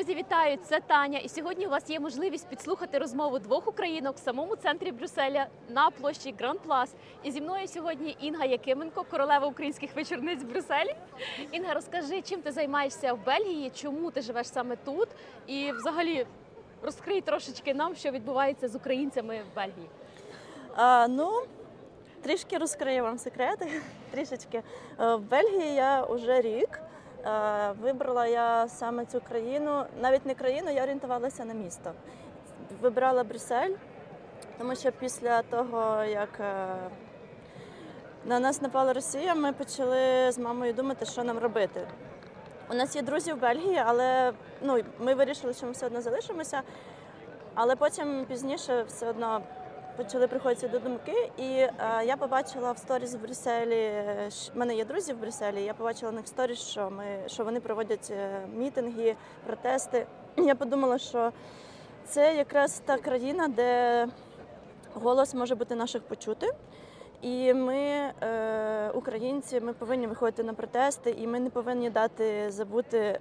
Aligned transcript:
Друзі, 0.00 0.14
вітаю! 0.14 0.58
Це 0.62 0.80
Таня. 0.80 1.18
І 1.18 1.28
сьогодні 1.28 1.66
у 1.66 1.70
вас 1.70 1.90
є 1.90 2.00
можливість 2.00 2.48
підслухати 2.48 2.98
розмову 2.98 3.38
двох 3.38 3.68
українок 3.68 4.16
в 4.16 4.18
самому 4.18 4.56
центрі 4.56 4.92
Брюсселя 4.92 5.46
на 5.68 5.90
площі 5.90 6.34
Гранд 6.38 6.60
Плас. 6.60 6.94
І 7.22 7.30
зі 7.30 7.40
мною 7.40 7.68
сьогодні 7.68 8.16
Інга 8.20 8.44
Якименко, 8.44 9.04
королева 9.10 9.46
українських 9.46 9.96
вечорниць 9.96 10.42
в 10.42 10.46
Брюсселі. 10.46 10.94
Інга, 11.52 11.74
розкажи, 11.74 12.22
чим 12.22 12.42
ти 12.42 12.52
займаєшся 12.52 13.12
в 13.12 13.24
Бельгії, 13.24 13.70
чому 13.74 14.10
ти 14.10 14.20
живеш 14.22 14.48
саме 14.48 14.76
тут, 14.76 15.08
і 15.46 15.72
взагалі 15.72 16.26
розкрий 16.82 17.20
трошечки 17.20 17.74
нам, 17.74 17.94
що 17.94 18.10
відбувається 18.10 18.68
з 18.68 18.74
українцями 18.74 19.40
в 19.52 19.56
Бельгії. 19.56 19.88
А, 20.76 21.08
ну, 21.08 21.42
трішки 22.22 22.58
розкрию 22.58 23.02
вам 23.02 23.18
секрети. 23.18 23.68
Трішечки. 24.10 24.62
Е, 25.00 25.14
В 25.14 25.20
Бельгії 25.20 25.74
я 25.74 26.04
вже 26.04 26.40
рік. 26.40 26.80
Е, 27.26 27.72
Вибрала 27.80 28.26
я 28.26 28.68
саме 28.68 29.06
цю 29.06 29.20
країну, 29.20 29.84
навіть 30.00 30.26
не 30.26 30.34
країну, 30.34 30.70
я 30.70 30.82
орієнтувалася 30.82 31.44
на 31.44 31.54
місто. 31.54 31.92
Вибирала 32.80 33.24
Брюссель, 33.24 33.74
тому 34.58 34.76
що 34.76 34.92
після 34.92 35.42
того, 35.42 36.04
як 36.04 36.40
е, 36.40 36.66
на 38.24 38.40
нас 38.40 38.62
напала 38.62 38.92
Росія, 38.92 39.34
ми 39.34 39.52
почали 39.52 40.32
з 40.32 40.38
мамою 40.38 40.72
думати, 40.72 41.06
що 41.06 41.24
нам 41.24 41.38
робити. 41.38 41.86
У 42.70 42.74
нас 42.74 42.96
є 42.96 43.02
друзі 43.02 43.32
в 43.32 43.40
Бельгії, 43.40 43.82
але 43.86 44.32
ну, 44.62 44.82
ми 44.98 45.14
вирішили, 45.14 45.54
що 45.54 45.66
ми 45.66 45.72
все 45.72 45.86
одно 45.86 46.00
залишимося. 46.00 46.62
Але 47.54 47.76
потім 47.76 48.24
пізніше 48.28 48.82
все 48.82 49.10
одно 49.10 49.40
почали 50.04 50.26
приходити 50.26 50.68
до 50.68 50.78
думки, 50.78 51.30
і 51.38 51.42
е, 51.42 51.72
я 52.06 52.16
побачила 52.16 52.72
в 52.72 52.78
сторіс 52.78 53.14
в 53.14 53.18
Брюсселі. 53.18 53.74
е, 53.74 54.28
в 54.54 54.58
мене 54.58 54.76
є 54.76 54.84
друзі 54.84 55.12
в 55.12 55.20
Брюсселі. 55.20 55.62
Я 55.62 55.74
побачила 55.74 56.10
в 56.10 56.14
них 56.14 56.28
сторіс, 56.28 56.58
що 56.58 56.90
ми 56.90 57.04
що 57.26 57.44
вони 57.44 57.60
проводять 57.60 58.10
е, 58.10 58.46
мітинги, 58.56 59.16
протести. 59.46 60.06
Я 60.36 60.54
подумала, 60.54 60.98
що 60.98 61.32
це 62.04 62.36
якраз 62.36 62.82
та 62.84 62.98
країна, 62.98 63.48
де 63.48 64.08
голос 64.94 65.34
може 65.34 65.54
бути 65.54 65.74
наших 65.74 66.02
почути. 66.02 66.52
І 67.22 67.54
ми, 67.54 67.76
е, 67.76 68.90
українці, 68.94 69.60
ми 69.60 69.72
повинні 69.72 70.06
виходити 70.06 70.42
на 70.42 70.54
протести, 70.54 71.10
і 71.10 71.26
ми 71.26 71.40
не 71.40 71.50
повинні 71.50 71.90
дати 71.90 72.50
забути 72.50 73.20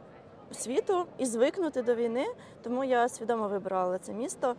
світу 0.51 1.05
і 1.17 1.25
звикнути 1.25 1.81
до 1.81 1.95
війни. 1.95 2.25
Тому 2.63 2.83
я 2.83 3.09
свідомо 3.09 3.47
вибрала 3.47 3.97
це 3.97 4.13
місто. 4.13 4.55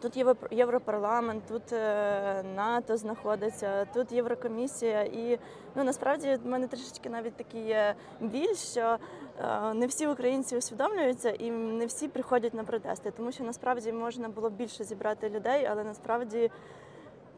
Тут 0.00 0.16
Євро- 0.16 0.48
Європарламент, 0.50 1.42
тут 1.48 1.72
е, 1.72 2.42
НАТО 2.56 2.96
знаходиться, 2.96 3.84
тут 3.94 4.12
Єврокомісія. 4.12 5.02
І 5.02 5.38
ну 5.74 5.84
насправді 5.84 6.38
в 6.44 6.46
мене 6.46 6.66
трішечки 6.66 7.08
навіть 7.10 7.36
такий 7.36 7.66
є 7.66 7.94
біль, 8.20 8.54
що 8.54 8.96
е, 9.40 9.74
не 9.74 9.86
всі 9.86 10.06
українці 10.06 10.56
усвідомлюються 10.56 11.30
і 11.30 11.50
не 11.50 11.86
всі 11.86 12.08
приходять 12.08 12.54
на 12.54 12.64
протести, 12.64 13.10
тому 13.10 13.32
що 13.32 13.44
насправді 13.44 13.92
можна 13.92 14.28
було 14.28 14.50
більше 14.50 14.84
зібрати 14.84 15.28
людей, 15.28 15.66
але 15.70 15.84
насправді 15.84 16.50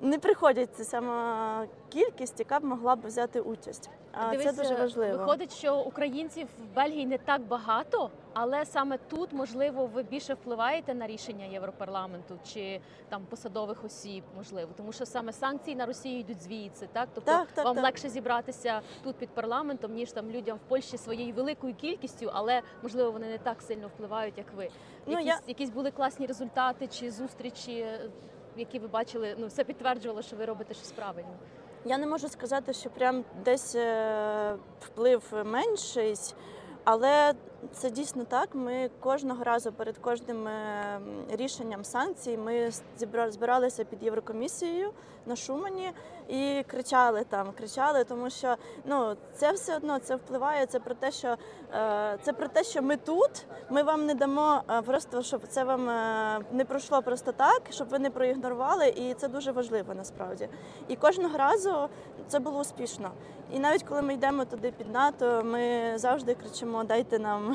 не 0.01 0.19
приходять 0.19 0.77
ця 0.77 0.85
сама 0.85 1.67
кількість, 1.89 2.39
яка 2.41 2.61
б 2.61 2.65
могла 2.65 2.97
б 2.97 3.07
взяти 3.07 3.41
участь. 3.41 3.91
А 4.13 4.37
це 4.37 4.53
дуже 4.53 4.75
важливо. 4.75 5.19
Виходить, 5.19 5.53
що 5.53 5.79
українців 5.81 6.49
в 6.59 6.77
Бельгії 6.77 7.07
не 7.07 7.19
так 7.19 7.43
багато, 7.43 8.11
але 8.33 8.65
саме 8.65 8.99
тут, 8.99 9.33
можливо, 9.33 9.87
ви 9.87 10.03
більше 10.03 10.35
впливаєте 10.35 10.95
на 10.95 11.07
рішення 11.07 11.45
Європарламенту 11.45 12.39
чи 12.45 12.81
там 13.09 13.23
посадових 13.31 13.85
осіб, 13.85 14.25
можливо, 14.37 14.71
тому 14.77 14.93
що 14.93 15.07
саме 15.07 15.33
санкції 15.33 15.77
на 15.77 15.87
Росію 15.87 16.21
йдуть 16.21 16.43
звідси, 16.43 16.89
так 16.93 17.09
тобто 17.15 17.31
Так, 17.33 17.49
так, 17.53 17.65
вам 17.65 17.75
так. 17.75 17.85
легше 17.85 18.09
зібратися 18.09 18.81
тут 19.05 19.17
під 19.17 19.29
парламентом, 19.29 19.93
ніж 19.93 20.13
там 20.13 20.31
людям 20.31 20.57
в 20.57 20.69
Польщі 20.69 20.99
своєю 20.99 21.35
великою 21.35 21.75
кількістю, 21.75 22.31
але 22.35 22.63
можливо 22.83 23.11
вони 23.11 23.27
не 23.29 23.39
так 23.39 23.63
сильно 23.63 23.89
впливають, 23.89 24.39
як 24.39 24.47
ви. 24.57 24.71
Ну, 25.07 25.13
Якісь, 25.13 25.27
я- 25.27 25.41
якісь 25.47 25.71
були 25.71 25.91
класні 25.91 26.27
результати 26.27 26.87
чи 26.87 27.11
зустрічі, 27.11 27.73
е, 27.79 28.11
які 28.57 28.79
ви 28.79 28.89
бачили, 28.89 29.35
ну 29.39 29.47
все 29.47 29.65
підтверджувало, 29.65 30.23
що 30.23 30.37
ви 30.37 30.45
робите 30.45 30.75
щось 30.75 30.93
правильно. 30.93 31.33
Я 31.85 31.99
не 31.99 32.07
можу 32.07 32.29
сказати, 32.29 32.73
що 32.73 32.91
прям 32.91 33.25
десь 33.45 33.75
е, 33.75 34.57
вплив 34.81 35.23
менший, 35.45 36.15
але 36.85 37.35
це 37.73 37.91
дійсно 37.91 38.25
так. 38.25 38.49
Ми 38.55 38.91
кожного 39.01 39.45
разу 39.45 39.73
перед 39.73 39.99
кожним 39.99 40.49
е, 40.49 41.01
рішенням 41.31 41.85
санкцій 41.85 42.37
ми 42.37 42.71
зібра- 43.01 43.31
збиралися 43.31 43.85
під 43.85 44.03
Єврокомісією 44.03 44.93
на 45.27 45.37
Шумані 45.37 45.93
і 46.29 46.65
кричали 46.67 47.25
там, 47.25 47.53
кричали, 47.59 48.05
тому 48.05 48.31
що 48.31 48.57
ну 48.85 49.17
це 49.35 49.53
все 49.53 49.77
одно 49.77 49.99
це 49.99 50.17
впливає. 50.17 50.67
Це 50.67 50.81
про 50.81 50.95
те, 50.95 51.13
що 51.13 51.37
е, 51.75 52.19
це 52.23 52.33
про 52.33 52.49
те, 52.49 52.65
що 52.65 52.83
ми 52.83 52.97
тут. 52.97 53.47
Ми 53.71 53.83
вам 53.83 54.07
не 54.07 54.15
дамо 54.15 54.63
е, 54.71 54.83
просто, 54.83 55.23
щоб 55.23 55.43
це 55.49 55.65
вам 55.65 55.87
не 56.53 56.65
пройшло 56.65 57.03
просто 57.03 57.33
так, 57.33 57.63
щоб 57.71 57.89
ви 57.89 57.99
не 57.99 58.11
проігнорували, 58.11 58.89
і 58.89 59.15
це 59.15 59.29
дуже 59.29 59.53
важливо 59.53 59.95
насправді. 59.95 60.49
І 60.89 60.97
кожного 60.97 61.39
разу 61.39 61.89
це 62.29 62.39
було 62.39 62.61
успішно. 62.61 63.11
І 63.53 63.59
навіть 63.59 63.83
коли 63.83 64.03
ми 64.03 64.15
йдемо 64.15 64.45
туди 64.45 64.73
під 64.79 64.93
НАТО, 64.93 65.43
ми 65.45 65.93
завжди 65.97 66.35
кричимо 66.35 66.85
Дайте 66.85 67.19
нам 67.19 67.50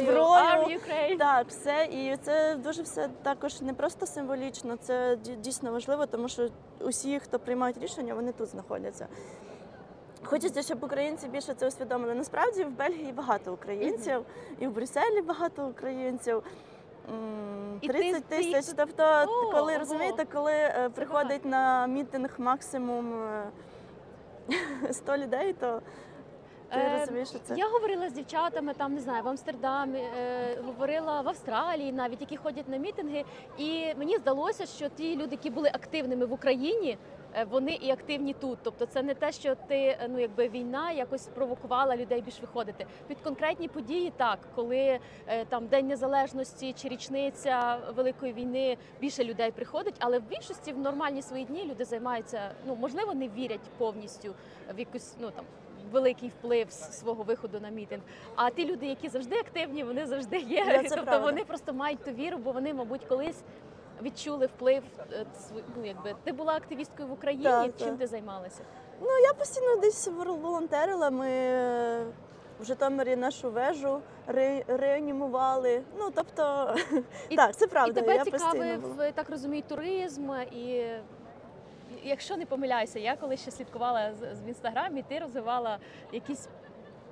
зброю. 0.00 0.22
Arm 0.22 1.18
Так, 1.18 1.48
все, 1.48 1.88
і 1.90 2.16
це 2.22 2.56
дуже 2.56 2.82
все 2.82 3.08
також 3.22 3.60
не 3.60 3.74
просто 3.74 4.06
символічно, 4.06 4.76
це 4.76 5.16
дійсно 5.16 5.72
важливо, 5.72 6.06
тому 6.06 6.28
що 6.28 6.48
усі, 6.80 7.18
хто 7.20 7.38
приймають 7.38 7.78
рішення, 7.78 8.14
вони 8.14 8.32
тут 8.32 8.48
знаходяться. 8.48 9.06
Хочеться, 10.24 10.62
щоб 10.62 10.84
українці 10.84 11.28
більше 11.28 11.54
це 11.54 11.68
усвідомили. 11.68 12.14
Насправді 12.14 12.64
в 12.64 12.70
Бельгії 12.70 13.12
багато 13.12 13.52
українців, 13.52 14.22
і 14.58 14.66
в 14.66 14.70
Брюсселі 14.70 15.22
багато 15.22 15.66
українців. 15.66 16.42
М, 17.08 17.80
30 17.82 18.24
тисяч. 18.24 18.74
Тобто, 18.76 19.02
О, 19.28 19.50
коли 19.52 19.72
ого. 19.72 19.78
розумієте, 19.78 20.24
коли 20.32 20.52
е, 20.52 20.90
приходить 20.94 21.44
на 21.44 21.86
мітинг 21.86 22.30
максимум 22.38 23.14
е, 23.22 23.50
100 24.92 25.16
людей, 25.16 25.52
то 25.52 25.82
ти 26.70 26.78
Е, 26.78 26.98
розумієш, 27.00 27.28
що 27.28 27.38
це 27.38 27.54
Я 27.56 27.68
говорила 27.68 28.08
з 28.08 28.12
дівчатами 28.12 28.74
там, 28.74 28.94
не 28.94 29.00
знаю, 29.00 29.22
в 29.22 29.28
Амстердамі, 29.28 29.98
е, 29.98 30.58
говорила 30.66 31.20
в 31.20 31.28
Австралії, 31.28 31.92
навіть 31.92 32.20
які 32.20 32.36
ходять 32.36 32.68
на 32.68 32.76
мітинги. 32.76 33.24
І 33.58 33.94
мені 33.98 34.16
здалося, 34.16 34.66
що 34.66 34.88
ті 34.88 35.16
люди, 35.16 35.28
які 35.30 35.50
були 35.50 35.68
активними 35.68 36.26
в 36.26 36.32
Україні, 36.32 36.98
е, 37.34 37.44
вони 37.50 37.72
і 37.72 37.90
активні 37.90 38.32
тут. 38.32 38.58
Тобто, 38.62 38.86
це 38.86 39.02
не 39.02 39.14
те, 39.14 39.32
що 39.32 39.54
ти 39.54 39.76
е, 39.76 40.08
ну 40.10 40.18
якби 40.18 40.48
війна 40.48 40.92
якось 40.92 41.24
спровокувала 41.24 41.96
людей 41.96 42.20
більш 42.20 42.40
виходити. 42.40 42.86
Під 43.08 43.20
конкретні 43.20 43.68
події, 43.68 44.12
так 44.16 44.38
коли 44.54 44.98
е, 45.26 45.44
там 45.44 45.66
День 45.66 45.86
Незалежності 45.86 46.72
чи 46.72 46.88
річниця 46.88 47.78
Великої 47.96 48.32
війни 48.32 48.76
більше 49.00 49.24
людей 49.24 49.50
приходить, 49.50 49.94
але 49.98 50.18
в 50.18 50.22
більшості 50.22 50.72
в 50.72 50.78
нормальні 50.78 51.22
свої 51.22 51.44
дні 51.44 51.64
люди 51.70 51.84
займаються. 51.84 52.50
Ну 52.66 52.76
можливо, 52.76 53.14
не 53.14 53.28
вірять 53.28 53.70
повністю 53.78 54.34
в 54.74 54.78
якусь 54.78 55.14
ну 55.20 55.30
там 55.30 55.44
великий 55.92 56.28
вплив 56.28 56.70
з 56.70 56.98
свого 56.98 57.22
виходу 57.22 57.60
на 57.60 57.68
мітинг. 57.68 58.02
А 58.36 58.50
ті 58.50 58.64
люди, 58.64 58.86
які 58.86 59.08
завжди 59.08 59.36
активні, 59.36 59.84
вони 59.84 60.06
завжди 60.06 60.38
є. 60.38 60.64
Да, 60.64 60.76
тобто 60.82 60.94
правда. 60.94 61.18
вони 61.18 61.44
просто 61.44 61.72
мають 61.72 62.04
ту 62.04 62.10
віру, 62.10 62.38
бо 62.38 62.52
вони, 62.52 62.74
мабуть, 62.74 63.04
колись 63.04 63.42
відчули 64.02 64.46
вплив. 64.46 64.82
е, 65.12 65.26
Ну, 65.76 65.84
якби 65.86 66.14
ти 66.24 66.32
була 66.32 66.52
активісткою 66.54 67.08
в 67.08 67.12
Україні. 67.12 67.44
Так, 67.44 67.70
чим 67.78 67.88
так. 67.88 67.98
ти 67.98 68.06
займалася? 68.06 68.62
Ну, 69.00 69.08
я 69.24 69.32
постійно 69.34 69.76
десь 69.76 70.08
волонтерила. 70.42 71.10
Ми 71.10 71.28
в 72.60 72.64
Житомирі 72.64 73.16
нашу 73.16 73.50
вежу 73.50 74.00
ре- 74.28 74.64
реанімували. 74.76 75.82
Ну, 75.98 76.10
тобто, 76.14 76.74
І- 77.28 77.36
так, 77.36 77.56
це 77.56 77.66
правда. 77.66 78.00
і 78.00 78.02
тебе 78.04 78.14
я 78.16 78.24
цікавив, 78.24 78.82
так 79.14 79.30
розумію, 79.30 79.62
туризм 79.68 80.30
і. 80.52 80.84
Якщо 82.06 82.36
не 82.36 82.46
помиляюся, 82.46 82.98
я 82.98 83.16
коли 83.16 83.36
ще 83.36 83.50
слідкувала 83.50 84.12
в 84.44 84.48
інстаграмі, 84.48 85.04
ти 85.08 85.18
розвивала 85.18 85.78
якісь 86.12 86.48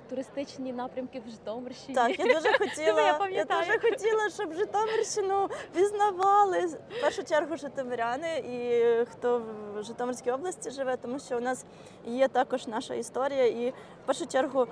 туристичні 0.09 0.73
напрямки 0.73 1.21
в 1.27 1.29
Житомирщині. 1.29 1.95
Так, 1.95 2.19
я 2.19 2.25
дуже 2.25 2.53
хотіла, 2.57 3.01
я 3.01 3.29
я, 3.31 3.43
дуже 3.43 3.79
хотіла, 3.79 4.29
щоб 4.29 4.53
Житомирщину 4.53 5.49
пізнавали. 5.73 6.65
В 6.65 7.01
першу 7.01 7.23
чергу 7.23 7.57
житомиряни 7.57 8.37
і 8.39 9.05
хто 9.05 9.41
в 9.75 9.83
Житомирській 9.83 10.31
області 10.31 10.71
живе, 10.71 10.97
тому 10.97 11.19
що 11.19 11.37
у 11.37 11.41
нас 11.41 11.65
є 12.05 12.27
також 12.27 12.67
наша 12.67 12.93
історія, 12.93 13.47
і 13.47 13.69
в 13.69 14.05
першу 14.05 14.25
чергу 14.25 14.67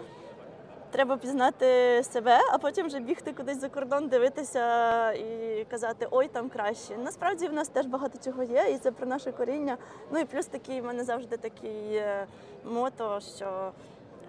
треба 0.93 1.17
пізнати 1.17 2.01
себе, 2.03 2.39
а 2.51 2.57
потім 2.57 2.87
вже 2.87 2.99
бігти 2.99 3.33
кудись 3.33 3.61
за 3.61 3.69
кордон, 3.69 4.07
дивитися 4.07 5.11
і 5.11 5.65
казати 5.69 6.07
Ой, 6.11 6.27
там 6.27 6.49
краще. 6.49 6.97
Насправді 6.97 7.47
в 7.47 7.53
нас 7.53 7.67
теж 7.67 7.85
багато 7.85 8.19
чого 8.25 8.43
є, 8.43 8.71
і 8.73 8.77
це 8.77 8.91
про 8.91 9.07
наше 9.07 9.31
коріння. 9.31 9.77
Ну 10.11 10.19
і 10.19 10.25
плюс 10.25 10.45
такий 10.45 10.81
в 10.81 10.85
мене 10.85 11.03
завжди 11.03 11.37
такий 11.37 11.95
е, 11.95 12.27
мото, 12.65 13.19
що 13.37 13.71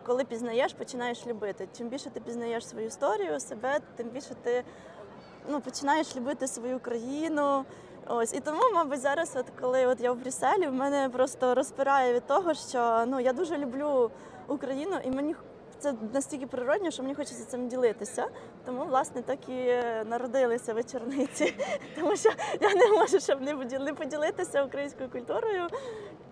коли 0.06 0.24
пізнаєш, 0.24 0.72
починаєш 0.72 1.26
любити. 1.26 1.68
Чим 1.76 1.88
більше 1.88 2.10
ти 2.10 2.20
пізнаєш 2.20 2.66
свою 2.66 2.86
історію, 2.86 3.40
себе, 3.40 3.78
тим 3.96 4.08
більше 4.08 4.34
ти 4.42 4.64
ну, 5.48 5.60
починаєш 5.60 6.16
любити 6.16 6.46
свою 6.46 6.78
країну. 6.78 7.64
Ось 8.06 8.34
і 8.34 8.40
тому, 8.40 8.62
мабуть, 8.74 9.00
зараз, 9.00 9.36
от 9.36 9.46
коли 9.60 9.86
от 9.86 10.00
я 10.00 10.12
в 10.12 10.16
Брюсселі, 10.16 10.66
в 10.66 10.74
мене 10.74 11.08
просто 11.08 11.54
розпирає 11.54 12.14
від 12.14 12.26
того, 12.26 12.54
що 12.54 13.04
ну 13.06 13.20
я 13.20 13.32
дуже 13.32 13.58
люблю 13.58 14.10
Україну, 14.48 14.96
і 15.04 15.10
мені 15.10 15.34
це 15.84 15.94
настільки 16.12 16.46
природньо, 16.46 16.90
що 16.90 17.02
мені 17.02 17.14
хочеться 17.14 17.44
цим 17.44 17.68
ділитися. 17.68 18.26
Тому, 18.66 18.84
власне, 18.84 19.22
так 19.22 19.48
і 19.48 19.64
народилися 20.08 20.74
вечорниці. 20.74 21.54
Тому 21.94 22.16
що 22.16 22.30
я 22.60 22.74
не 22.74 22.88
можу, 22.88 23.20
щоб 23.20 23.40
не 23.40 23.54
поділи- 23.54 23.94
поділитися 23.94 24.64
українською 24.64 25.10
культурою. 25.10 25.68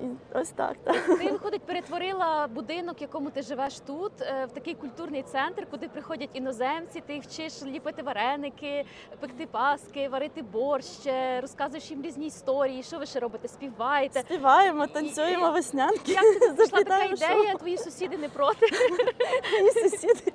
І 0.01 0.05
ось 0.35 0.51
так. 0.51 0.77
так. 0.85 1.07
Ти 1.19 1.31
виходить, 1.31 1.63
перетворила 1.63 2.47
будинок, 2.47 3.01
в 3.01 3.03
якому 3.03 3.31
ти 3.31 3.43
живеш 3.43 3.81
тут, 3.81 4.13
е, 4.21 4.47
в 4.47 4.53
такий 4.53 4.75
культурний 4.75 5.23
центр, 5.23 5.67
куди 5.71 5.89
приходять 5.89 6.31
іноземці. 6.33 7.01
Ти 7.07 7.15
їх 7.15 7.25
вчиш 7.25 7.63
ліпити 7.63 8.03
вареники, 8.03 8.85
пекти 9.21 9.47
паски, 9.47 10.09
варити 10.09 10.43
борщ, 10.43 11.07
е, 11.07 11.41
розказуєш 11.41 11.91
їм 11.91 12.03
різні 12.03 12.27
історії. 12.27 12.83
Що 12.83 12.99
ви 12.99 13.07
ще 13.07 13.21
робите? 13.21 13.49
Співаєте? 13.49 14.21
Співаємо, 14.21 14.87
танцюємо 14.87 15.51
веснянки. 15.51 16.13
Як 16.13 16.25
тобі 16.41 16.55
прийшла 16.57 16.85
така 16.85 17.05
ідея? 17.05 17.55
Твої 17.55 17.79
сусіди 17.79 18.17
не 18.17 18.29
проти? 18.29 18.67
Мої 19.61 19.73
сусіди, 19.73 20.33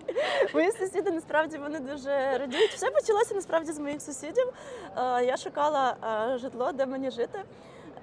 мої 0.53 0.71
сусіди 0.71 1.11
насправді 1.11 1.57
вони 1.57 1.79
дуже 1.79 2.37
радіють. 2.37 2.71
Все 2.71 2.91
почалося 2.91 3.35
насправді 3.35 3.71
з 3.71 3.79
моїх 3.79 4.01
сусідів. 4.01 4.53
Е, 4.97 5.25
Я 5.25 5.37
шукала 5.37 5.95
житло, 6.41 6.71
де 6.71 6.85
мені 6.85 7.11
жити. 7.11 7.39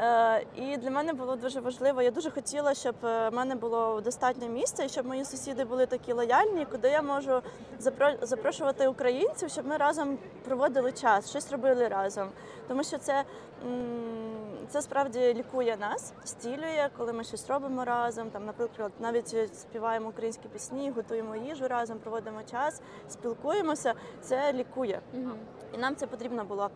Е, 0.00 0.44
І 0.56 0.76
для 0.76 0.90
мене 0.90 1.12
було 1.12 1.36
дуже 1.36 1.60
важливо. 1.60 2.02
Я 2.02 2.10
дуже 2.10 2.30
хотіла, 2.30 2.74
щоб 2.74 2.94
е, 3.04 3.28
в 3.28 3.34
мене 3.34 3.54
було 3.54 4.00
достатньо 4.00 4.48
місця, 4.48 4.84
і 4.84 4.88
щоб 4.88 5.06
мої 5.06 5.24
сусіди 5.24 5.64
були 5.64 5.86
такі 5.86 6.12
лояльні, 6.12 6.66
куди 6.70 6.88
я 6.88 7.02
можу 7.02 7.42
запро- 7.80 8.26
запрошувати 8.26 8.88
українців, 8.88 9.50
щоб 9.50 9.66
ми 9.66 9.76
разом 9.76 10.18
проводили 10.44 10.92
час, 10.92 11.30
щось 11.30 11.52
робили 11.52 11.88
разом. 11.88 12.28
Тому 12.68 12.84
що 12.84 12.98
це, 12.98 13.24
це 14.68 14.82
справді 14.82 15.34
лікує 15.34 15.76
нас, 15.76 16.12
стілює, 16.24 16.88
коли 16.98 17.12
ми 17.12 17.24
щось 17.24 17.48
робимо 17.48 17.84
разом. 17.84 18.30
Там, 18.30 18.44
наприклад, 18.46 18.92
навіть 19.00 19.28
співаємо 19.58 20.08
українські 20.08 20.48
пісні, 20.48 20.90
готуємо 20.96 21.36
їжу 21.36 21.68
разом, 21.68 21.98
проводимо 21.98 22.42
час, 22.50 22.80
спілкуємося. 23.08 23.94
Це 24.22 24.52
лікує. 24.52 25.00
І 25.74 25.78
нам 25.78 25.96
це 25.96 26.06
потрібно 26.06 26.44
було. 26.44 26.70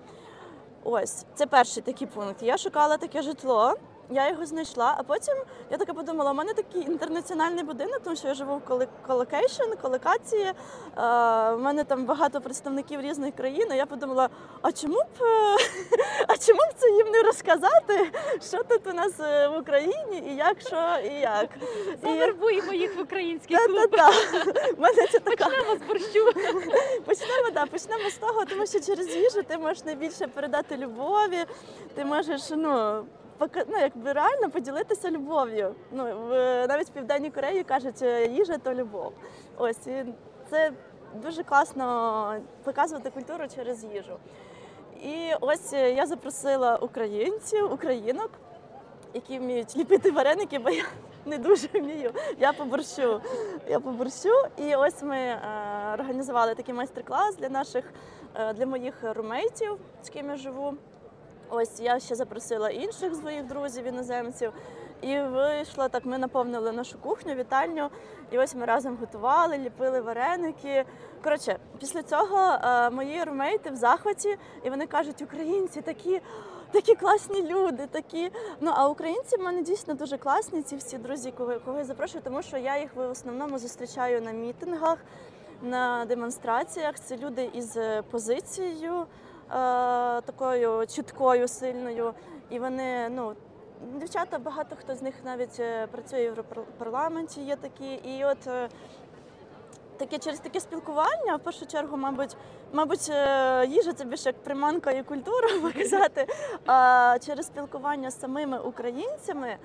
Ось, 0.84 1.24
це 1.34 1.46
перший 1.46 1.82
такий 1.82 2.06
пункт. 2.06 2.42
Я 2.42 2.58
шукала 2.58 2.96
таке 2.96 3.22
житло, 3.22 3.74
я 4.10 4.28
його 4.28 4.46
знайшла, 4.46 4.94
а 4.98 5.02
потім 5.02 5.34
я 5.70 5.76
така 5.78 5.94
подумала, 5.94 6.30
у 6.30 6.34
мене 6.34 6.54
такий 6.54 6.82
інтернаціональний 6.82 7.64
будинок, 7.64 8.00
тому 8.04 8.16
що 8.16 8.28
я 8.28 8.34
живу 8.34 8.56
в 8.56 8.80
colocation, 9.06 9.62
колокації. 9.82 10.44
Е, 10.44 10.52
У 11.52 11.58
мене 11.58 11.84
там 11.84 12.04
багато 12.04 12.40
представників 12.40 13.00
різних 13.00 13.34
країн. 13.34 13.68
І 13.72 13.76
я 13.76 13.86
подумала, 13.86 14.28
а 14.62 14.72
чому 14.72 14.98
б, 14.98 15.22
е, 15.22 15.56
а 16.28 16.36
чому 16.36 16.60
б 16.60 16.74
це 16.76 16.90
їм 16.90 17.06
не 17.08 17.22
розказати, 17.22 18.12
що 18.48 18.64
тут 18.64 18.86
у 18.86 18.92
нас 18.92 19.20
е, 19.20 19.48
в 19.48 19.58
Україні 19.58 20.22
і 20.26 20.36
як, 20.36 20.60
що 20.60 20.76
і 21.04 21.20
як. 21.20 21.48
Завербуємо 22.02 22.72
їх 22.72 22.96
в 22.96 23.00
український 23.00 23.56
клуб. 23.56 23.90
Почнемо 25.48 25.76
з 25.84 25.88
борщу. 25.88 26.24
Почнемо, 27.06 27.50
да, 27.54 27.66
почнемо 27.66 28.10
з 28.10 28.14
того, 28.14 28.44
тому 28.44 28.66
що 28.66 28.80
через 28.80 29.16
їжу 29.16 29.42
ти 29.42 29.58
можеш 29.58 29.84
найбільше 29.84 30.26
передати 30.26 30.76
любові, 30.76 31.44
ти 31.94 32.04
можеш 32.04 32.42
ну, 32.50 33.04
ну, 33.40 33.78
якби 33.80 34.12
реально 34.12 34.50
поділитися 34.50 35.10
любов'ю. 35.10 35.74
Ну, 35.92 36.04
в, 36.04 36.66
навіть 36.66 36.88
в 36.88 36.92
Південній 36.92 37.30
Кореї 37.30 37.64
кажуть, 37.64 38.02
е, 38.02 38.26
їжа 38.26 38.58
то 38.58 38.74
любов. 38.74 39.12
Ось 39.56 39.86
і 39.86 40.04
це 40.50 40.72
дуже 41.14 41.42
класно 41.42 42.36
показувати 42.64 43.10
культуру 43.10 43.44
через 43.54 43.84
їжу. 43.84 44.16
І 45.02 45.30
ось 45.40 45.72
е, 45.72 45.92
я 45.92 46.06
запросила 46.06 46.76
українців, 46.76 47.72
українок, 47.72 48.30
які 49.14 49.38
вміють 49.38 49.76
ліпити 49.76 50.10
вареники, 50.10 50.58
бо 50.58 50.70
я 50.70 50.84
не 51.26 51.38
дуже 51.38 51.68
вмію. 51.74 52.12
Я 52.38 52.52
по 52.52 52.64
борщу. 52.64 53.20
Я 53.68 53.80
по 53.80 53.90
борщу. 53.90 54.32
І 54.56 54.74
ось 54.74 55.02
ми 55.02 55.16
е, 55.16 55.40
організували 55.94 56.54
такий 56.54 56.74
майстер-клас 56.74 57.36
для 57.36 57.48
наших, 57.48 57.84
е, 58.34 58.52
для 58.52 58.66
моїх 58.66 58.94
румейтів, 59.02 59.76
з 60.02 60.08
ким 60.08 60.30
я 60.30 60.36
живу. 60.36 60.74
Ось 61.50 61.80
я 61.80 62.00
ще 62.00 62.14
запросила 62.14 62.70
інших 62.70 63.14
своїх 63.14 63.46
друзів, 63.46 63.84
іноземців. 63.84 64.52
І 65.00 65.20
вийшло 65.20 65.88
так, 65.88 66.06
ми 66.06 66.18
наповнили 66.18 66.72
нашу 66.72 66.98
кухню, 66.98 67.34
вітальню, 67.34 67.90
і 68.30 68.38
ось 68.38 68.54
ми 68.54 68.64
разом 68.64 68.96
готували, 69.00 69.58
ліпили 69.58 70.00
вареники. 70.00 70.84
Коротше, 71.24 71.58
після 71.78 72.02
цього 72.02 72.38
е, 72.38 72.90
мої 72.90 73.24
румейти 73.24 73.70
в 73.70 73.76
захваті, 73.76 74.36
і 74.64 74.70
вони 74.70 74.86
кажуть, 74.86 75.22
українці 75.22 75.80
такі, 75.80 76.20
такі 76.72 76.94
класні 76.94 77.42
люди, 77.42 77.86
такі. 77.86 78.30
Ну 78.60 78.72
а 78.74 78.88
українці 78.88 79.36
в 79.36 79.40
мене 79.40 79.62
дійсно 79.62 79.94
дуже 79.94 80.18
класні. 80.18 80.62
Ці 80.62 80.76
всі 80.76 80.98
друзі, 80.98 81.32
кого, 81.36 81.54
кого 81.64 81.78
я 81.78 81.84
запрошую, 81.84 82.24
тому 82.24 82.42
що 82.42 82.56
я 82.56 82.78
їх 82.78 82.96
в 82.96 83.00
основному 83.00 83.58
зустрічаю 83.58 84.22
на 84.22 84.30
мітингах, 84.30 84.98
на 85.62 86.04
демонстраціях. 86.04 87.00
Це 87.00 87.16
люди 87.16 87.50
із 87.54 87.78
позицією 88.10 89.06
такою 90.26 90.86
чіткою, 90.86 91.48
сильною. 91.48 92.14
І 92.50 92.58
вони, 92.58 93.08
ну, 93.08 93.34
дівчата, 93.94 94.38
багато 94.38 94.76
хто 94.76 94.94
з 94.94 95.02
них 95.02 95.14
навіть 95.24 95.60
е, 95.60 95.86
працює 95.86 96.20
в 96.20 96.22
Європарламенті, 96.22 97.40
є 97.40 97.56
такі. 97.56 97.92
І 97.94 98.24
от 98.24 98.46
е, 98.46 98.68
таке 99.96 100.18
через 100.18 100.40
таке 100.40 100.60
спілкування, 100.60 101.36
в 101.36 101.40
першу 101.40 101.66
чергу, 101.66 101.96
мабуть, 101.96 102.36
мабуть, 102.72 103.08
е, 103.10 103.66
їжа 103.66 103.92
це 103.92 104.04
більше 104.04 104.28
як 104.28 104.42
приманка 104.42 104.90
і 104.90 105.02
культура 105.02 105.48
показати. 105.62 106.26
А 106.66 107.18
через 107.26 107.46
спілкування 107.46 108.10
з 108.10 108.20
самими 108.20 108.58
українцями 108.58 109.56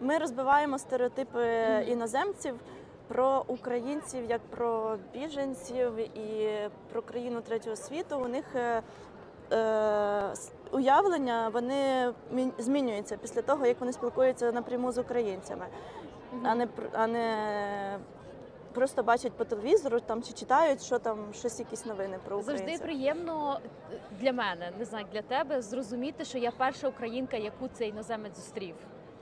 ми 0.00 0.18
розбиваємо 0.18 0.78
стереотипи 0.78 1.46
іноземців. 1.88 2.54
Про 3.08 3.44
українців 3.46 4.24
як 4.28 4.40
про 4.40 4.96
біженців 5.12 6.18
і 6.18 6.50
про 6.92 7.02
країну 7.02 7.40
третього 7.40 7.76
світу. 7.76 8.20
У 8.24 8.28
них 8.28 8.44
е, 8.54 8.60
е, 8.60 8.82
уявлення 10.72 11.48
вони 11.48 12.12
мі- 12.34 12.52
змінюються 12.58 13.16
після 13.16 13.42
того, 13.42 13.66
як 13.66 13.80
вони 13.80 13.92
спілкуються 13.92 14.52
напряму 14.52 14.92
з 14.92 14.98
українцями, 14.98 15.66
а 16.44 16.54
не 16.54 16.68
а 16.92 17.06
не 17.06 17.36
просто 18.74 19.02
бачать 19.02 19.32
по 19.32 19.44
телевізору 19.44 20.00
там 20.00 20.22
чи 20.22 20.32
читають, 20.32 20.82
що 20.82 20.98
там 20.98 21.18
щось 21.34 21.58
якісь 21.58 21.86
новини 21.86 22.18
про 22.24 22.38
українців. 22.38 22.68
Завжди 22.68 22.84
приємно 22.84 23.60
е, 23.92 23.96
для 24.20 24.32
мене, 24.32 24.72
не 24.78 24.84
знаю, 24.84 25.06
для 25.12 25.22
тебе, 25.22 25.62
зрозуміти, 25.62 26.24
що 26.24 26.38
я 26.38 26.50
перша 26.50 26.88
українка, 26.88 27.36
яку 27.36 27.68
цей 27.68 27.88
іноземець 27.88 28.36
зустрів. 28.36 28.74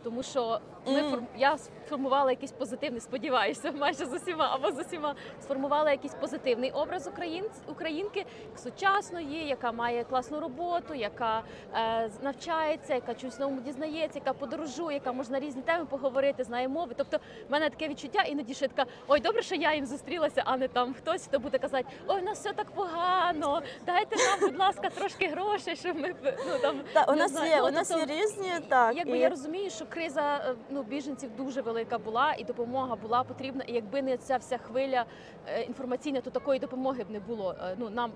Тому 0.03 0.23
що 0.23 0.61
ми 0.87 1.03
форм... 1.03 1.27
я 1.37 1.59
сформувала 1.59 2.31
якийсь 2.31 2.53
позитивний, 2.53 3.01
сподіваюся, 3.01 3.73
майже 3.79 4.07
з 4.07 4.13
усіма 4.13 4.51
або 4.55 4.73
з 4.73 4.79
усіма 4.87 5.15
сформувала 5.43 5.91
якийсь 5.91 6.15
позитивний 6.15 6.71
образ 6.71 7.07
українць, 7.07 7.57
українки 7.69 8.27
сучасної, 8.57 9.47
яка 9.47 9.73
має 9.73 10.05
класну 10.05 10.41
роботу, 10.41 10.95
яка 10.95 11.43
е, 11.75 12.11
навчається, 12.23 12.95
яка 12.95 13.15
чогось 13.15 13.39
новому 13.39 13.61
дізнається, 13.61 14.19
яка 14.19 14.33
подорожує, 14.33 14.95
яка 14.95 15.13
може 15.13 15.31
на 15.31 15.41
різні 15.41 15.63
теми 15.63 15.85
поговорити, 15.85 16.45
знає 16.45 16.69
мови. 16.69 16.93
Тобто, 16.97 17.17
в 17.49 17.53
мене 17.53 17.71
таке 17.71 17.89
відчуття, 17.89 18.23
іноді 18.23 18.55
я 18.61 18.69
така, 18.69 18.91
ой, 19.09 19.21
добре, 19.21 19.43
що 19.43 19.55
я 19.55 19.75
їм 19.75 19.87
зустрілася, 19.87 20.43
а 20.45 20.57
не 20.57 20.69
там 20.69 20.95
хтось, 20.95 21.27
хто 21.27 21.39
буде 21.39 21.59
казати, 21.59 21.85
ой, 22.07 22.21
у 22.21 22.25
нас 22.25 22.39
все 22.39 22.53
так 22.53 22.71
погано, 22.71 23.63
дайте 23.87 24.17
нам, 24.17 24.51
будь 24.51 24.59
ласка, 24.59 24.91
трошки 24.91 25.29
грошей, 25.29 25.77
щоб 25.77 25.97
ми 25.97 26.15
ну 26.25 26.59
там 26.63 26.81
Та, 26.93 27.05
у 27.05 27.17
нас 27.17 27.31
знаю, 27.31 27.51
є, 27.51 27.59
ну, 27.61 27.69
у 27.69 27.71
нас 27.71 27.91
є 27.91 27.97
тобто, 27.97 28.15
різні 28.15 28.53
так. 28.69 28.97
Якби 28.97 29.19
і- 29.19 29.21
я 29.21 29.29
розумію, 29.29 29.71
що 29.71 29.87
криза 29.89 30.37
е, 30.37 30.55
ну 30.71 30.83
біженців 30.83 31.37
дуже 31.37 31.61
велика 31.63 31.99
була, 31.99 32.35
і 32.39 32.45
допомога 32.45 32.97
була 32.97 33.23
потрібна. 33.25 33.65
І 33.67 33.73
якби 33.73 34.03
не 34.03 34.17
ця 34.17 34.37
вся 34.37 34.59
хвиля 34.59 35.05
е, 35.47 35.63
інформаційна, 35.63 36.21
то 36.21 36.31
такої 36.31 36.61
допомоги 36.61 37.05
б 37.05 37.11
не 37.11 37.21
було. 37.21 37.55
Е, 37.63 37.75
Ну 37.79 37.91
нам 37.91 38.13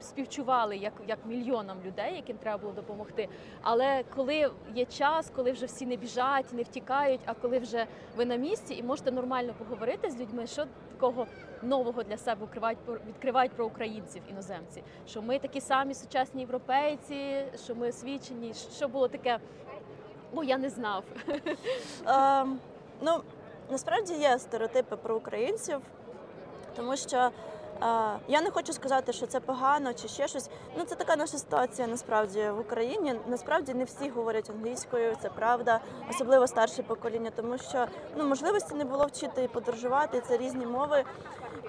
співчували 0.00 0.76
як, 0.76 0.92
як 1.08 1.18
мільйонам 1.26 1.76
людей, 1.86 2.16
яким 2.16 2.36
треба 2.36 2.58
було 2.58 2.72
допомогти. 2.72 3.28
Але 3.62 4.04
коли 4.16 4.50
є 4.74 4.84
час, 4.84 5.32
коли 5.36 5.52
вже 5.52 5.66
всі 5.66 5.86
не 5.86 5.96
біжать, 5.96 6.52
не 6.52 6.62
втікають, 6.62 7.20
а 7.26 7.34
коли 7.34 7.58
вже 7.58 7.86
ви 8.16 8.24
на 8.24 8.36
місці 8.36 8.74
і 8.74 8.82
можете 8.82 9.10
нормально 9.12 9.54
поговорити 9.58 10.10
з 10.10 10.20
людьми, 10.20 10.46
що 10.46 10.64
такого 10.92 11.26
нового 11.62 12.02
для 12.02 12.16
себе 12.16 12.46
відкривають 13.08 13.52
про- 13.52 13.66
українців 13.66 14.22
іноземці, 14.30 14.82
що 15.06 15.22
ми 15.22 15.38
такі 15.38 15.60
самі 15.60 15.94
сучасні 15.94 16.40
європейці, 16.40 17.44
що 17.64 17.74
ми 17.74 17.88
освічені, 17.88 18.54
що 18.76 18.88
було 18.88 19.08
таке. 19.08 19.38
О, 20.34 20.42
я 20.42 20.58
не 20.58 20.70
знав. 20.70 21.04
Е, 22.08 22.46
ну, 23.00 23.20
насправді 23.70 24.14
є 24.14 24.38
стереотипи 24.38 24.96
про 24.96 25.16
українців, 25.16 25.78
тому 26.76 26.96
що 26.96 27.16
е, 27.16 27.30
я 28.28 28.40
не 28.42 28.50
хочу 28.50 28.72
сказати, 28.72 29.12
що 29.12 29.26
це 29.26 29.40
погано 29.40 29.94
чи 29.94 30.08
ще 30.08 30.28
щось. 30.28 30.50
Ну, 30.78 30.84
це 30.84 30.94
така 30.94 31.16
наша 31.16 31.38
ситуація 31.38 31.88
насправді 31.88 32.50
в 32.50 32.60
Україні. 32.60 33.14
Насправді 33.26 33.74
не 33.74 33.84
всі 33.84 34.08
говорять 34.08 34.50
англійською, 34.50 35.16
це 35.22 35.28
правда, 35.28 35.80
особливо 36.10 36.46
старше 36.46 36.82
покоління, 36.82 37.30
тому 37.36 37.58
що 37.58 37.86
ну, 38.16 38.26
можливості 38.26 38.74
не 38.74 38.84
було 38.84 39.06
вчити 39.06 39.42
і 39.44 39.48
подорожувати, 39.48 40.22
це 40.28 40.36
різні 40.36 40.66
мови. 40.66 41.04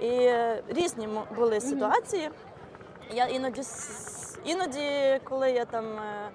І 0.01 0.31
різні 0.67 1.09
були 1.35 1.61
ситуації. 1.61 2.29
Я 3.11 3.25
іноді 3.25 3.61
іноді, 4.45 5.19
коли 5.23 5.51
я 5.51 5.65
там 5.65 5.85
е, 5.85 6.29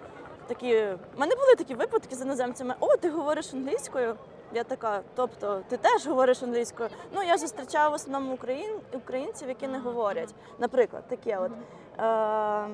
такі. 0.46 0.76
в 0.76 1.20
мене 1.20 1.34
були 1.34 1.54
такі 1.58 1.74
випадки 1.74 2.16
з 2.16 2.22
іноземцями, 2.22 2.74
о, 2.80 2.96
ти 2.96 3.10
говориш 3.10 3.54
англійською. 3.54 4.16
Я 4.54 4.64
така, 4.64 5.00
тобто, 5.14 5.62
ти 5.68 5.76
теж 5.76 6.06
говориш 6.06 6.42
англійською? 6.42 6.88
Ну, 7.12 7.22
я 7.22 7.38
зустрічаю 7.38 7.90
в 7.90 7.94
основному 7.94 8.34
україн, 8.34 8.80
українців, 8.92 9.48
які 9.48 9.68
не 9.68 9.78
говорять. 9.78 10.34
Наприклад, 10.58 11.08
таке 11.08 11.38
от. 11.38 11.52
Е, 11.98 12.68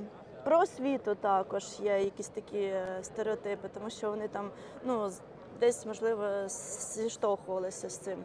про 0.44 0.60
освіту 0.60 1.14
також 1.14 1.64
є 1.80 2.02
якісь 2.02 2.28
такі 2.28 2.60
е, 2.60 2.98
стереотипи, 3.02 3.68
тому 3.74 3.90
що 3.90 4.10
вони 4.10 4.28
там 4.28 4.50
ну, 4.84 5.10
десь, 5.60 5.86
можливо, 5.86 6.24
зіштовхувалися 6.48 7.88
з 7.88 7.98
цим. 7.98 8.24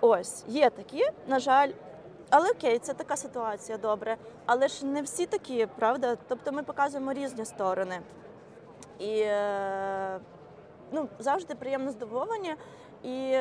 Ось, 0.00 0.44
є 0.48 0.70
такі, 0.70 1.04
на 1.26 1.38
жаль. 1.38 1.70
Але 2.30 2.50
окей, 2.50 2.78
це 2.78 2.94
така 2.94 3.16
ситуація, 3.16 3.78
добре. 3.78 4.16
Але 4.46 4.68
ж 4.68 4.86
не 4.86 5.02
всі 5.02 5.26
такі, 5.26 5.66
правда? 5.66 6.16
Тобто 6.28 6.52
ми 6.52 6.62
показуємо 6.62 7.12
різні 7.12 7.44
сторони. 7.44 8.00
І 9.02 9.20
е, 9.20 10.20
ну, 10.92 11.08
завжди 11.18 11.54
приємно 11.54 11.90
здивовані. 11.90 12.54
І 13.02 13.38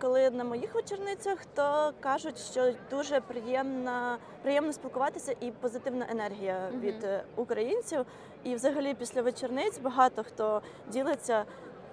коли 0.00 0.30
на 0.30 0.44
моїх 0.44 0.74
вечорницях, 0.74 1.38
то 1.54 1.92
кажуть, 2.00 2.38
що 2.38 2.72
дуже 2.90 3.20
приємно, 3.20 4.16
приємно 4.42 4.72
спілкуватися 4.72 5.34
і 5.40 5.50
позитивна 5.50 6.06
енергія 6.10 6.68
від 6.80 7.04
е, 7.04 7.24
українців. 7.36 8.06
І 8.44 8.54
взагалі 8.54 8.94
після 8.94 9.22
вечорниць 9.22 9.78
багато 9.78 10.24
хто 10.24 10.62
ділиться 10.88 11.44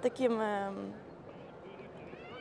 таким 0.01 0.41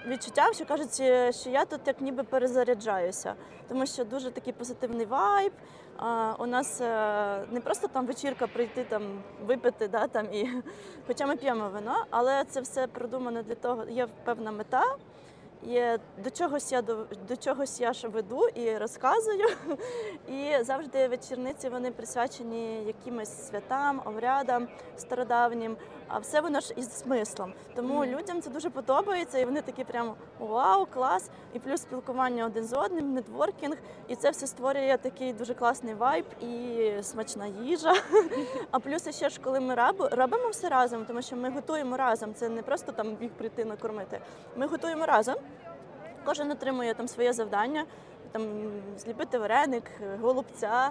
відчуттям, 0.06 0.54
що 0.54 0.66
кажуть, 0.66 0.96
е, 1.00 1.32
що 1.32 1.50
я 1.50 1.64
тут 1.64 1.80
як 1.86 2.00
ніби 2.00 2.22
перезаряджаюся, 2.22 3.34
тому 3.68 3.86
що 3.86 4.04
дуже 4.04 4.30
такий 4.30 4.52
позитивний 4.52 5.06
вайб. 5.06 5.52
У 6.38 6.46
нас 6.46 6.80
е, 6.80 7.44
не 7.50 7.60
просто 7.60 7.88
там 7.88 8.06
вечірка 8.06 8.46
прийти 8.46 8.84
там 8.84 9.02
випити, 9.46 9.88
да, 9.88 10.06
там 10.06 10.26
і 10.32 10.50
хоча 11.06 11.26
ми 11.26 11.36
п'ємо 11.36 11.68
вино, 11.68 12.04
але 12.10 12.44
це 12.44 12.60
все 12.60 12.86
продумано 12.86 13.42
для 13.42 13.54
того, 13.54 13.84
є 13.88 14.08
певна 14.24 14.52
мета. 14.52 14.84
Є 15.62 15.98
до 16.24 16.30
чогось 16.30 16.72
я 16.72 16.82
до, 16.82 17.06
до 17.28 17.36
чогось 17.36 17.80
я 17.80 17.92
ж 17.92 18.08
веду 18.08 18.48
і 18.48 18.78
розказую. 18.78 19.46
І 20.28 20.64
завжди 20.64 21.08
вечірниці 21.08 21.68
вони 21.68 21.90
присвячені 21.90 22.84
якимось 22.84 23.48
святам, 23.48 24.02
обрядам 24.04 24.68
стародавнім. 24.96 25.76
А 26.12 26.18
все 26.18 26.40
воно 26.40 26.60
ж 26.60 26.74
із 26.76 26.92
смислом. 26.92 27.52
Тому 27.76 28.04
людям 28.06 28.42
це 28.42 28.50
дуже 28.50 28.70
подобається, 28.70 29.38
і 29.38 29.44
вони 29.44 29.62
такі 29.62 29.84
прямо 29.84 30.14
вау, 30.38 30.86
клас! 30.86 31.30
І 31.54 31.58
плюс 31.58 31.80
спілкування 31.80 32.46
один 32.46 32.64
з 32.64 32.72
одним, 32.72 33.14
нетворкінг. 33.14 33.76
І 34.08 34.16
це 34.16 34.30
все 34.30 34.46
створює 34.46 34.98
такий 35.02 35.32
дуже 35.32 35.54
класний 35.54 35.94
вайб 35.94 36.24
і 36.40 36.92
смачна 37.02 37.46
їжа. 37.46 37.94
А 38.70 38.78
плюс 38.78 39.16
ще 39.16 39.28
ж, 39.28 39.40
коли 39.40 39.60
ми 39.60 39.74
робимо 40.10 40.48
все 40.48 40.68
разом, 40.68 41.04
тому 41.04 41.22
що 41.22 41.36
ми 41.36 41.50
готуємо 41.50 41.96
разом. 41.96 42.34
Це 42.34 42.48
не 42.48 42.62
просто 42.62 42.92
там 42.92 43.16
їх 43.20 43.32
прийти 43.32 43.64
накормити. 43.64 44.20
Ми 44.56 44.66
готуємо 44.66 45.06
разом. 45.06 45.34
Кожен 46.24 46.50
отримує 46.50 46.94
там 46.94 47.08
своє 47.08 47.32
завдання. 47.32 47.84
Там 48.32 48.70
зліпити 48.98 49.38
вареник, 49.38 49.84
голубця, 50.20 50.90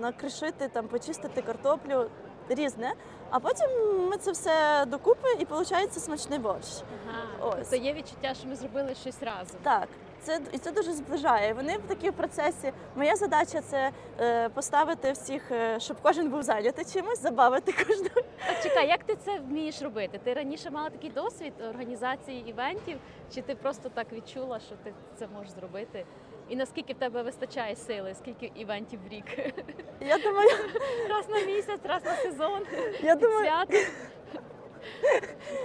накришити, 0.00 0.68
там 0.68 0.88
почистити 0.88 1.42
картоплю, 1.42 2.06
різне. 2.54 2.92
А 3.30 3.40
потім 3.40 3.66
ми 4.10 4.16
це 4.16 4.30
все 4.32 4.84
докупи 4.86 5.28
і 5.38 5.44
виходить 5.44 5.94
смачний 5.94 6.38
борщ. 6.38 6.82
Ага. 7.08 7.48
Ось. 7.48 7.54
Тобто 7.58 7.76
є 7.76 7.92
відчуття, 7.92 8.34
що 8.34 8.48
ми 8.48 8.56
зробили 8.56 8.94
щось 8.94 9.22
разом. 9.22 9.56
Так, 9.62 9.88
це 10.22 10.40
і 10.52 10.58
це 10.58 10.72
дуже 10.72 10.92
зближає. 10.92 11.54
Вони 11.54 11.76
в 11.76 11.82
такій 11.82 12.10
процесі. 12.10 12.72
Моя 12.96 13.16
задача 13.16 13.60
це 13.60 13.90
е, 14.20 14.48
поставити 14.48 15.12
всіх, 15.12 15.50
е, 15.50 15.80
щоб 15.80 15.96
кожен 16.02 16.28
був 16.30 16.42
зайнятий 16.42 16.84
чимось, 16.84 17.22
забавити 17.22 17.72
кожного. 17.72 18.20
Так, 18.46 18.62
чекай, 18.62 18.88
як 18.88 19.04
ти 19.04 19.16
це 19.24 19.38
вмієш 19.38 19.82
робити? 19.82 20.20
Ти 20.24 20.34
раніше 20.34 20.70
мала 20.70 20.90
такий 20.90 21.10
досвід 21.10 21.52
організації 21.70 22.48
івентів, 22.48 22.98
чи 23.34 23.42
ти 23.42 23.54
просто 23.54 23.88
так 23.88 24.12
відчула, 24.12 24.60
що 24.60 24.74
ти 24.84 24.92
це 25.18 25.26
можеш 25.26 25.52
зробити? 25.52 26.04
І 26.52 26.56
наскільки 26.56 26.92
в 26.92 26.96
тебе 26.96 27.22
вистачає 27.22 27.76
сили? 27.76 28.14
Скільки 28.14 28.52
івентів 28.54 29.00
в 29.06 29.12
рік? 29.12 29.24
Я 30.00 30.18
думаю, 30.18 30.48
Раз 31.08 31.28
на 31.28 31.40
місяць, 31.40 31.80
раз 31.84 32.04
на 32.04 32.16
сезон, 32.16 32.60
я 33.02 33.14
думаю, 33.14 33.44
свято. 33.44 33.78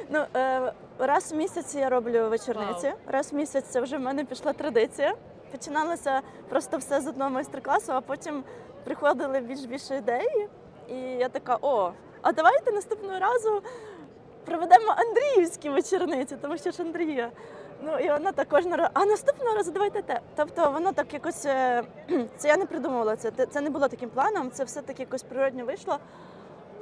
ну 0.10 0.25
е, 0.36 0.74
раз 1.00 1.32
в 1.32 1.36
місяць 1.36 1.75
я 1.75 1.89
роблю 1.89 2.29
вечорниці. 2.29 2.94
Раз 3.08 3.34
в 3.34 3.36
місяць 3.36 3.65
це 3.65 3.82
вже 3.82 3.98
в 3.98 4.00
мене 4.00 4.25
пішла 4.25 4.53
традиція. 4.53 5.15
Починалося 5.51 6.22
просто 6.50 6.77
все 6.77 7.01
з 7.01 7.08
одного 7.08 7.29
майстер-класу, 7.29 7.91
а 7.91 8.01
потім 8.01 8.44
приходили 8.84 9.39
більш 9.39 9.60
більше 9.60 9.96
ідеї. 9.96 10.50
І 10.89 10.96
я 10.96 11.29
така: 11.29 11.58
о, 11.62 11.91
а 12.22 12.32
давайте 12.32 12.72
наступного 12.72 13.20
разу 13.20 13.62
проведемо 14.46 14.96
Андріївські 14.98 15.70
вечорниці, 15.70 16.38
тому 16.41 16.58
що 16.58 16.72
ж 16.72 16.82
Андрія. 16.84 17.32
Ну 17.88 18.00
і 18.00 18.10
вона 18.10 18.32
так 18.32 18.50
кожного 18.50 18.77
разу, 18.77 18.89
а 18.94 19.06
наступного 19.06 19.56
разу 19.56 19.72
давайте 19.72 20.01
те. 20.01 20.20
Тобто 20.36 20.72
воно 20.72 20.91
так 20.91 21.13
якось 21.13 21.46
е, 21.46 21.84
це 22.38 22.48
я 22.48 22.58
не 22.58 22.65
придумувала 22.65 23.15
це. 23.15 23.32
Це 23.32 23.62
не 23.62 23.70
було 23.70 23.88
таким 23.88 24.10
планом, 24.10 24.51
це 24.51 24.63
все 24.63 24.82
таки 24.82 25.03
якось 25.03 25.24
природньо 25.24 25.65
вийшло. 25.65 25.98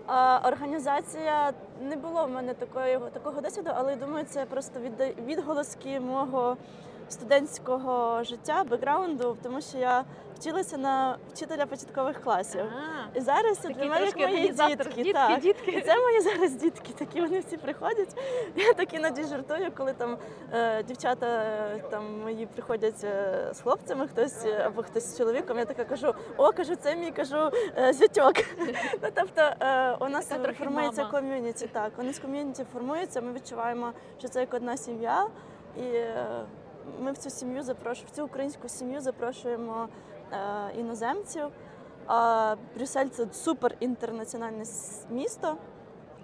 А 0.07 0.39
організація 0.47 1.53
не 1.81 1.95
було 1.95 2.25
в 2.25 2.29
мене 2.29 2.53
такої 2.53 3.00
такого 3.13 3.41
досвіду, 3.41 3.69
але 3.75 3.91
я 3.91 3.97
думаю, 3.97 4.25
це 4.29 4.45
просто 4.45 4.79
від, 4.79 5.17
відголоски 5.27 6.00
мого 6.00 6.57
студентського 7.09 8.24
життя, 8.24 8.63
бекграунду, 8.69 9.38
тому 9.43 9.62
що 9.62 9.77
я 9.77 10.03
вчилася 10.39 10.77
на 10.77 11.17
вчителя 11.33 11.65
початкових 11.65 12.21
класів. 12.21 12.62
І 13.13 13.19
зараз 13.21 13.57
це 13.57 13.69
для 13.69 13.85
мене 13.85 14.05
як 14.05 14.17
мої 14.17 14.50
дітки. 14.50 15.13
Так. 15.13 15.45
І 15.67 15.81
це 15.81 16.00
мої 16.01 16.21
зараз 16.21 16.51
дітки, 16.55 16.93
такі 16.97 17.21
вони 17.21 17.39
всі 17.39 17.57
приходять. 17.57 18.17
Я 18.55 18.74
так 18.74 18.93
іноді 18.93 19.24
жартую, 19.24 19.71
коли 19.77 19.93
там 19.93 20.17
е, 20.53 20.83
дівчата 20.83 21.25
е, 21.27 21.83
там 21.89 22.21
мої 22.21 22.45
приходять 22.45 23.03
е, 23.03 23.50
з 23.53 23.62
хлопцями, 23.62 24.07
хтось 24.07 24.45
е, 24.45 24.63
або 24.65 24.83
хтось 24.83 25.13
з 25.13 25.17
чоловіком. 25.17 25.57
Я 25.59 25.65
така 25.65 25.85
кажу: 25.85 26.13
о, 26.38 26.51
кажу, 26.51 26.75
це 26.75 26.95
мій 26.95 27.12
кажу 27.12 27.51
е, 27.77 27.93
зятьок. 27.93 28.33
ну 29.03 29.09
тобто 29.13 29.41
е, 29.41 29.97
у 30.00 30.09
нас 30.09 30.25
Така 30.25 30.43
трохи 30.43 30.63
формується 30.63 31.01
мама. 31.03 31.19
ком'юніті. 31.19 31.67
Так, 31.67 31.91
вони 31.97 32.13
з 32.13 32.19
ком'юніті 32.19 32.65
формуються. 32.74 33.21
Ми 33.21 33.33
відчуваємо, 33.33 33.91
що 34.19 34.27
це 34.27 34.39
як 34.39 34.53
одна 34.53 34.77
сім'я, 34.77 35.27
і 35.77 35.81
е, 35.81 36.25
ми 37.00 37.12
в 37.12 37.18
цю 37.18 37.30
сім'ю 37.30 37.63
запрошуємо, 37.63 38.10
в 38.13 38.15
цю 38.15 38.25
українську 38.25 38.70
сім'ю 38.70 39.01
запрошуємо 39.01 39.88
е, 40.32 40.38
іноземців. 40.77 41.44
А 42.08 42.56
Брюссель 42.75 43.08
це 43.08 43.27
супер 43.34 43.75
інтернаціональне 43.80 44.63
місто. 45.10 45.58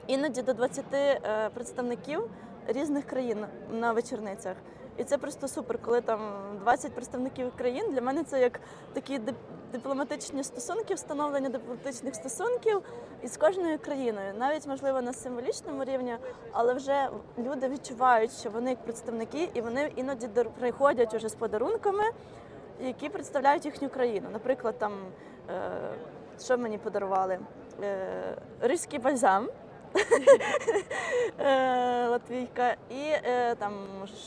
Іноді 0.08 0.42
до 0.42 0.54
20 0.54 0.86
е, 0.94 1.50
представників 1.54 2.30
різних 2.68 3.06
країн 3.06 3.46
на 3.72 3.94
вечорницях. 3.94 4.56
І 4.98 5.04
це 5.04 5.18
просто 5.18 5.48
супер, 5.48 5.78
коли 5.82 6.02
там 6.02 6.20
20 6.60 6.94
представників 6.94 7.52
країн. 7.58 7.92
Для 7.92 8.02
мене 8.02 8.24
це 8.24 8.42
як 8.42 8.60
такі 8.94 9.20
дип- 9.20 9.34
дипломатичні 9.72 10.44
стосунки, 10.44 10.94
встановлення 10.94 11.50
дипломатичних 11.50 12.16
стосунків 12.16 12.82
із 13.24 13.38
кожною 13.38 13.80
країною, 13.80 14.34
навіть 14.40 14.68
можливо 14.68 15.02
на 15.02 15.14
символічному 15.14 15.84
рівні, 15.84 16.18
але 16.52 16.74
вже 16.74 17.10
люди 17.38 17.70
відчувають, 17.70 18.32
що 18.32 18.50
вони 18.50 18.70
як 18.70 18.84
представники, 18.84 19.50
і 19.54 19.62
вони 19.62 19.92
іноді 19.96 20.28
приходять 20.60 21.14
уже 21.14 21.30
з 21.30 21.36
подарунками, 21.36 22.04
які 22.82 23.10
представляють 23.10 23.66
їхню 23.66 23.90
країну. 23.90 24.28
Наприклад, 24.32 24.76
там 24.78 24.94
е, 25.50 25.72
що 26.44 26.58
мені 26.58 26.78
подарували? 26.78 27.40
Е, 27.84 28.38
Ризький 28.62 29.00
бальзам. 29.00 29.50
Е, 31.40 32.08
Латвійка, 32.08 32.76
і 32.90 33.28
там 33.58 33.74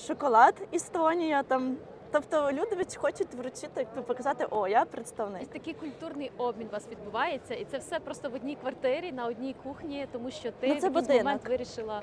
шоколад 0.06 0.54
Естонія. 0.72 1.42
Там. 1.42 1.76
Тобто 2.14 2.52
люди 2.52 2.86
хочуть 2.96 3.34
вручити, 3.34 3.86
показати, 4.06 4.46
о, 4.50 4.68
я 4.68 4.84
представник. 4.84 5.42
Ось 5.42 5.48
такий 5.48 5.74
культурний 5.74 6.32
обмін 6.38 6.66
у 6.70 6.72
вас 6.72 6.88
відбувається, 6.90 7.54
і 7.54 7.64
це 7.64 7.78
все 7.78 8.00
просто 8.00 8.30
в 8.30 8.34
одній 8.34 8.54
квартирі, 8.56 9.12
на 9.12 9.26
одній 9.26 9.54
кухні, 9.62 10.06
тому 10.12 10.30
що 10.30 10.50
ти 10.50 10.66
Ну, 10.68 10.74
в 10.74 10.76
якийсь 10.76 10.92
будинок. 10.92 11.16
момент 11.24 11.48
вирішила 11.48 12.02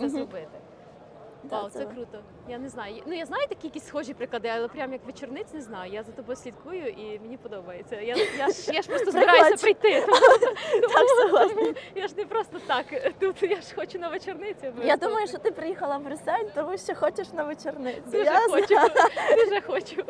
це 0.00 0.08
зробити. 0.08 0.59
Вау, 1.50 1.68
це 1.70 1.84
круто. 1.86 2.18
Я 2.48 2.58
не 2.58 2.68
знаю. 2.68 3.02
Ну 3.06 3.14
я 3.14 3.26
знаю 3.26 3.46
такі 3.48 3.66
якісь 3.66 3.86
схожі 3.86 4.14
приклади, 4.14 4.48
але 4.48 4.68
прям 4.68 4.92
як 4.92 5.04
вечорниць 5.06 5.52
не 5.54 5.60
знаю. 5.60 5.92
Я 5.92 6.02
за 6.02 6.12
тобою 6.12 6.36
слідкую 6.36 6.86
і 6.88 7.18
мені 7.18 7.36
подобається. 7.36 8.00
Я, 8.00 8.16
я, 8.38 8.48
ж, 8.48 8.72
я 8.72 8.82
ж 8.82 8.88
просто 8.88 9.10
збираюся 9.10 9.56
прийти. 9.62 10.00
Тому, 10.06 10.92
Так, 10.92 11.08
согласна. 11.22 11.74
я 11.94 12.08
ж 12.08 12.14
не 12.16 12.24
просто 12.24 12.58
так 12.66 12.86
тут. 13.18 13.42
Я 13.42 13.60
ж 13.60 13.74
хочу 13.76 13.98
на 13.98 14.08
вечорниці. 14.08 14.72
Я 14.84 14.96
думаю, 14.96 15.26
що 15.26 15.38
ти 15.38 15.50
приїхала 15.50 15.96
в 15.96 16.02
Брюссель, 16.02 16.48
тому 16.54 16.78
що 16.78 16.94
хочеш 16.94 17.32
на 17.32 17.44
вечорницю. 17.44 18.00
дуже 18.04 18.24
Я 18.24 18.38
хочу. 18.40 18.74
Дуже 19.44 19.60
хочу. 19.60 20.04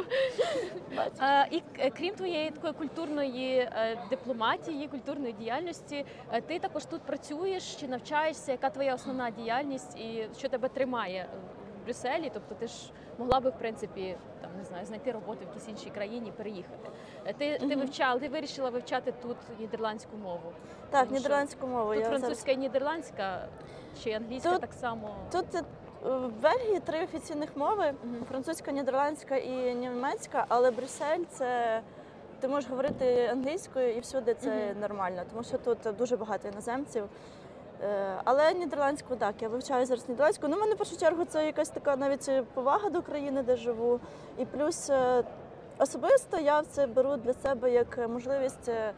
І 1.51 1.63
е, 1.79 1.91
крім 1.91 2.15
твоєї 2.15 2.51
такої 2.51 2.73
культурної 2.73 3.59
е, 3.59 3.99
дипломатії, 4.11 4.89
культурної 4.89 5.33
діяльності, 5.33 6.05
е, 6.33 6.41
ти 6.41 6.59
також 6.59 6.85
тут 6.85 7.03
працюєш 7.03 7.75
чи 7.75 7.89
навчаєшся? 7.89 8.53
Яка 8.53 8.71
твоя 8.71 8.95
основна 8.95 9.31
діяльність 9.31 9.99
і 9.99 10.29
що 10.39 10.49
тебе 10.49 10.69
тримає 10.69 11.20
в 11.83 11.85
Брюсселі? 11.85 12.31
Тобто 12.35 12.55
ти 12.55 12.67
ж 12.67 12.93
могла 13.19 13.41
би 13.41 13.51
в 13.51 13.59
принципі 13.59 14.17
там 14.41 14.51
не 14.59 14.65
знаю 14.65 14.87
знайти 14.87 15.13
роботу 15.13 15.39
в 15.41 15.49
якійсь 15.49 15.69
іншій 15.69 15.91
країні, 15.91 16.33
переїхати. 16.37 16.91
Е, 17.27 17.33
Ти, 17.33 17.59
ти 17.59 17.77
вивчала, 17.77 18.21
ти 18.21 18.29
вирішила 18.29 18.71
вивчати 18.71 19.13
тут 19.23 19.37
нідерландську 19.59 20.17
мову. 20.17 20.53
Так, 20.91 21.05
Тому 21.05 21.17
нідерландську 21.19 21.67
мову. 21.67 21.89
Тут 21.95 21.99
я 21.99 22.05
зараз 22.05 22.21
французька 22.21 22.51
і 22.53 22.57
нідерландська, 22.57 23.49
чи 24.05 24.13
англійська 24.13 24.51
Тут- 24.53 24.61
так 24.61 24.73
само. 24.73 25.15
Тут 25.33 25.55
е, 25.55 25.63
В 26.03 26.33
Бельгії 26.43 26.81
три 26.81 27.05
офіційних 27.05 27.57
мови: 27.57 27.95
Мгм. 28.05 28.25
французька, 28.29 28.73
нідерландська 28.73 29.37
і 29.37 29.75
німецька, 29.75 30.45
але 30.49 30.71
Брюссель 30.71 31.25
це 31.29 31.81
ти 32.41 32.49
можеш 32.49 32.71
говорити 32.71 33.27
англійською 33.33 33.97
і 33.97 34.01
всюди 34.01 34.35
це 34.35 34.51
Мгм. 34.71 34.81
нормально, 34.81 35.23
тому 35.31 35.43
що 35.45 35.59
тут 35.59 35.79
дуже 35.99 36.17
багато 36.17 36.49
іноземців. 36.49 37.05
Е, 37.83 38.21
Але 38.25 38.53
нідерландську 38.55 39.17
так, 39.17 39.43
я 39.43 39.49
вивчаю 39.49 39.87
зараз 39.87 40.09
нідерландську. 40.09 40.49
Ну, 40.49 40.57
в 40.57 40.61
мене 40.61 40.75
в 40.75 40.79
першу 40.79 40.97
чергу 40.97 41.25
це 41.25 41.47
якась 41.47 41.69
така 41.69 41.97
навіть 41.97 42.31
повага 42.55 42.91
до 42.91 43.03
країни, 43.03 43.43
де 43.43 43.57
живу. 43.57 44.01
І 44.39 44.45
плюс 44.45 44.91
е, 44.91 45.25
особисто 45.79 46.39
я 46.39 46.63
це 46.63 46.87
беру 46.87 47.17
для 47.17 47.33
себе 47.33 47.71
як 47.71 48.09
можливість 48.09 48.69
е, 48.69 48.93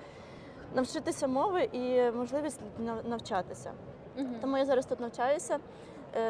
навчитися 0.75 1.27
мови 1.27 1.69
і 1.73 2.11
можливість 2.11 2.61
навчатися. 3.05 3.73
Мгм. 4.17 4.35
Тому 4.41 4.59
я 4.59 4.65
зараз 4.65 4.87
тут 4.87 5.01
навчаюся 5.01 5.59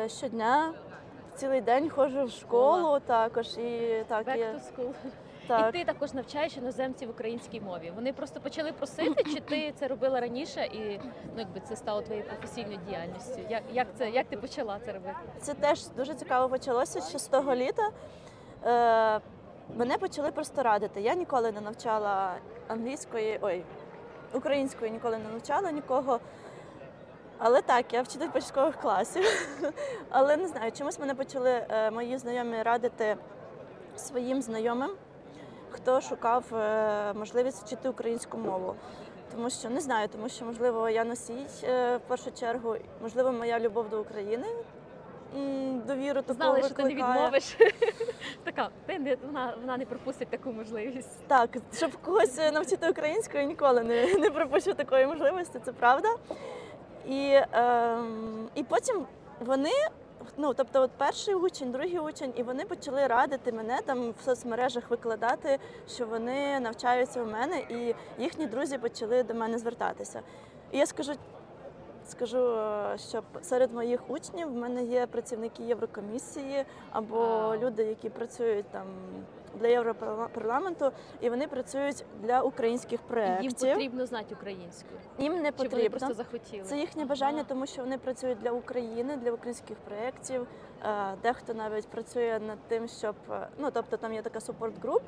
щодня, 0.06 0.73
цілий 1.37 1.61
день 1.61 1.90
ходжу 1.90 2.25
в 2.25 2.30
школу 2.30 2.78
Школа. 2.78 3.00
також. 3.00 3.59
І 3.59 4.04
так, 4.09 4.26
Back 4.26 4.38
to 4.38 4.54
school. 4.54 4.92
Так. 5.46 5.75
І 5.75 5.78
ти 5.78 5.84
також 5.84 6.12
навчаєш 6.12 6.56
іноземців 6.56 7.11
українській 7.11 7.61
мові. 7.61 7.92
Вони 7.94 8.12
просто 8.12 8.40
почали 8.40 8.72
просити, 8.72 9.25
чи 9.25 9.40
ти 9.40 9.72
це 9.78 9.88
робила 9.88 10.20
раніше, 10.20 10.64
і 10.64 11.00
ну 11.34 11.38
якби 11.38 11.61
це 11.61 11.76
стало 11.76 12.02
твоєю 12.02 12.26
професійною 12.26 12.78
діяльністю? 12.88 13.40
Як, 13.50 13.62
як 13.72 13.87
це 13.99 14.11
як 14.11 14.26
ти 14.26 14.37
почала 14.37 14.78
це 14.84 14.92
робити? 14.92 15.16
Це 15.40 15.54
теж 15.54 15.88
дуже 15.88 16.14
цікаво 16.14 16.49
почалося 16.49 17.00
ще 17.00 17.18
з 17.18 17.26
того 17.26 17.54
літа. 17.54 17.90
Е, 18.64 19.20
мене 19.76 19.99
почали 19.99 20.32
просто 20.32 20.62
радити. 20.62 21.00
Я 21.00 21.14
ніколи 21.14 21.52
не 21.52 21.61
навчала 21.61 22.34
англійської, 22.68 23.38
ой, 23.42 23.64
української 24.32 24.90
ніколи 24.90 25.18
не 25.18 25.28
навчала 25.28 25.70
нікого. 25.70 26.20
Але 27.38 27.62
так, 27.62 27.92
я 27.92 28.02
вчитель 28.02 28.28
початкових 28.28 28.76
класів. 28.76 29.25
Але 30.11 30.37
не 30.37 30.49
знаю, 30.49 30.72
чомусь 30.72 30.99
мене 30.99 31.14
почали 31.14 31.66
е, 31.68 31.90
мої 31.90 32.18
знайомі 32.18 32.62
радити 32.62 33.16
своїм 33.96 34.42
знайомим, 34.42 34.90
хто 35.73 36.00
шукав 36.00 36.45
е, 36.55 37.12
можливість 37.12 37.67
вчити 37.67 37.88
українську 37.88 38.38
мову. 38.38 38.75
Тому 39.35 39.50
що 39.50 39.71
не 39.71 39.81
знаю, 39.81 40.09
тому 40.09 40.29
що 40.29 40.45
можливо 40.45 40.88
я 40.88 41.05
носій 41.05 41.47
е, 41.64 41.97
в 41.97 42.00
першу 42.00 42.31
чергу, 42.31 42.76
можливо, 43.02 43.33
моя 43.33 43.61
любов 43.61 43.88
до 43.88 44.00
України. 44.00 44.47
Довіру 45.87 46.23
таку 46.23 46.35
Знали, 46.35 46.62
що 46.62 46.71
ти 46.71 46.83
не 46.83 46.95
відмовиш. 46.95 47.57
Така, 48.45 48.69
ти 48.87 48.99
не 48.99 49.17
вона, 49.26 49.55
вона 49.61 49.76
не 49.76 49.87
пропустить 49.87 50.29
таку 50.29 50.52
можливість. 50.52 51.26
Так, 51.26 51.57
щоб 51.75 51.97
когось 51.97 52.38
е, 52.38 52.52
навчити 52.52 52.91
українською, 52.91 53.47
ніколи 53.47 53.83
не, 53.83 54.14
не 54.14 54.31
пропущу 54.31 54.75
такої 54.75 55.07
можливості, 55.07 55.59
це 55.64 55.73
правда. 55.73 56.09
І, 57.09 57.41
ем, 57.52 58.49
і 58.55 58.62
потім 58.62 59.07
вони, 59.41 59.73
ну 60.37 60.55
тобто, 60.55 60.83
от 60.83 60.91
перший 60.91 61.35
учень, 61.35 61.73
другий 61.73 61.99
учень, 61.99 62.33
і 62.37 62.43
вони 62.43 62.64
почали 62.64 63.07
радити 63.07 63.52
мене 63.52 63.79
там 63.87 64.11
в 64.11 64.25
соцмережах 64.25 64.91
викладати, 64.91 65.59
що 65.88 66.07
вони 66.07 66.61
навчаються 66.61 67.23
у 67.23 67.26
мене, 67.26 67.59
і 67.59 67.95
їхні 68.23 68.47
друзі 68.47 68.79
почали 68.79 69.23
до 69.23 69.35
мене 69.35 69.59
звертатися. 69.59 70.21
І 70.73 70.79
я 70.79 70.87
скажу. 70.87 71.12
Скажу, 72.12 72.38
е, 72.38 72.99
що 72.99 73.23
серед 73.42 73.73
моїх 73.75 74.11
учнів 74.11 74.49
в 74.49 74.57
мене 74.57 74.85
є 74.85 75.07
працівники 75.07 75.62
Єврокомісії 75.62 76.64
або 76.90 77.54
люди, 77.62 77.85
які 77.85 78.09
працюють 78.11 78.66
там 78.66 78.87
для 79.61 79.69
Європарламенту, 79.69 80.92
і 81.21 81.31
вони 81.31 81.49
працюють 81.49 82.04
для 82.23 82.40
українських 82.40 83.00
І 83.40 83.42
їм 83.42 83.52
потрібно 83.52 84.07
знати 84.07 84.35
українську. 84.35 84.88
Їм 85.19 85.33
не 85.33 85.38
Чи 85.38 85.57
вони 85.57 85.69
потрібно. 85.69 85.90
просто 85.99 86.14
захотіли? 86.14 86.62
Це 86.64 86.78
їхнє 86.78 87.04
бажання, 87.04 87.45
тому 87.49 87.66
що 87.66 87.83
вони 87.83 87.99
працюють 87.99 88.38
для 88.38 88.50
України, 88.50 89.16
для 89.16 89.33
українських 89.33 89.76
проєктів. 89.76 90.47
Е, 90.85 91.14
Дехто 91.23 91.54
навіть 91.54 91.88
працює 91.88 92.40
над 92.47 92.59
тим, 92.69 92.88
щоб 92.88 93.14
е, 93.31 93.49
ну 93.59 93.71
тобто 93.73 93.97
там 93.97 94.12
є 94.12 94.23
така 94.23 94.40
супорт 94.40 94.83
груп, 94.83 95.02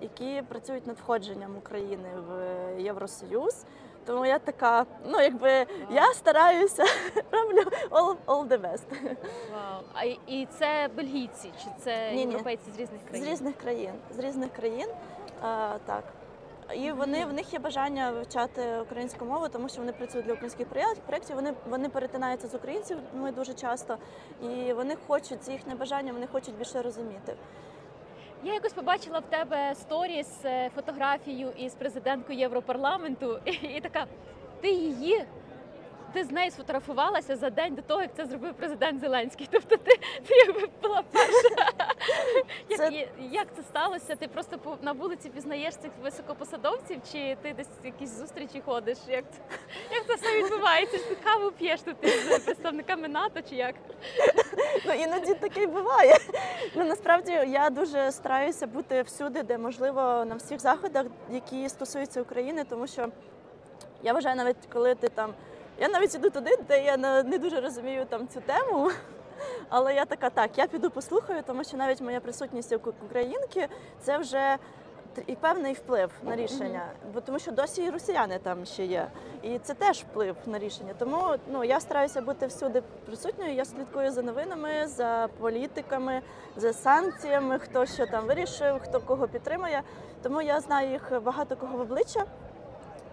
які 0.00 0.42
працюють 0.48 0.86
над 0.86 0.96
входженням 0.96 1.56
України 1.56 2.08
в 2.28 2.80
Євросоюз. 2.80 3.64
Тому 4.06 4.26
я 4.26 4.38
така, 4.38 4.86
ну 5.06 5.20
якби 5.20 5.66
я 5.90 6.12
стараюся, 6.14 6.84
роблю 7.30 7.62
all, 7.90 8.16
all 8.26 8.48
the 8.48 8.60
best. 8.60 8.82
Вау. 9.52 9.80
А 9.94 10.04
і- 10.04 10.18
і 10.26 10.48
це 10.58 10.88
бельгійці, 10.96 11.50
чи 11.62 11.68
це 11.80 12.10
Ні-ні. 12.10 12.20
європейці 12.30 12.70
з 12.70 12.78
різних 12.78 13.00
країн? 13.08 13.24
З 13.26 13.28
різних 13.30 13.56
країн. 13.56 13.90
З 14.10 14.18
різних 14.18 14.52
країн. 14.52 14.88
А, 15.42 15.74
так. 15.86 16.04
І 16.74 16.92
вони 16.92 17.26
в 17.26 17.32
них 17.32 17.52
є 17.52 17.58
бажання 17.58 18.10
вивчати 18.10 18.62
українську 18.82 19.24
мову, 19.24 19.48
тому 19.48 19.68
що 19.68 19.78
вони 19.78 19.92
працюють 19.92 20.26
для 20.26 20.32
українських 20.32 20.66
проєк- 20.68 21.00
проєктів. 21.06 21.36
Вони 21.36 21.52
вони 21.70 21.88
перетинаються 21.88 22.48
з 22.48 22.54
українцями 22.54 23.32
дуже 23.36 23.54
часто, 23.54 23.96
і 24.42 24.72
вони 24.72 24.96
хочуть 25.06 25.42
це 25.44 25.52
їхнє 25.52 25.74
бажання, 25.74 26.12
вони 26.12 26.26
хочуть 26.26 26.54
більше 26.54 26.82
розуміти. 26.82 27.34
Я 28.44 28.54
якось 28.54 28.72
побачила 28.72 29.18
в 29.18 29.30
тебе 29.30 29.74
сторіс 29.74 30.28
е, 30.44 30.70
фотографію 30.74 31.52
із 31.58 31.74
президенткою 31.74 32.38
Європарламенту, 32.38 33.38
і 33.76 33.80
така 33.80 34.06
ти 34.60 34.70
її. 34.70 35.24
Ти 36.12 36.24
з 36.24 36.30
нею 36.30 36.50
сфотографувалася 36.50 37.36
за 37.36 37.50
день 37.50 37.74
до 37.74 37.82
того, 37.82 38.02
як 38.02 38.10
це 38.16 38.26
зробив 38.26 38.54
президент 38.54 39.00
Зеленський. 39.00 39.48
Тобто 39.50 39.76
ти, 39.76 39.96
ти 40.28 40.34
якби 40.46 40.68
була 40.82 41.02
перша. 41.12 41.72
Як, 42.68 42.78
Це- 42.78 43.06
як 43.30 43.46
це 43.56 43.62
сталося? 43.62 44.16
Ти 44.16 44.28
просто 44.28 44.78
на 44.82 44.92
вулиці 44.92 45.28
пізнаєш 45.28 45.76
цих 45.76 45.90
високопосадовців, 46.02 47.00
чи 47.12 47.36
ти 47.42 47.52
десь 47.52 47.68
якісь 47.84 48.18
зустрічі 48.18 48.60
ходиш? 48.66 48.98
Як, 49.08 49.24
це- 49.32 49.38
як 49.94 50.06
це 50.06 50.14
все 50.14 50.42
відбувається? 50.42 50.98
Ти 50.98 51.14
каву 51.24 51.50
п'єш 51.50 51.80
тут 51.80 51.96
із 52.02 52.38
представниками 52.44 53.08
НАТО, 53.08 53.40
чи 53.50 53.56
як? 53.56 53.74
Ну 54.86 54.92
іноді 54.92 55.34
таке 55.34 55.62
й 55.62 55.66
буває. 55.66 56.16
Ну 56.74 56.84
насправді 56.84 57.32
я 57.32 57.70
дуже 57.70 58.12
стараюся 58.12 58.66
бути 58.66 59.02
всюди, 59.02 59.42
де 59.42 59.58
можливо 59.58 60.00
на 60.24 60.34
всіх 60.34 60.60
заходах, 60.60 61.06
які 61.30 61.68
стосуються 61.68 62.22
України, 62.22 62.64
тому 62.64 62.86
що 62.86 63.08
я 64.02 64.12
вважаю, 64.12 64.36
навіть 64.36 64.56
коли 64.72 64.94
ти 64.94 65.08
там. 65.08 65.34
Я 65.78 65.88
навіть 65.88 66.14
іду 66.14 66.30
туди, 66.30 66.58
де 66.68 66.84
я 66.84 66.96
не 67.22 67.38
дуже 67.38 67.60
розумію 67.60 68.06
там 68.08 68.28
цю 68.28 68.40
тему. 68.40 68.90
Але 69.68 69.94
я 69.94 70.04
така, 70.04 70.30
так, 70.30 70.58
я 70.58 70.66
піду 70.66 70.90
послухаю, 70.90 71.42
тому 71.46 71.64
що 71.64 71.76
навіть 71.76 72.00
моя 72.00 72.20
присутність 72.20 72.72
як 72.72 72.86
українки 72.86 73.68
це 74.00 74.18
вже 74.18 74.58
і 75.26 75.34
певний 75.34 75.72
вплив 75.72 76.10
на 76.22 76.36
рішення, 76.36 76.86
бо 77.14 77.20
тому 77.20 77.38
що 77.38 77.52
досі 77.52 77.82
і 77.82 77.90
росіяни 77.90 78.38
там 78.38 78.64
ще 78.64 78.84
є, 78.84 79.10
і 79.42 79.58
це 79.58 79.74
теж 79.74 79.98
вплив 79.98 80.36
на 80.46 80.58
рішення. 80.58 80.94
Тому 80.98 81.34
ну 81.52 81.64
я 81.64 81.80
стараюся 81.80 82.20
бути 82.20 82.46
всюди 82.46 82.82
присутньою. 83.06 83.54
Я 83.54 83.64
слідкую 83.64 84.10
за 84.10 84.22
новинами, 84.22 84.86
за 84.86 85.28
політиками, 85.38 86.22
за 86.56 86.72
санкціями, 86.72 87.58
хто 87.58 87.86
що 87.86 88.06
там 88.06 88.26
вирішив, 88.26 88.80
хто 88.82 89.00
кого 89.00 89.28
підтримує. 89.28 89.82
Тому 90.22 90.42
я 90.42 90.60
знаю 90.60 90.90
їх 90.90 91.22
багато 91.22 91.56
кого 91.56 91.76
в 91.76 91.80
обличчя. 91.80 92.24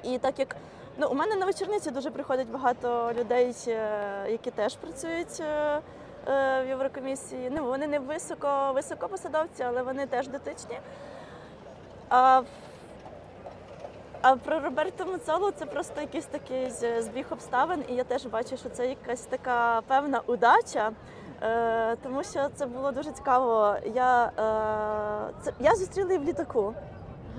І 0.04 0.18
так 0.18 0.40
як 0.40 0.56
ну, 1.00 1.08
у 1.10 1.16
мене 1.16 1.36
на 1.36 1.46
вечорниці 1.46 1.92
дуже 1.92 2.12
приходить 2.12 2.52
багато 2.52 3.12
людей, 3.20 3.56
е, 3.68 4.32
які 4.32 4.52
теж 4.52 4.76
працюють 4.76 5.40
е, 5.40 5.82
е, 6.28 6.64
в 6.64 6.68
Єврокомісії. 6.68 7.50
Ну, 7.56 7.66
вони 7.66 7.88
не 7.88 8.00
високо, 8.00 8.72
високопосадовці, 8.76 9.64
але 9.64 9.84
вони 9.84 10.06
теж 10.06 10.28
дотичні. 10.28 10.80
А, 12.10 12.42
а 14.22 14.36
про 14.36 14.60
Роберто 14.60 15.06
Мацоло 15.06 15.52
це 15.52 15.66
просто 15.66 16.02
якийсь 16.02 16.26
такий 16.26 16.70
збіг 17.00 17.26
обставин, 17.30 17.84
і 17.90 17.96
я 17.96 18.04
теж 18.04 18.26
бачу, 18.26 18.58
що 18.58 18.70
це 18.70 18.88
якась 18.88 19.22
така 19.22 19.82
певна 19.88 20.22
удача. 20.26 20.92
Тому 22.04 22.24
що 22.24 22.50
це 22.56 22.66
було 22.66 22.92
дуже 22.92 23.12
цікаво. 23.12 23.76
Я, 23.96 24.32
це, 25.42 25.54
я 25.60 25.76
зустріла 25.76 26.14
її 26.14 26.26
в 26.26 26.28
літаку. 26.28 26.74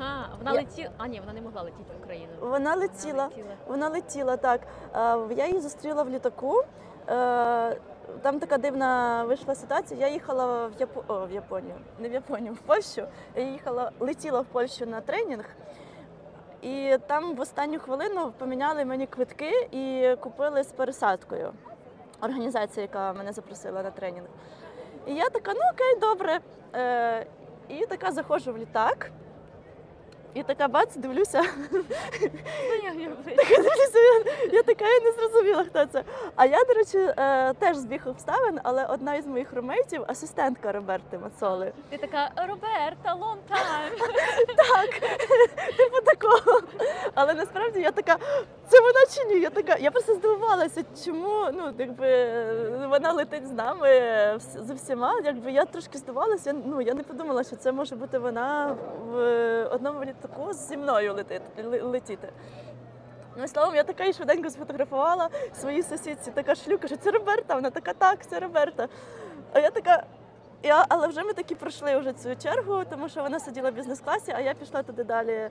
Ага, 0.01 0.29
вона 0.39 0.53
Я- 0.53 0.57
летіла. 0.61 0.91
А 0.99 1.07
ні, 1.07 1.21
вона 1.21 1.33
не 1.33 1.41
могла 1.41 1.63
летіти 1.63 1.95
в 2.01 2.05
Україну. 2.05 2.33
Вона 2.41 2.75
летіла. 2.77 3.25
летіла. 3.27 3.55
Вона 3.67 3.89
летіла 3.89 4.37
так. 4.37 4.61
Е, 4.95 5.35
Я 5.37 5.47
її 5.47 5.61
зустріла 5.61 6.03
в 6.03 6.09
літаку. 6.11 6.63
Е, 7.09 7.77
Там 8.23 8.39
така 8.39 8.59
дивна 8.59 9.25
вийшла 9.25 9.55
ситуація. 9.55 10.01
Я 10.01 10.09
їхала 10.13 10.67
в 10.67 10.73
Япо... 10.79 11.05
О, 11.09 11.27
в 11.27 11.31
Японію, 11.31 11.75
не 11.99 12.09
в 12.09 12.13
Японію, 12.13 12.53
в 12.53 12.59
Польщу. 12.59 13.03
Я 13.37 13.43
їхала, 13.43 13.91
летіла 14.01 14.41
в 14.41 14.45
Польщу 14.45 14.87
на 14.87 15.01
тренінг. 15.01 15.45
І 16.63 16.97
там 17.07 17.35
в 17.35 17.41
останню 17.41 17.79
хвилину 17.79 18.33
поміняли 18.39 18.85
мені 18.85 19.07
квитки 19.07 19.69
і 19.71 20.17
купили 20.21 20.63
з 20.63 20.73
пересадкою. 20.73 21.53
Організація, 22.21 22.83
яка 22.83 23.13
мене 23.13 23.33
запросила 23.33 23.83
на 23.83 23.91
тренінг. 23.91 24.27
І 25.07 25.15
я 25.15 25.29
така, 25.29 25.53
ну 25.55 25.61
окей, 25.75 26.01
добре. 26.01 26.41
Е, 26.75 27.27
і 27.69 27.87
така 27.87 28.11
заходжу 28.13 28.53
в 28.53 28.59
літак. 28.59 29.11
І 30.35 30.43
така 30.43 30.69
бац, 30.69 30.97
дивлюся, 30.97 31.43
Знайомі. 32.67 33.09
Дивлюся, 33.27 33.99
я 34.53 34.63
така 34.63 34.85
я 34.85 35.01
не 35.01 35.13
зрозуміла, 35.13 35.65
хто 35.65 35.87
це. 35.87 36.05
А 36.37 36.47
я, 36.47 36.65
до 36.65 36.75
речі, 36.75 36.99
е, 36.99 37.55
теж 37.55 37.77
збіг 37.77 38.09
обставин, 38.09 38.61
але 38.63 38.87
одна 38.87 39.15
із 39.15 39.27
моїх 39.27 39.53
румейтів 39.53 40.05
асистентка 40.07 40.73
Роберти 40.73 41.19
Мацоли. 41.19 41.73
Ти 41.89 41.99
така 41.99 42.31
Роберта, 42.37 43.15
long 43.15 43.39
time. 43.51 43.91
Так, 44.57 44.91
типу 45.77 46.01
такого. 46.05 46.61
Але 47.15 47.35
насправді 47.35 47.81
я 47.81 47.91
така, 47.91 48.17
це 48.69 48.81
вона 48.81 49.01
чи 49.15 49.25
ні? 49.25 49.41
Я 49.41 49.51
така, 49.51 49.77
я 49.77 49.91
просто 49.91 50.15
здивувалася, 50.15 50.85
чому 51.05 51.49
ну, 51.53 51.73
якби, 51.79 52.09
вона 52.89 53.13
летить 53.13 53.47
з 53.47 53.53
нами 53.53 53.89
з 54.39 54.73
всіма. 54.75 55.21
Якби 55.25 55.53
я 55.53 55.65
трошки 55.65 55.99
здивувалася, 55.99 56.51
я, 56.51 56.57
ну, 56.67 56.81
я 56.81 56.95
не 56.95 57.03
подумала, 57.03 57.45
що 57.45 57.57
це 57.57 57.73
може 57.73 57.97
бути 57.97 58.19
вона 58.19 58.77
в 59.07 59.65
одному 59.65 60.01
літаку 60.05 60.20
зі 60.53 60.77
мною 60.77 61.25
летіти. 61.83 62.29
Ну, 63.37 63.49
словом, 63.49 63.75
я 63.75 63.85
така 63.85 64.05
і 64.05 64.13
швиденько 64.13 64.51
сфотографувала 64.51 65.29
своїй 65.55 65.83
сусідці, 65.83 66.31
така 66.31 66.55
шлюка, 66.55 66.87
що 66.87 66.97
це 66.97 67.11
Роберта. 67.11 67.55
Вона 67.55 67.71
така, 67.71 67.93
так, 67.93 68.27
це 68.27 68.41
Роберта. 68.41 68.89
А 69.53 69.59
я 69.61 69.71
така. 69.71 70.03
Я, 70.63 70.87
але 70.89 71.07
вже 71.07 71.23
ми 71.23 71.33
таки 71.33 71.55
пройшли 71.55 71.97
вже 71.97 72.13
цю 72.13 72.37
чергу, 72.37 72.85
тому 72.91 73.09
що 73.09 73.23
вона 73.23 73.41
сиділа 73.41 73.71
в 73.71 73.75
бізнес-класі, 73.75 74.33
а 74.37 74.41
я 74.41 74.55
пішла 74.55 74.83
туди 74.83 75.05
далі 75.05 75.51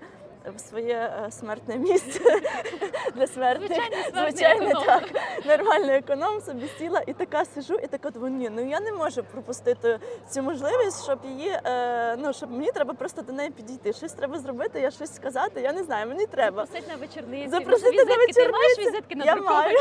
в 0.56 0.60
своє 0.60 0.96
е, 1.26 1.32
смертне 1.32 1.76
місце 1.76 2.20
для 3.16 3.28
смерті. 3.28 3.82
Звичайно, 4.14 4.86
так. 4.86 5.04
Нормальний 5.46 5.96
економ 5.96 6.42
собі 6.42 6.68
сіла 6.78 7.02
і 7.08 7.14
така 7.14 7.46
сижу, 7.46 7.76
і 7.76 7.88
така 7.88 8.10
думаю, 8.10 8.34
ні, 8.34 8.50
ну 8.50 8.70
я 8.70 8.80
не 8.80 8.92
можу 8.92 9.24
пропустити 9.24 10.00
цю 10.30 10.42
можливість, 10.42 11.04
щоб 11.04 11.20
її, 11.26 11.50
е, 11.66 12.16
ну 12.18 12.34
щоб 12.34 12.52
мені 12.52 12.72
треба 12.72 12.94
просто 12.94 13.22
до 13.22 13.34
неї 13.34 13.50
підійти. 13.50 13.94
Щось 13.94 14.14
треба 14.14 14.40
зробити, 14.40 14.82
я 14.82 14.92
щось 14.92 15.16
сказати. 15.16 15.62
Я 15.62 15.74
не 15.74 15.84
знаю, 15.84 16.08
мені 16.08 16.26
треба. 16.26 16.66
Запросить 16.66 16.90
на 16.90 16.96
вечорниці. 16.96 17.50
Запросити 17.50 17.92
Може, 17.92 18.06
на 18.06 18.16
візитки. 18.16 18.44
Ти 18.44 18.50
маєш 18.50 18.80
візитки 18.80 19.16
на 19.16 19.26
Я 19.26 19.36
маю. 19.36 19.78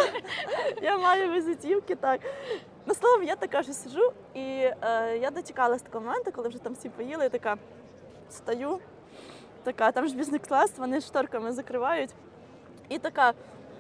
Я 0.82 0.98
маю 0.98 1.32
візитівки, 1.32 1.94
так. 1.94 2.20
Ну, 2.86 2.94
словом, 2.94 3.22
я 3.24 3.36
така 3.36 3.62
ж 3.62 3.72
сижу, 3.72 4.12
і 4.34 4.40
е, 4.40 5.18
я 5.22 5.30
дочекалась 5.30 5.82
такого 5.82 6.04
моменту, 6.04 6.32
коли 6.32 6.48
вже 6.48 6.58
там 6.58 6.72
всі 6.72 6.88
поїли, 6.88 7.26
і 7.26 7.28
така 7.28 7.56
стою, 8.30 8.78
така, 9.72 9.92
там 9.92 10.09
ж 10.09 10.16
бізнес-клас, 10.16 10.72
вони 10.78 11.00
шторками 11.00 11.52
закривають. 11.52 12.11
І 12.88 12.98
така 12.98 13.33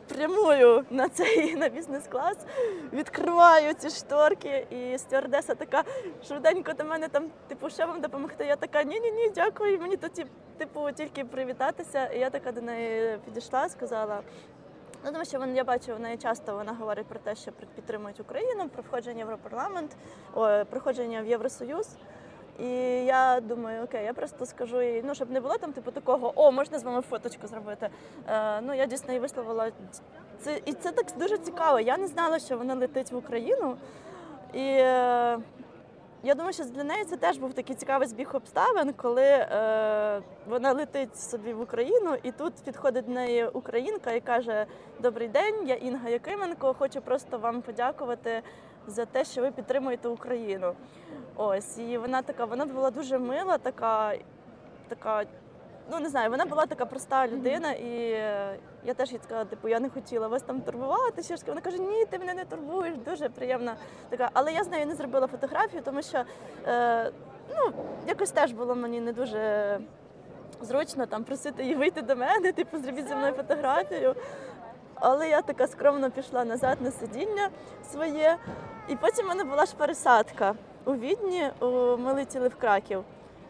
прямую 0.08 0.84
на 0.90 1.08
цей 1.08 1.56
на 1.56 1.68
бізнес-клас, 1.68 2.36
відкриваю 2.92 3.74
ці 3.74 3.90
шторки, 3.90 4.66
і 4.70 4.98
стюардеса 4.98 5.54
така 5.54 5.84
швиденько 6.24 6.72
до 6.72 6.84
мене 6.84 7.08
там, 7.08 7.30
типу, 7.48 7.70
що 7.70 7.86
вам 7.86 8.00
допомогти? 8.00 8.44
Я 8.46 8.56
така, 8.56 8.82
ні-ні, 8.82 9.10
ні, 9.12 9.30
дякую. 9.34 9.80
Мені 9.80 9.96
тут, 9.96 10.26
типу, 10.58 10.92
тільки 10.94 11.24
привітатися. 11.24 12.06
І 12.06 12.18
я 12.18 12.30
така 12.30 12.52
до 12.52 12.60
неї 12.60 13.18
підійшла, 13.24 13.68
сказала. 13.68 14.20
Ну, 15.04 15.12
тому 15.12 15.24
що 15.24 15.38
вон, 15.38 15.56
я 15.56 15.64
бачу, 15.64 15.94
в 15.94 16.00
неї 16.00 16.16
часто 16.16 16.54
вона 16.54 16.72
говорить 16.72 17.06
про 17.06 17.18
те, 17.18 17.34
що 17.34 17.52
підтримують 17.52 18.20
Україну, 18.20 18.68
про 18.68 18.82
входження 18.82 19.24
в 19.24 19.28
Європарламент, 19.28 19.96
о, 20.34 20.64
проходження 20.64 21.22
в 21.22 21.26
Євросоюз. 21.26 21.88
І 22.58 22.68
я 23.04 23.40
думаю, 23.40 23.84
окей, 23.84 24.04
я 24.04 24.12
просто 24.12 24.46
скажу 24.46 24.82
їй, 24.82 25.02
ну 25.06 25.14
щоб 25.14 25.30
не 25.30 25.40
було 25.40 25.58
там, 25.58 25.72
типу, 25.72 25.90
такого, 25.90 26.32
о, 26.36 26.52
можна 26.52 26.78
з 26.78 26.84
вами 26.84 27.02
фоточку 27.02 27.46
зробити. 27.46 27.88
Е, 28.28 28.60
ну 28.60 28.74
я 28.74 28.86
дійсно 28.86 29.12
їй 29.12 29.18
висловила 29.18 29.70
це, 30.40 30.60
і 30.64 30.72
це 30.72 30.92
так 30.92 31.06
дуже 31.18 31.38
цікаво. 31.38 31.80
Я 31.80 31.96
не 31.96 32.06
знала, 32.06 32.38
що 32.38 32.58
вона 32.58 32.74
летить 32.74 33.12
в 33.12 33.16
Україну. 33.16 33.76
І 34.54 34.62
е, 34.62 35.38
я 36.22 36.34
думаю, 36.34 36.52
що 36.52 36.64
для 36.64 36.84
неї 36.84 37.04
це 37.04 37.16
теж 37.16 37.38
був 37.38 37.54
такий 37.54 37.76
цікавий 37.76 38.08
збіг 38.08 38.36
обставин, 38.36 38.92
коли 38.92 39.22
е, 39.22 40.22
вона 40.48 40.72
летить 40.72 41.20
собі 41.20 41.52
в 41.52 41.60
Україну, 41.60 42.16
і 42.22 42.32
тут 42.32 42.54
підходить 42.64 43.06
до 43.06 43.12
неї 43.12 43.46
українка 43.46 44.12
і 44.12 44.20
каже: 44.20 44.66
Добрий 45.00 45.28
день, 45.28 45.68
я 45.68 45.74
Інга 45.74 46.08
Якименко. 46.08 46.74
Хочу 46.78 47.00
просто 47.00 47.38
вам 47.38 47.62
подякувати 47.62 48.42
за 48.86 49.04
те, 49.04 49.24
що 49.24 49.40
ви 49.40 49.50
підтримуєте 49.50 50.08
Україну. 50.08 50.74
Ось, 51.40 51.78
і 51.78 51.98
вона 51.98 52.22
така, 52.22 52.44
вона 52.44 52.66
була 52.66 52.90
дуже 52.90 53.18
мила, 53.18 53.58
така, 53.58 54.14
така. 54.88 55.24
Ну 55.90 56.00
не 56.00 56.08
знаю, 56.08 56.30
вона 56.30 56.44
була 56.44 56.66
така 56.66 56.86
проста 56.86 57.28
людина, 57.28 57.72
і 57.72 58.10
я 58.84 58.94
теж 58.96 59.12
їй 59.12 59.18
сказала, 59.24 59.44
типу, 59.44 59.68
я 59.68 59.80
не 59.80 59.90
хотіла 59.90 60.28
вас 60.28 60.42
там 60.42 60.60
турбувати. 60.60 61.22
Ще 61.22 61.36
ж 61.36 61.42
вона 61.46 61.60
каже, 61.60 61.78
ні, 61.78 62.04
ти 62.04 62.18
мене 62.18 62.34
не 62.34 62.44
турбуєш, 62.44 62.94
дуже 62.96 63.28
приємна 63.28 63.76
така. 64.08 64.30
Але 64.32 64.52
я 64.52 64.64
з 64.64 64.68
нею 64.68 64.86
не 64.86 64.94
зробила 64.94 65.26
фотографію, 65.26 65.82
тому 65.82 66.02
що 66.02 66.24
е, 66.66 67.12
ну, 67.50 67.72
якось 68.06 68.30
теж 68.30 68.52
було 68.52 68.74
мені 68.74 69.00
не 69.00 69.12
дуже 69.12 69.80
зручно 70.60 71.06
там 71.06 71.24
просити 71.24 71.62
її 71.62 71.74
вийти 71.74 72.02
до 72.02 72.16
мене, 72.16 72.52
типу, 72.52 72.78
зробіть 72.78 73.08
зі 73.08 73.14
мною 73.14 73.32
фотографію. 73.32 74.14
Але 75.00 75.28
я 75.28 75.42
така 75.42 75.66
скромно 75.66 76.10
пішла 76.10 76.44
назад 76.44 76.78
на 76.80 76.90
сидіння 76.90 77.48
своє. 77.92 78.36
І 78.88 78.96
потім 78.96 79.24
в 79.24 79.28
мене 79.28 79.44
була 79.44 79.66
ж 79.66 79.74
пересадка 79.76 80.54
у 80.84 80.94
Відні. 80.94 81.50
Ми 81.98 82.12
летіли 82.12 82.48
в 82.48 82.56
Краків. 82.56 83.04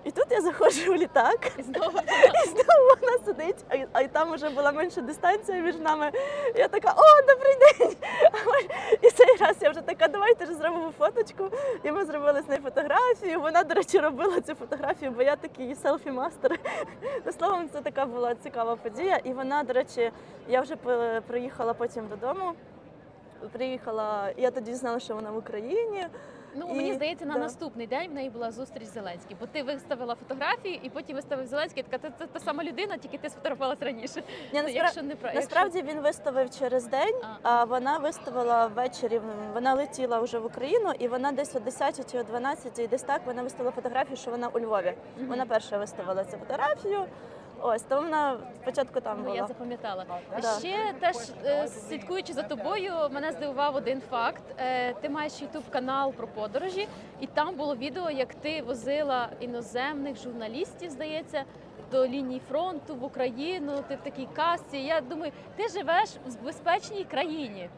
І 0.05 0.11
тут 0.11 0.27
я 0.31 0.41
заходжу 0.41 0.93
в 0.93 0.97
літак, 0.97 1.51
І 1.59 1.63
знову 1.63 1.99
і 2.45 2.49
знову 2.49 2.97
вона 3.01 3.19
сидить, 3.25 3.65
а 3.93 4.01
й 4.01 4.09
там 4.09 4.33
вже 4.33 4.51
була 4.51 4.73
менша 4.73 5.01
дистанція 5.01 5.59
між 5.63 5.77
нами. 5.77 6.13
Я 6.55 6.69
така, 6.69 6.95
о, 6.97 7.23
добрий 7.27 7.55
день! 7.61 7.97
І 9.03 9.11
цей 9.11 9.37
раз 9.37 9.57
я 9.61 9.71
вже 9.71 9.81
така, 9.81 10.09
давайте 10.09 10.47
ж 10.47 10.55
зробимо 10.55 10.93
фоточку. 10.99 11.51
І 11.83 11.93
ми 11.93 12.05
зробили 12.05 12.43
з 12.43 12.49
нею 12.49 12.61
фотографію. 12.63 13.41
Вона, 13.41 13.63
до 13.63 13.75
речі, 13.75 13.99
робила 13.99 14.41
цю 14.41 14.55
фотографію, 14.55 15.11
бо 15.11 15.23
я 15.23 15.37
такий 15.37 15.75
селфі-мастер. 15.75 16.59
Ну, 17.27 17.33
Словом, 17.33 17.69
це 17.73 17.81
така 17.81 18.07
була 18.07 18.35
цікава 18.35 18.77
подія. 18.77 19.17
І 19.17 19.33
вона, 19.33 19.63
до 19.63 19.73
речі, 19.73 20.13
я 20.49 20.61
вже 20.61 20.77
приїхала 21.27 21.75
потім 21.75 22.09
додому. 22.09 22.53
Приїхала, 23.53 24.31
я 24.37 24.51
тоді 24.51 24.75
знала, 24.75 25.01
що 25.01 25.15
вона 25.15 25.31
в 25.31 25.37
Україні. 25.37 26.07
Ну, 26.59 26.69
І- 26.73 26.75
мені 26.77 26.93
здається, 26.95 27.27
на 27.27 27.35
да. 27.35 27.41
наступний 27.41 27.87
день 27.87 28.11
в 28.11 28.15
неї 28.15 28.31
була 28.31 28.51
зустріч 28.53 28.85
з 28.89 28.93
Зеленським, 28.93 29.37
бо 29.41 29.47
ти 29.47 29.63
виставила 29.63 30.15
фотографії, 30.15 30.81
і 30.83 30.91
потім 30.91 31.17
виставив 31.17 31.47
Зеленський. 31.47 31.83
Така 31.83 32.09
це, 32.09 32.15
це 32.19 32.27
та 32.27 32.41
сама 32.41 32.65
людина, 32.65 32.97
тільки 32.97 33.19
ти 33.19 33.31
сфотографувалась 33.31 33.83
раніше. 33.83 34.23
Ні, 34.53 34.63
Ну, 34.63 34.69
наспра- 34.69 34.75
якщо 34.75 35.03
не 35.03 35.17
про 35.17 35.33
Насправді 35.33 35.83
він 35.83 36.01
виставив 36.01 36.51
через 36.59 36.87
день, 36.87 37.15
А. 37.23 37.27
а 37.51 37.65
вона 37.65 37.99
виставила 37.99 38.67
ввечері. 38.67 39.21
Вона 39.55 39.75
летіла 39.75 40.21
вже 40.21 40.39
в 40.39 40.47
Україну, 40.47 40.93
і 40.99 41.09
вона 41.09 41.33
десь 41.33 41.57
о 41.57 41.61
10 41.61 42.13
чи 42.13 42.19
о 42.19 42.23
12, 42.23 42.79
і 42.79 42.87
десь 42.87 43.03
так 43.03 43.23
вона 43.27 43.43
виставила 43.43 43.71
фотографію, 43.73 44.17
що 44.17 44.31
вона 44.31 44.49
у 44.49 44.61
Львові. 44.61 44.93
Мгм. 45.19 45.29
Вона 45.29 45.47
перша 45.47 45.79
виставила 45.79 46.25
цю 46.25 46.37
фотографію. 46.37 47.05
Ось 47.63 47.83
то 47.83 47.97
вона 47.97 48.37
спочатку 48.63 49.01
там 49.01 49.23
Ну, 49.25 49.35
я 49.35 49.47
запам'ятала. 49.47 50.05
Да. 50.43 50.59
Ще 50.59 50.95
теж 51.01 51.17
е, 51.45 51.69
слідкуючи 51.69 52.33
за 52.33 52.43
тобою, 52.43 52.93
мене 53.13 53.33
здивував 53.33 53.77
один 53.77 54.01
факт. 54.11 54.43
Е, 54.59 54.95
Ти 54.95 55.09
маєш 55.09 55.43
ютуб 55.43 55.63
канал 55.71 56.13
про 56.13 56.27
подорожі, 56.29 56.89
і 57.21 57.27
там 57.27 57.55
було 57.55 57.77
відео, 57.77 58.11
як 58.11 58.35
ти 58.35 58.63
возила 58.63 59.29
іноземних 59.41 60.17
журналістів, 60.23 60.91
здається. 60.91 61.45
До 61.93 62.07
лінії 62.07 62.41
фронту 62.49 62.95
в 62.97 63.05
Україну, 63.05 63.73
ти 63.89 63.95
в 63.97 63.99
такій 63.99 64.29
касці. 64.35 64.77
Я 64.79 65.01
думаю, 65.01 65.33
ти 65.57 65.69
живеш 65.69 66.09
в 66.27 66.45
безпечній 66.45 67.05
країні. 67.05 67.71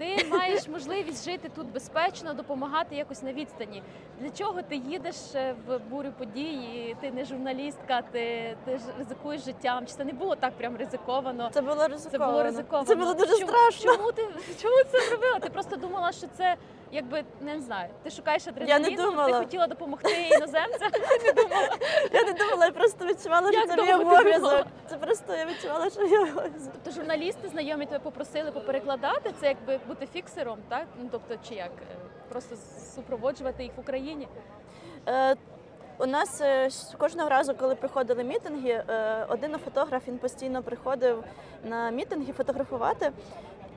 Ти 0.00 0.26
маєш 0.30 0.68
можливість 0.68 1.24
жити 1.30 1.50
тут 1.54 1.66
безпечно, 1.72 2.34
допомагати 2.34 2.96
якось 2.96 3.22
на 3.22 3.32
відстані. 3.32 3.82
Для 4.20 4.30
чого 4.30 4.62
ти 4.62 4.76
їдеш 4.76 5.16
е, 5.34 5.54
в 5.66 5.78
бурю 5.78 6.12
подій? 6.18 6.96
Ти 7.00 7.10
не 7.10 7.24
журналістка, 7.24 8.02
ти, 8.12 8.56
ти 8.64 8.78
ж 8.78 8.84
ризикуєш 8.98 9.44
життям. 9.44 9.86
Чи 9.86 9.92
це 9.92 10.04
не 10.04 10.12
було 10.12 10.36
так 10.36 10.52
прям 10.52 10.76
ризиковано? 10.76 11.50
Це 11.52 11.62
було 11.62 11.88
Це 12.10 12.18
було 12.18 12.42
ризиковано. 12.42 12.86
Це 12.86 12.94
було 12.94 13.14
дуже 13.14 13.38
чому, 13.38 13.52
страшно. 13.52 13.96
Чому 13.96 14.12
ти 14.12 14.22
чому 14.62 14.76
це 14.92 15.00
зробила? 15.08 15.38
Ти 15.38 15.50
просто 15.50 15.76
думала, 15.76 16.12
що 16.12 16.26
це 16.36 16.56
якби 16.92 17.24
не 17.40 17.60
знаю. 17.60 17.88
Ти 18.02 18.10
шукаєш 18.10 18.46
адреналіну, 18.46 18.96
ти 18.96 19.02
думала. 19.02 19.38
хотіла 19.38 19.66
допомогти 19.66 20.10
іноземцям. 20.36 20.90
Не 21.26 21.32
думала. 21.32 21.68
Я 22.12 22.22
не 22.22 22.32
думала, 22.32 22.64
я 22.64 22.72
просто 22.72 23.06
відчувала, 23.06 23.52
що 23.52 23.66
це 23.66 23.76
мій 23.76 23.86
ти 23.86 23.94
обов'язок. 23.94 24.66
Це 24.90 24.96
просто 24.96 25.34
я 25.36 25.46
відчувала, 25.46 25.90
що 25.90 26.06
я 26.06 26.22
обов'язок. 26.22 26.72
Тобто 26.72 26.90
журналісти 27.00 27.48
знайомі 27.48 27.86
тебе 27.86 27.98
попросили 27.98 28.52
поперекладати. 28.52 29.34
Це 29.40 29.46
якби 29.46 29.80
бути 29.90 30.06
фіксером, 30.06 30.58
так? 30.68 30.86
Ну 31.02 31.08
тобто, 31.10 31.34
чи 31.48 31.54
як 31.54 31.70
Е, 31.70 31.96
просто 32.28 32.56
супроводжувати 32.94 33.62
їх 33.62 33.72
в 33.76 33.80
Україні. 33.80 34.28
Е, 35.08 35.36
У 35.98 36.06
нас 36.06 36.40
е, 36.40 36.68
кожного 36.98 37.28
разу, 37.28 37.54
коли 37.54 37.74
приходили 37.74 38.24
мітинги, 38.24 38.70
е, 38.70 39.26
один 39.28 39.58
фотограф 39.58 40.08
він 40.08 40.18
постійно 40.18 40.62
приходив 40.62 41.24
на 41.64 41.90
мітинги 41.90 42.32
фотографувати. 42.32 43.12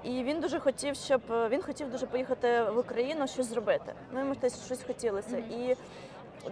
І 0.04 0.24
він 0.24 0.40
дуже 0.40 0.60
хотів, 0.60 0.96
щоб 0.96 1.22
він 1.50 1.62
хотів 1.62 1.92
дуже 1.92 2.06
поїхати 2.06 2.64
в 2.64 2.78
Україну 2.78 3.28
щось 3.28 3.46
зробити. 3.46 3.94
Ну 4.12 4.20
йому 4.20 4.36
теж 4.36 4.54
щось 4.66 4.84
хотілося. 4.84 5.38
Мгм. 5.38 5.52
І 5.52 5.76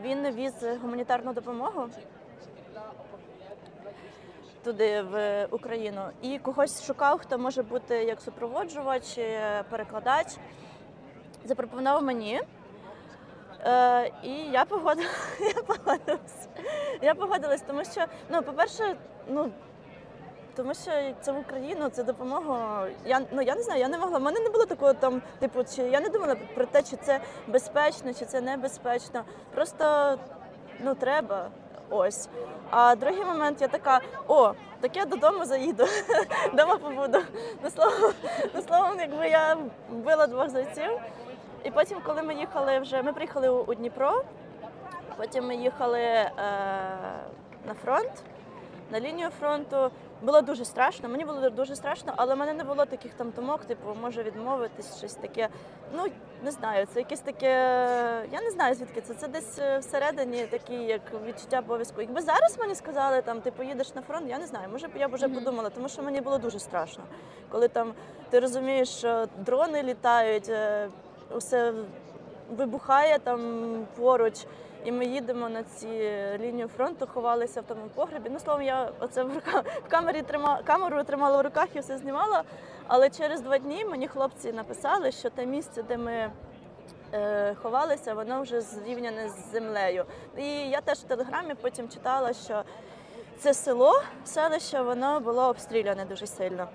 він 0.04 0.36
віз 0.36 0.54
гуманітарну 0.82 1.34
допомогу 1.34 1.89
туди, 4.63 5.02
в 5.02 5.45
Україну, 5.52 6.02
і 6.21 6.39
когось 6.39 6.86
шукав, 6.86 7.19
хто 7.19 7.38
може 7.38 7.63
бути 7.63 7.95
як 7.95 8.21
супроводжувач, 8.21 9.17
е, 9.17 9.63
перекладач. 9.69 10.28
Запропонував 11.45 12.04
мені. 12.04 12.41
Е, 13.65 14.12
і 14.24 14.32
я 14.32 14.65
погодила, 14.65 15.10
я 15.56 15.63
погодилась. 15.63 16.47
Я 17.02 17.15
погодилась, 17.15 17.62
тому 17.62 17.86
що, 17.86 18.06
ну, 18.30 18.43
по-перше, 18.43 18.95
ну. 19.28 19.52
Тому 20.56 20.74
що 20.74 20.91
це 21.21 21.32
в 21.32 21.39
Україну, 21.39 21.89
це 21.89 22.04
допомога. 22.04 22.88
Я 23.06 23.21
ну 23.32 23.41
я 23.41 23.56
не 23.56 23.63
знаю, 23.63 23.80
я 23.80 23.88
не 23.88 23.97
могла. 23.97 24.17
У 24.17 24.21
мене 24.21 24.39
не 24.39 24.50
було 24.50 24.65
такого 24.65 24.93
там, 24.93 25.21
типу, 25.39 25.63
чи 25.76 25.82
я 25.82 26.00
не 26.00 26.10
думала 26.10 26.36
про 26.56 26.65
те, 26.65 26.84
чи 26.84 26.95
це 26.95 27.21
безпечно, 27.47 28.13
чи 28.13 28.26
це 28.26 28.41
небезпечно. 28.41 29.24
Просто 29.54 30.17
ну 30.80 30.95
треба. 30.95 31.50
Ось. 31.91 32.30
А 32.69 32.95
другий 32.95 33.25
момент 33.25 33.62
я 33.62 33.67
така: 33.67 34.01
о, 34.27 34.54
так 34.82 34.95
я 34.95 35.06
додому 35.06 35.45
заїду, 35.45 35.86
дома 36.54 36.77
побуду. 36.77 37.19
На 37.63 37.69
словом, 37.69 38.13
на 38.54 38.62
словом, 38.62 38.99
якби 38.99 39.30
я 39.30 39.58
вбила 39.89 40.27
двох 40.27 40.49
зайців. 40.49 40.91
І 41.63 41.71
потім, 41.71 41.97
коли 42.06 42.21
ми 42.21 42.36
їхали 42.36 42.80
вже, 42.80 43.01
ми 43.01 43.13
приїхали 43.13 43.49
у, 43.49 43.73
Дніпро, 43.73 44.23
потім 45.17 45.47
ми 45.47 45.56
їхали 45.56 45.99
е, 45.99 46.30
на 47.67 47.73
фронт, 47.84 48.12
на 48.91 48.99
лінію 48.99 49.30
фронту. 49.39 49.91
Було 50.21 50.41
дуже 50.41 50.65
страшно, 50.65 51.10
мені 51.10 51.25
було 51.25 51.49
дуже 51.49 51.75
страшно, 51.75 52.13
але 52.17 52.36
в 52.36 52.38
мене 52.38 52.53
не 52.53 52.63
було 52.63 52.86
таких 52.86 53.13
там 53.13 53.29
думок, 53.36 53.65
типу, 53.65 53.95
може 54.01 54.23
відмовитись, 54.23 54.97
щось 54.97 55.13
таке. 55.13 55.49
Ну, 55.95 56.03
не 56.43 56.51
знаю, 56.51 56.88
це 56.93 56.99
якесь 56.99 57.19
таке. 57.19 57.47
Я 58.31 58.41
не 58.41 58.51
знаю, 58.51 58.75
звідки 58.75 59.01
це. 59.01 59.13
Це 59.13 59.27
десь 59.27 59.60
е, 59.60 59.77
всередині 59.77 60.45
такі, 60.45 60.73
як 60.75 61.01
відчуття 61.25 61.60
обов'язку. 61.60 62.01
Якби 62.01 62.21
зараз 62.21 62.57
мені 62.60 62.75
сказали, 62.75 63.21
там 63.21 63.41
ти 63.41 63.51
поїдеш 63.51 63.95
на 63.95 64.01
фронт, 64.01 64.29
я 64.29 64.39
не 64.39 64.47
знаю, 64.47 64.69
може 64.71 64.88
б 64.88 64.91
я 64.95 65.07
б 65.07 65.13
вже 65.13 65.27
Мгм. 65.27 65.36
подумала, 65.36 65.69
тому 65.69 65.89
що 65.89 66.03
мені 66.03 66.21
було 66.21 66.38
дуже 66.38 66.60
страшно. 66.60 67.03
Коли 67.49 67.67
там 67.67 67.93
ти 68.29 68.39
розумієш, 68.39 68.89
що 68.89 69.25
дрони 69.38 69.84
літають, 69.84 70.49
е, 70.49 70.89
усе 71.36 71.73
вибухає 72.57 73.19
там 73.19 73.39
поруч. 73.97 74.45
І 74.86 74.91
ми 74.91 75.06
їдемо 75.06 75.50
на 75.50 75.63
ці 75.63 75.88
лінію 76.39 76.67
фронту, 76.67 77.08
ховалися 77.13 77.62
в 77.62 77.63
тому 77.63 77.82
погребі. 77.96 78.30
Ну, 78.30 78.39
словом, 78.39 78.62
я 78.62 78.91
оце 79.00 79.24
в 79.24 79.34
рука 79.34 79.63
в 79.86 79.89
камері 79.89 80.22
трима 80.22 80.62
камеру 80.63 81.04
тримала 81.04 81.38
в 81.38 81.41
руках 81.41 81.67
і 81.74 81.80
все 81.80 81.98
знімала. 81.98 82.44
Але 82.88 83.10
через 83.10 83.41
два 83.41 83.58
дні 83.58 83.86
мені 83.86 84.08
хлопці 84.08 84.54
написали, 84.54 85.12
що 85.12 85.30
те 85.30 85.46
місце, 85.46 85.84
де 85.84 85.98
ми 85.98 86.32
е, 87.13 87.56
ховалися, 87.56 88.13
воно 88.13 88.41
вже 88.41 88.62
зрівняне 88.62 89.30
з 89.30 89.52
землею. 89.52 90.06
І 90.38 90.46
я 90.48 90.82
теж 90.82 90.98
в 90.98 91.04
телеграмі 91.04 91.54
потім 91.62 91.89
читала, 91.89 92.34
що 92.34 92.63
це 93.38 93.54
село, 93.54 94.02
селище, 94.26 94.82
воно 94.82 95.20
було 95.20 95.48
обстріляне 95.48 96.06
дуже 96.06 96.28
сильно. 96.28 96.67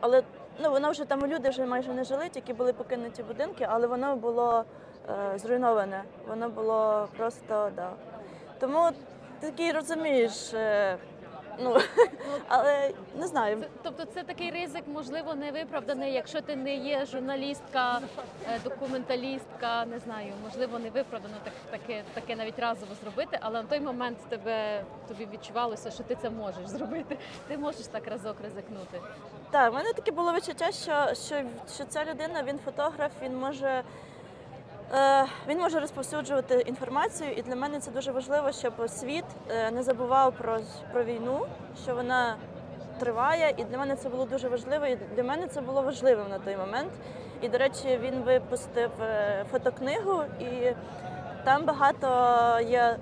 Але 0.00 0.22
ну, 0.62 0.70
воно 0.70 0.90
вже 0.90 1.04
там 1.04 1.26
люди 1.26 1.48
вже 1.48 1.66
майже 1.66 1.92
не 1.92 2.04
жили, 2.04 2.28
тільки 2.28 2.52
були 2.52 2.72
покинуті 2.72 3.22
будинки, 3.22 3.66
але 3.70 3.86
воно 3.86 4.16
було 4.16 4.64
зруйноване. 5.36 6.02
Воно 6.28 6.48
було 6.48 7.08
просто, 7.16 7.70
да. 7.76 7.90
Тому 8.60 8.90
такий 9.40 9.72
розумієш, 9.72 10.54
е, 10.54 10.96
ну, 11.60 11.76
але 12.48 12.90
не 13.18 13.26
знаю. 13.26 13.56
Це- 13.60 13.68
Тобто 13.82 14.04
це 14.04 14.22
такий 14.22 14.50
ризик, 14.50 14.82
можливо, 14.86 15.34
не 15.34 15.52
виправданий, 15.52 16.12
якщо 16.12 16.40
ти 16.40 16.56
не 16.56 16.74
є 16.76 17.06
журналістка, 17.06 18.00
е, 18.52 18.58
документалістка, 18.64 19.84
не 19.84 19.98
знаю, 19.98 20.32
можливо, 20.44 20.78
не 20.78 20.90
виправдано 20.90 21.34
так, 21.44 21.52
таке, 21.70 22.02
таке 22.14 22.36
навіть 22.36 22.58
разово 22.58 22.94
зробити, 23.02 23.38
але 23.40 23.62
на 23.62 23.68
той 23.68 23.80
момент 23.80 24.18
тебе 24.28 24.82
тобі 25.08 25.28
відчувалося, 25.32 25.90
що 25.90 26.02
ти 26.02 26.14
це 26.14 26.30
можеш 26.30 26.66
зробити. 26.66 27.18
Ти 27.48 27.58
можеш 27.58 27.86
так 27.86 28.06
разок 28.08 28.36
ризикнути. 28.44 29.00
Так, 29.50 29.72
в 29.72 29.74
мене 29.74 29.92
таке 29.92 30.10
було 30.10 30.32
відчуття, 30.32 30.72
що, 30.72 31.14
що, 31.14 31.42
що 31.74 31.84
ця 31.84 32.04
людина, 32.04 32.42
він 32.42 32.58
фотограф, 32.58 33.12
він 33.22 33.36
може. 33.36 33.82
Е, 34.94 35.26
він 35.48 35.58
може 35.58 35.80
розповсюджувати 35.80 36.60
інформацію, 36.60 37.32
і 37.36 37.42
для 37.42 37.56
мене 37.56 37.80
це 37.80 37.90
дуже 37.90 38.12
важливо, 38.12 38.52
щоб 38.52 38.72
світ 38.88 39.24
е, 39.50 39.70
не 39.70 39.82
забував 39.82 40.32
про, 40.32 40.58
про 40.92 41.04
війну, 41.04 41.46
що 41.82 41.94
вона 41.94 42.36
триває. 42.98 43.54
І 43.56 43.64
для 43.64 43.78
мене 43.78 43.96
це 43.96 44.08
було 44.08 44.24
дуже 44.24 44.48
важливо. 44.48 44.86
І 44.86 44.98
для 45.16 45.24
мене 45.24 45.46
це 45.46 45.60
було 45.60 45.82
важливим 45.82 46.28
на 46.30 46.38
той 46.38 46.56
момент. 46.56 46.92
І, 47.42 47.48
до 47.48 47.58
речі, 47.58 47.98
він 48.02 48.14
випустив 48.14 48.90
е, 49.02 49.44
фотокнигу, 49.50 50.22
і 50.40 50.72
там 51.44 51.64
багато 51.64 52.06
є 52.60 52.96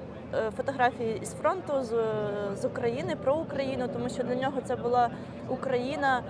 фотографій 0.56 1.18
із 1.22 1.34
фронту, 1.34 1.82
з, 1.82 2.04
з 2.60 2.64
України, 2.64 3.16
про 3.16 3.36
Україну, 3.36 3.88
тому 3.92 4.08
що 4.08 4.22
для 4.22 4.34
нього 4.34 4.60
це 4.64 4.76
була 4.76 5.10
Україна 5.48 6.22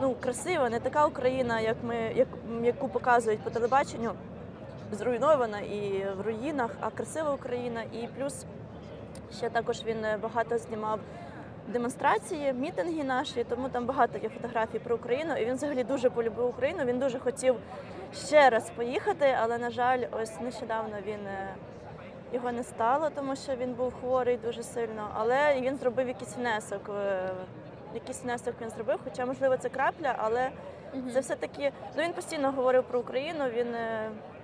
ну, 0.00 0.14
красива, 0.20 0.70
не 0.70 0.80
така 0.80 1.06
Україна, 1.06 1.60
як 1.60 1.76
ми, 1.82 1.96
як, 2.16 2.28
яку 2.62 2.88
показують 2.88 3.40
по 3.40 3.50
телебаченню, 3.50 4.12
зруйнована 4.92 5.60
і 5.60 6.06
в 6.18 6.20
руїнах, 6.20 6.70
а 6.80 6.90
красива 6.90 7.32
Україна. 7.32 7.82
І 7.82 8.06
плюс 8.18 8.44
ще 9.36 9.50
також 9.50 9.84
він 9.84 10.04
е, 10.04 10.18
багато 10.22 10.58
знімав 10.58 11.00
демонстрації, 11.68 12.52
мітинги 12.52 13.04
наші, 13.04 13.44
тому 13.44 13.68
там 13.68 13.86
багато 13.86 14.18
є 14.18 14.28
фотографій 14.28 14.78
про 14.78 14.94
Україну. 14.96 15.36
І 15.36 15.44
він 15.44 15.54
взагалі 15.54 15.84
дуже 15.84 16.10
полюбив 16.10 16.46
Україну. 16.48 16.84
Він 16.84 16.98
дуже 16.98 17.18
хотів 17.18 17.54
ще 18.14 18.50
раз 18.50 18.70
поїхати, 18.76 19.36
але, 19.42 19.58
на 19.58 19.70
жаль, 19.70 20.02
ось 20.12 20.40
нещодавно 20.40 20.96
він. 21.06 21.26
е, 21.26 21.54
Його 22.32 22.52
не 22.52 22.62
стало, 22.62 23.10
тому 23.10 23.36
що 23.36 23.56
він 23.56 23.72
був 23.74 23.94
хворий 24.00 24.36
дуже 24.36 24.62
сильно, 24.62 25.08
але 25.14 25.60
він 25.60 25.76
зробив 25.76 26.08
якийсь 26.08 26.36
внесок. 26.36 26.90
е, 26.98 27.28
Якийсь 27.94 28.22
внесок 28.22 28.54
він 28.62 28.70
зробив, 28.70 28.98
хоча, 29.04 29.26
можливо, 29.26 29.56
це 29.56 29.68
крапля, 29.68 30.14
але 30.18 30.50
це 31.12 31.20
все-таки. 31.20 31.72
Ну 31.96 32.02
він 32.02 32.12
постійно 32.12 32.52
говорив 32.52 32.84
про 32.84 33.00
Україну. 33.00 33.44
Він 33.48 33.66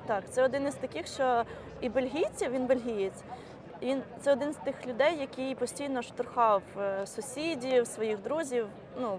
так, 0.07 0.25
це 0.31 0.45
один 0.45 0.67
із 0.67 0.75
таких, 0.75 1.07
що 1.07 1.45
і 1.81 1.88
бельгійці, 1.88 2.49
він 2.49 2.67
бельгієць. 2.67 3.23
Він 3.83 4.03
це 4.21 4.33
один 4.33 4.53
з 4.53 4.57
тих 4.57 4.87
людей, 4.87 5.17
який 5.21 5.55
постійно 5.55 6.03
штурхав 6.03 6.62
е, 6.79 7.07
сусідів, 7.07 7.87
своїх 7.87 8.23
друзів. 8.23 8.67
Ну 9.01 9.19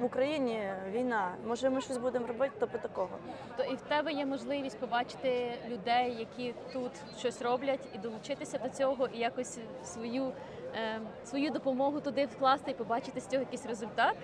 в 0.00 0.04
Україні 0.04 0.62
війна. 0.90 1.34
Може, 1.46 1.70
ми 1.70 1.80
щось 1.80 1.98
будемо 1.98 2.26
робити, 2.26 2.52
то 2.58 2.66
по 2.66 2.78
такого. 2.78 3.08
То 3.56 3.62
і 3.62 3.74
в 3.74 3.80
тебе 3.80 4.12
є 4.12 4.26
можливість 4.26 4.78
побачити 4.78 5.52
людей, 5.68 6.16
які 6.18 6.54
тут 6.72 6.92
щось 7.18 7.42
роблять, 7.42 7.88
і 7.94 7.98
долучитися 7.98 8.58
до 8.58 8.68
цього, 8.68 9.08
і 9.14 9.18
якось 9.18 9.58
свою, 9.84 10.32
е, 10.76 11.00
свою 11.24 11.50
допомогу 11.50 12.00
туди 12.00 12.26
вкласти 12.26 12.70
і 12.70 12.74
побачити 12.74 13.20
з 13.20 13.26
цього 13.26 13.42
якийсь 13.42 13.66
результат. 13.66 14.16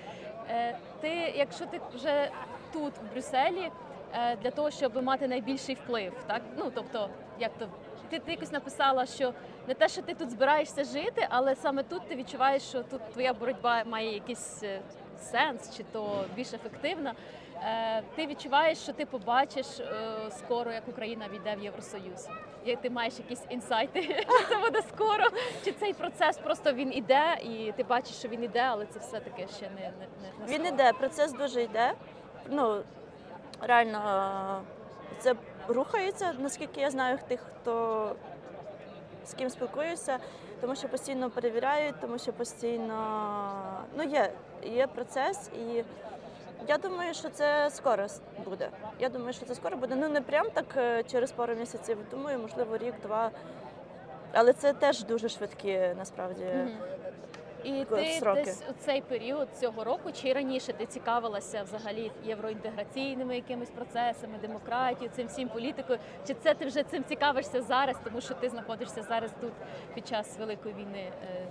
Е, 0.51 0.79
ти, 1.01 1.09
якщо 1.37 1.67
ти 1.67 1.81
вже 1.95 2.31
тут, 2.73 2.93
в 2.95 3.13
Брюсселі, 3.13 3.71
для 4.43 4.51
того, 4.51 4.71
щоб 4.71 5.03
мати 5.03 5.29
найбільший 5.29 5.75
вплив, 5.75 6.13
так 6.27 6.43
ну 6.57 6.71
тобто, 6.75 7.09
як 7.39 7.53
то 7.59 7.69
ти, 8.11 8.19
ти 8.19 8.31
якось 8.31 8.53
написала, 8.53 9.07
що 9.07 9.33
не 9.69 9.75
те, 9.75 9.89
що 9.89 10.03
ти 10.03 10.15
тут 10.15 10.31
збираєшся 10.31 10.85
жити, 10.85 11.27
але 11.31 11.55
саме 11.55 11.83
тут 11.83 12.09
ти 12.09 12.17
відчуваєш, 12.17 12.63
що 12.63 12.83
тут 12.83 13.01
твоя 13.13 13.33
боротьба 13.33 13.85
має 13.85 14.15
якийсь 14.15 14.63
е, 14.63 14.81
сенс, 15.21 15.77
чи 15.77 15.85
то 15.93 16.25
більш 16.37 16.53
ефективна. 16.55 17.15
Е, 17.63 18.03
Ти 18.17 18.27
відчуваєш, 18.27 18.79
що 18.79 18.93
ти 18.93 19.07
побачиш 19.07 19.81
е, 19.81 19.87
скоро, 20.31 20.73
як 20.73 20.89
Україна 20.89 21.29
війде 21.33 21.57
в 21.57 21.63
Євросоюз. 21.63 22.29
Як 22.65 22.81
ти 22.81 22.91
маєш 22.91 23.19
якісь 23.19 23.43
інсайти, 23.51 24.03
чи 24.03 24.27
це 24.49 24.57
буде 24.57 24.83
скоро, 24.83 25.25
чи 25.65 25.73
цей 25.73 25.93
процес 25.93 26.39
просто 26.39 26.73
він 26.73 26.93
іде, 26.95 27.39
і 27.43 27.73
ти 27.77 27.83
бачиш, 27.83 28.17
що 28.17 28.29
він 28.29 28.45
іде, 28.45 28.61
але 28.61 28.87
це 28.87 28.99
все 28.99 29.21
таки 29.21 29.47
ще 29.57 29.71
не, 29.71 29.81
не, 29.81 29.91
не, 29.91 30.47
не 30.47 30.59
Він 30.59 30.67
іде, 30.67 30.93
процес 30.93 31.33
дуже 31.33 31.63
йде. 31.63 31.93
Ну 32.51 32.83
реально 33.61 33.99
е, 33.99 35.21
це 35.21 35.35
рухається, 35.69 36.35
наскільки 36.39 36.81
я 36.81 36.91
знаю 36.91 37.19
тих, 37.29 37.41
хто 37.41 38.17
з 39.27 39.35
ким 39.35 39.51
спілкуюся, 39.51 40.19
тому 40.61 40.77
що 40.77 40.89
постійно 40.89 41.31
перевіряють, 41.31 42.01
тому 42.01 42.19
що 42.19 42.33
постійно 42.33 42.95
ну 43.97 44.03
є, 44.03 44.33
є 44.63 44.87
процес, 44.87 45.51
і 45.59 45.85
я 46.69 46.79
думаю, 46.79 47.15
що 47.15 47.29
це 47.29 47.71
скоро 47.71 48.07
буде. 48.45 48.71
Я 49.01 49.09
думаю, 49.09 49.33
що 49.33 49.47
це 49.47 49.55
скоро 49.55 49.77
буде. 49.77 49.95
Ну 49.97 50.09
не 50.09 50.21
прям 50.21 50.51
так 50.51 50.67
е, 50.77 51.03
через 51.03 51.33
пару 51.33 51.55
місяців. 51.55 51.99
Думаю, 52.11 52.39
можливо, 52.39 52.77
рік-два. 52.77 53.31
Але 54.33 54.53
це 54.53 54.73
теж 54.73 55.05
дуже 55.05 55.29
швидкі 55.29 55.81
насправді. 55.99 56.45
Мгм. 56.45 56.71
І 57.65 57.85
ти 57.85 58.13
сроки. 58.19 58.43
десь 58.45 58.63
у 58.71 58.73
цей 58.85 59.01
період 59.01 59.49
цього 59.61 59.85
року 59.85 60.13
чи 60.13 60.33
раніше 60.33 60.73
ти 60.73 60.87
цікавилася 60.87 61.63
взагалі 61.63 62.13
євроінтеграційними 62.25 63.37
якимись 63.37 63.71
процесами, 63.71 64.39
демократією, 64.43 65.11
цим 65.17 65.27
всім 65.27 65.49
політикою? 65.49 65.99
Чи 66.27 66.35
це 66.35 66.55
ти 66.55 66.67
вже 66.67 66.83
цим 66.83 67.05
цікавишся 67.05 67.63
зараз, 67.63 67.97
тому 68.05 68.21
що 68.21 68.35
ти 68.35 68.49
знаходишся 68.49 69.03
зараз 69.03 69.31
тут 69.41 69.53
під 69.95 70.09
час 70.09 70.39
великої 70.39 70.75
війни? 70.75 71.11
Е, 71.25 71.47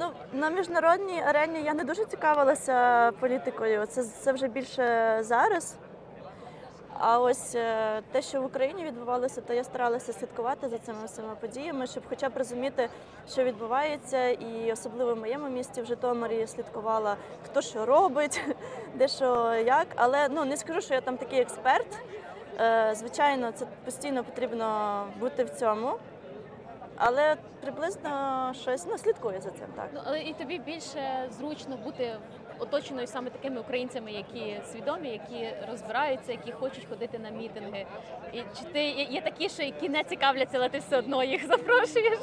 Ну, 0.00 0.10
на 0.32 0.50
міжнародній 0.50 1.22
арені 1.22 1.62
я 1.62 1.74
не 1.74 1.84
дуже 1.84 2.04
цікавилася 2.04 3.10
політикою. 3.20 3.86
Це, 3.86 4.02
це 4.02 4.32
вже 4.32 4.48
більше 4.48 5.18
зараз. 5.20 5.76
А 7.00 7.18
ось 7.20 7.54
е, 7.54 8.02
те, 8.12 8.22
що 8.22 8.42
в 8.42 8.44
Україні 8.44 8.84
відбувалося, 8.84 9.40
то 9.40 9.52
я 9.54 9.64
старалася 9.64 10.12
слідкувати 10.12 10.68
за 10.68 10.78
цими 10.78 10.98
всіма 11.06 11.34
подіями, 11.40 11.86
щоб 11.86 12.02
хоча 12.08 12.28
б 12.28 12.36
розуміти, 12.36 12.88
що 13.30 13.44
відбувається, 13.44 14.28
і 14.28 14.72
особливо 14.72 15.14
в 15.14 15.18
моєму 15.18 15.48
місті 15.48 15.82
в 15.82 15.86
Житомирі 15.86 16.46
слідкувала, 16.46 17.16
хто 17.44 17.60
що 17.62 17.86
робить, 17.86 18.40
де 18.94 19.08
що 19.08 19.54
як. 19.54 19.86
Але 19.96 20.28
ну 20.28 20.44
не 20.44 20.56
скажу, 20.56 20.80
що 20.80 20.94
я 20.94 21.00
там 21.00 21.16
такий 21.16 21.40
експерт. 21.40 21.98
Е, 22.60 22.94
Звичайно, 22.94 23.52
це 23.52 23.66
постійно 23.84 24.24
потрібно 24.24 25.06
бути 25.20 25.44
в 25.44 25.50
цьому. 25.50 25.92
Але 26.96 27.36
приблизно 27.60 28.52
щось 28.60 28.86
ну, 28.86 28.98
слідкую 28.98 29.40
за 29.40 29.50
цим 29.50 29.66
так. 29.76 29.88
Ну 29.94 30.00
але 30.04 30.20
і 30.20 30.34
тобі 30.34 30.58
більше 30.58 31.28
зручно 31.38 31.76
бути 31.76 32.16
оточеною 32.58 33.06
саме 33.06 33.30
такими 33.30 33.60
українцями, 33.60 34.12
які 34.12 34.60
свідомі, 34.72 35.08
які 35.08 35.54
розбираються, 35.70 36.32
які 36.32 36.52
хочуть 36.52 36.86
ходити 36.88 37.18
на 37.18 37.30
мітинги. 37.30 37.86
І 38.32 38.36
чи 38.38 38.64
ти 38.72 38.82
є 38.90 39.20
такі, 39.20 39.48
що 39.48 39.62
які 39.62 39.88
не 39.88 40.04
цікавляться, 40.04 40.58
але 40.58 40.68
ти 40.68 40.78
все 40.78 40.98
одно 40.98 41.24
їх 41.24 41.46
запрошуєш 41.46 42.18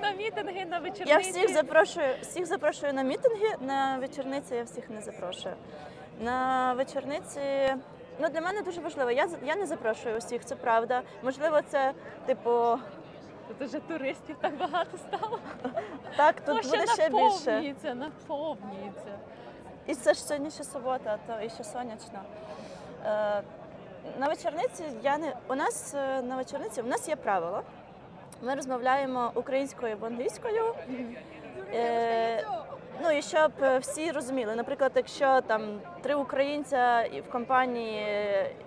на 0.00 0.10
мітинги, 0.10 0.64
на 0.64 0.78
вечорниці? 0.78 1.10
Я 1.10 1.18
всіх 1.18 1.48
запрошую, 1.54 2.06
всіх 2.22 2.46
запрошую 2.46 2.92
на 2.92 3.02
мітинги. 3.02 3.56
На 3.60 3.98
вечорниці 3.98 4.54
я 4.54 4.62
всіх 4.62 4.90
не 4.90 5.00
запрошую. 5.00 5.54
На 6.20 6.72
вечорниці. 6.72 7.40
Ну, 8.18 8.28
для 8.28 8.40
мене 8.40 8.62
дуже 8.62 8.80
важливо. 8.80 9.10
Я, 9.10 9.28
я 9.46 9.56
не 9.56 9.66
запрошую 9.66 10.16
усіх, 10.18 10.44
це 10.44 10.56
правда. 10.56 11.02
Можливо, 11.22 11.60
це 11.70 11.92
типу 12.26 12.78
Тут 13.48 13.68
вже 13.68 13.78
туристів 13.78 14.36
так 14.40 14.56
багато 14.56 14.98
стало. 14.98 15.38
так, 16.16 16.40
тут 16.40 16.70
буде 16.70 16.86
ще 16.86 17.08
більше. 17.08 17.10
наповнюється, 17.10 17.94
наповнюється. 17.94 19.18
І 19.86 19.94
це 19.94 20.14
ж 20.14 20.20
сьогодні 20.20 20.50
ще 20.50 20.64
субота, 20.64 21.18
то 21.26 21.40
і 21.40 21.50
ще 21.50 21.64
сонячно. 21.64 22.20
Е, 23.06 23.42
на 24.18 24.28
вечорниці 24.28 24.84
я 25.02 25.18
не 25.18 25.32
у 25.48 25.54
нас 25.54 25.94
е, 25.94 26.22
на 26.22 26.36
вечорниці 26.36 26.82
у 26.82 26.86
нас 26.86 27.08
є 27.08 27.16
правило. 27.16 27.62
Ми 28.42 28.54
розмовляємо 28.54 29.32
українською 29.34 29.92
або 29.92 30.06
англійською. 30.06 30.74
Е, 31.74 32.46
ну 33.02 33.10
і 33.10 33.22
щоб 33.22 33.52
е, 33.62 33.78
всі 33.78 34.10
розуміли, 34.10 34.54
наприклад, 34.54 34.92
якщо 34.94 35.40
там 35.40 35.80
три 36.02 36.14
українця 36.14 37.08
в 37.28 37.32
компанії 37.32 38.06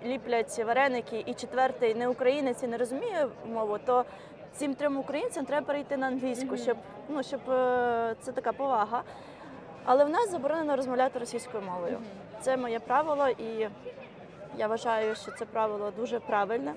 ліплять 0.04 0.58
вареники, 0.66 1.24
і 1.26 1.34
четвертий 1.34 1.94
не 1.94 2.08
українець 2.08 2.62
і 2.62 2.66
не 2.66 2.76
розуміє 2.76 3.28
мову, 3.46 3.78
то 3.78 4.04
цим 4.52 4.74
трьом 4.74 4.96
українцям 4.96 5.44
треба 5.44 5.66
перейти 5.66 5.96
на 5.96 6.06
англійську, 6.06 6.56
щоб 6.56 6.76
ну 7.08 7.22
щоб 7.22 7.40
це 8.20 8.32
така 8.34 8.52
повага. 8.52 9.02
Але 9.90 10.04
в 10.04 10.08
нас 10.08 10.30
заборонено 10.30 10.76
розмовляти 10.76 11.18
російською 11.18 11.62
мовою. 11.62 11.98
Це 12.40 12.56
моє 12.56 12.80
правило, 12.80 13.28
і 13.28 13.68
я 14.56 14.66
вважаю, 14.66 15.14
що 15.14 15.32
це 15.32 15.44
правило 15.44 15.92
дуже 15.96 16.20
правильне. 16.20 16.74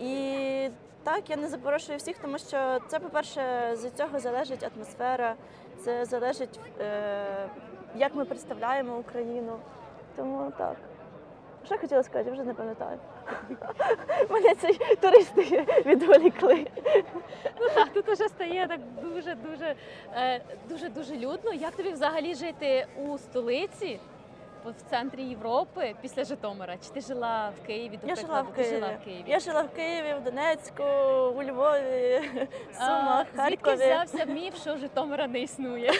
І 0.00 0.70
так, 1.02 1.30
я 1.30 1.36
не 1.36 1.48
запрошую 1.48 1.98
всіх, 1.98 2.18
тому 2.18 2.38
що 2.38 2.78
це, 2.88 2.98
по-перше, 2.98 3.70
з 3.74 3.90
цього 3.90 4.18
залежить 4.18 4.70
атмосфера, 4.76 5.34
це 5.84 6.04
залежить, 6.04 6.60
е, 6.80 7.48
як 7.96 8.14
ми 8.14 8.24
представляємо 8.24 8.96
Україну. 8.96 9.58
Тому 10.16 10.52
так. 10.58 10.76
Що 11.64 11.74
я 11.74 11.80
хотіла 11.80 12.02
сказати, 12.02 12.30
я 12.30 12.32
вже 12.32 12.44
не 12.44 12.54
пам'ятаю. 12.54 12.98
Мене 14.30 14.54
ці 14.54 14.96
туристи 15.00 15.66
відволікли. 15.86 16.66
Ну 17.60 17.68
так, 17.74 17.88
тут 17.88 18.08
уже 18.08 18.28
стає 18.28 18.68
так 18.68 18.80
дуже, 19.02 19.34
дуже, 19.34 19.74
е, 20.14 20.40
дуже, 20.68 20.88
дуже 20.88 21.16
людно. 21.16 21.52
Як 21.52 21.76
тобі 21.76 21.92
взагалі 21.92 22.34
жити 22.34 22.86
у 23.06 23.18
столиці, 23.18 24.00
в 24.64 24.90
центрі 24.90 25.22
Європи 25.22 25.94
після 26.02 26.24
Житомира? 26.24 26.76
Чи 26.76 26.90
ти 26.90 27.00
жила 27.00 27.52
в 27.62 27.66
Києві? 27.66 27.96
До 27.96 28.06
Я 28.08 28.14
жила 28.16 28.42
в 28.42 28.54
Києві. 28.54 28.74
жила 28.74 28.88
в 29.00 29.04
Києві. 29.04 29.24
Я 29.26 29.40
жила 29.40 29.62
в 29.62 29.68
Києві, 29.74 30.14
в 30.20 30.24
Донецьку, 30.24 30.82
у 31.36 31.42
Львові, 31.42 32.20
в 32.72 32.76
А, 32.78 32.84
Сумах, 32.86 33.26
Звідки 33.48 33.74
взявся 33.74 34.24
міф, 34.24 34.60
що 34.60 34.76
Житомира 34.76 35.26
не 35.26 35.40
існує? 35.40 35.92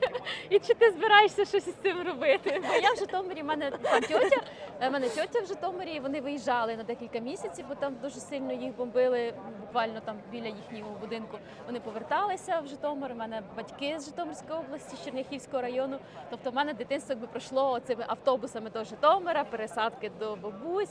І 0.50 0.58
чи 0.58 0.74
ти 0.74 0.90
збираєшся 0.90 1.44
щось 1.44 1.66
із 1.68 1.74
цим 1.74 2.02
робити? 2.02 2.62
Бо 2.68 2.74
я 2.74 2.92
в 2.92 2.96
Житомирі, 2.96 3.42
в 3.42 3.44
мене 3.44 3.70
там 3.70 4.00
тьотя, 4.00 4.40
в 4.80 4.90
мене 4.90 5.08
тьотя 5.08 5.40
в 5.40 5.46
Житомирі, 5.46 6.00
вони 6.00 6.20
виїжджали 6.20 6.76
на 6.76 6.82
декілька 6.82 7.18
місяців, 7.18 7.64
бо 7.68 7.74
там 7.74 7.96
дуже 8.02 8.20
сильно 8.20 8.52
їх 8.52 8.76
бомбили, 8.76 9.34
буквально 9.60 10.00
там 10.00 10.16
біля 10.30 10.46
їхнього 10.46 10.90
будинку. 11.00 11.38
Вони 11.66 11.80
поверталися 11.80 12.60
в 12.60 12.66
Житомир. 12.66 13.12
У 13.12 13.14
мене 13.14 13.42
батьки 13.56 13.96
з 14.00 14.04
Житомирської 14.06 14.58
області, 14.58 14.96
з 14.96 15.04
Черняхівського 15.04 15.62
району. 15.62 15.98
Тобто, 16.30 16.50
в 16.50 16.54
мене 16.54 16.74
дитинство 16.74 17.12
якби 17.12 17.26
пройшло 17.26 17.80
цими 17.80 18.04
автобусами 18.08 18.70
до 18.70 18.84
Житомира, 18.84 19.44
пересадки 19.44 20.10
до 20.20 20.36
бабусь. 20.36 20.90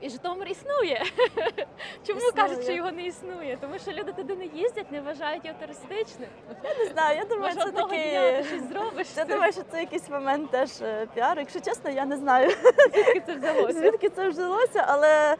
І 0.00 0.10
Житомир 0.10 0.48
існує. 0.48 1.04
Чому 2.06 2.18
Існує. 2.18 2.32
кажуть, 2.32 2.62
що 2.62 2.72
його 2.72 2.92
не 2.92 3.02
існує? 3.02 3.58
Тому 3.60 3.78
що 3.78 3.92
люди 3.92 4.12
туди 4.12 4.36
не 4.36 4.44
їздять, 4.46 4.92
не 4.92 5.00
вважають 5.00 5.44
його 5.44 5.58
туристичним. 5.60 6.28
Я 6.64 6.84
Не 6.84 6.90
знаю, 6.92 7.18
я 7.18 7.24
думаю, 7.24 7.54
Може, 7.54 7.56
це 7.56 7.68
одного 7.68 7.88
дня 7.88 8.32
ти 8.32 8.44
щось 8.44 8.68
зробиш. 8.68 9.06
Я 9.16 9.24
думаю, 9.24 9.52
що 9.52 9.62
це 9.70 9.80
якийсь 9.80 10.08
момент 10.08 10.50
теж 10.50 10.70
е, 10.82 11.06
піару. 11.14 11.40
Якщо 11.40 11.60
чесно, 11.60 11.90
я 11.90 12.04
не 12.04 12.16
знаю, 12.16 12.50
звідки 12.94 13.22
це 13.26 13.34
взялося. 13.34 13.72
звідки 13.80 14.08
це 14.08 14.28
взялося, 14.28 14.84
але 14.88 15.36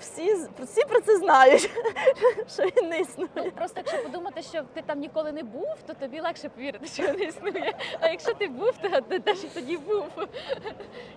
всі, 0.00 0.34
всі 0.58 0.84
про 0.88 1.00
це 1.00 1.16
знають, 1.18 1.70
що 2.54 2.62
він 2.62 2.88
не 2.88 3.00
існує. 3.00 3.30
Ну 3.36 3.50
просто 3.50 3.74
якщо 3.76 4.02
подумати, 4.02 4.42
що 4.42 4.62
ти 4.74 4.82
там 4.86 4.98
ніколи 4.98 5.32
не 5.32 5.42
був, 5.42 5.74
то 5.86 5.94
тобі 5.94 6.20
легше 6.20 6.48
повірити, 6.48 6.86
що 6.86 7.02
він 7.02 7.14
не 7.14 7.24
існує. 7.24 7.72
А 8.00 8.08
якщо 8.08 8.34
ти 8.34 8.48
був, 8.48 8.72
то 8.82 9.00
ти 9.00 9.18
теж 9.18 9.38
тоді 9.54 9.76
був. 9.76 10.04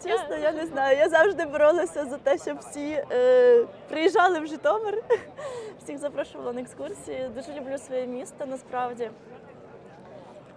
Чесно, 0.04 0.38
я 0.38 0.52
не 0.52 0.66
знаю. 0.66 0.98
Я 0.98 1.10
завжди 1.10 1.46
боролася 1.46 2.06
за 2.06 2.18
те, 2.18 2.38
щоб 2.38 2.58
всі 2.60 3.04
е, 3.12 3.66
приїжджали 3.90 4.40
в 4.40 4.48
Житомир. 4.48 5.04
Всіх 5.84 5.98
запрошувала 5.98 6.54
на 6.54 6.62
екскурсії. 6.62 7.30
Дуже 7.36 7.54
люблю 7.60 7.78
своє 7.78 8.08
місто 8.08 8.46
насправді. 8.46 9.12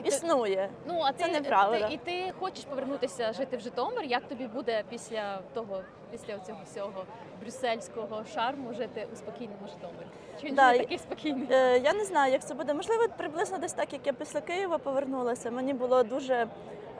Існує. 0.04 0.70
Ну 0.86 1.00
а 1.04 1.12
Це 1.12 1.24
ти, 1.24 1.30
неправда. 1.30 1.88
ти 1.88 1.94
і 1.94 1.96
ти 1.96 2.32
хочеш 2.40 2.64
повернутися 2.64 3.32
жити 3.32 3.56
в 3.56 3.60
Житомир. 3.60 4.04
Як 4.04 4.22
тобі 4.28 4.46
буде 4.46 4.84
після 4.90 5.38
того, 5.54 5.80
після 6.10 6.38
цього 6.38 6.58
всього 6.64 7.04
брюссельського 7.42 8.24
шарму 8.34 8.74
жити 8.74 9.06
у 9.12 9.16
спокійному 9.16 9.66
Житомирі? 9.68 10.06
Чи 10.40 10.46
він 10.46 10.54
Да, 10.54 10.72
не 10.72 10.78
такий 10.78 10.98
спокійний? 10.98 11.48
Е, 11.50 11.78
я 11.78 11.92
не 11.92 12.04
знаю, 12.04 12.32
як 12.32 12.44
це 12.46 12.54
буде. 12.54 12.74
Можливо, 12.74 13.04
приблизно 13.16 13.58
десь 13.58 13.72
так, 13.72 13.92
як 13.92 14.06
я 14.06 14.12
після 14.12 14.40
Києва 14.40 14.78
повернулася. 14.78 15.50
Мені 15.50 15.74
було 15.74 16.02
дуже 16.02 16.46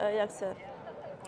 е, 0.01 0.15
як 0.15 0.33
це. 0.33 0.53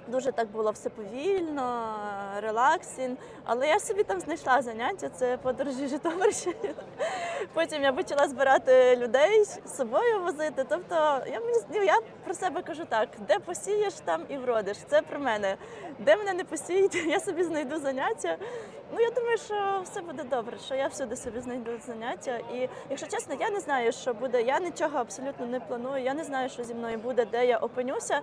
Дуже 0.08 0.32
так 0.32 0.48
було 0.48 0.70
все 0.70 0.90
повільно, 0.90 1.94
релаксін. 2.40 3.16
Але 3.44 3.68
я 3.68 3.80
собі 3.80 4.02
там 4.02 4.20
знайшла 4.20 4.62
заняття, 4.62 5.08
це 5.08 5.36
подорожі 5.36 5.88
Житомирщини. 5.88 6.74
Потім 7.52 7.82
я 7.82 7.92
почала 7.92 8.28
збирати 8.28 8.96
людей 8.96 9.44
з 9.44 9.76
собою 9.76 10.20
возити. 10.20 10.64
Тобто 10.68 10.94
я 11.26 11.40
мені 11.40 11.58
ну, 11.74 11.82
я 11.82 11.98
про 12.24 12.34
себе 12.34 12.62
кажу 12.62 12.84
так: 12.88 13.08
де 13.28 13.38
посієш, 13.38 13.94
там 14.04 14.22
і 14.28 14.36
вродиш. 14.36 14.76
Це 14.88 15.02
про 15.02 15.20
мене. 15.20 15.56
Де 15.98 16.16
мене 16.16 16.32
не 16.32 16.44
посіють, 16.44 16.94
я 17.06 17.20
собі 17.20 17.44
знайду 17.44 17.80
заняття. 17.80 18.36
Ну 18.92 19.00
я 19.00 19.10
думаю, 19.10 19.38
що 19.38 19.80
все 19.84 20.00
буде 20.00 20.22
добре, 20.22 20.58
що 20.58 20.74
я 20.74 20.86
всюди 20.86 21.16
собі 21.16 21.40
знайду 21.40 21.70
заняття. 21.86 22.36
І 22.36 22.68
якщо 22.90 23.06
чесно, 23.06 23.34
я 23.40 23.50
не 23.50 23.60
знаю, 23.60 23.92
що 23.92 24.14
буде. 24.14 24.42
Я 24.42 24.60
нічого 24.60 24.98
абсолютно 24.98 25.46
не 25.46 25.60
планую. 25.60 26.02
Я 26.02 26.14
не 26.14 26.24
знаю, 26.24 26.48
що 26.48 26.64
зі 26.64 26.74
мною 26.74 26.98
буде, 26.98 27.24
де 27.24 27.46
я 27.46 27.58
опинюся. 27.58 28.20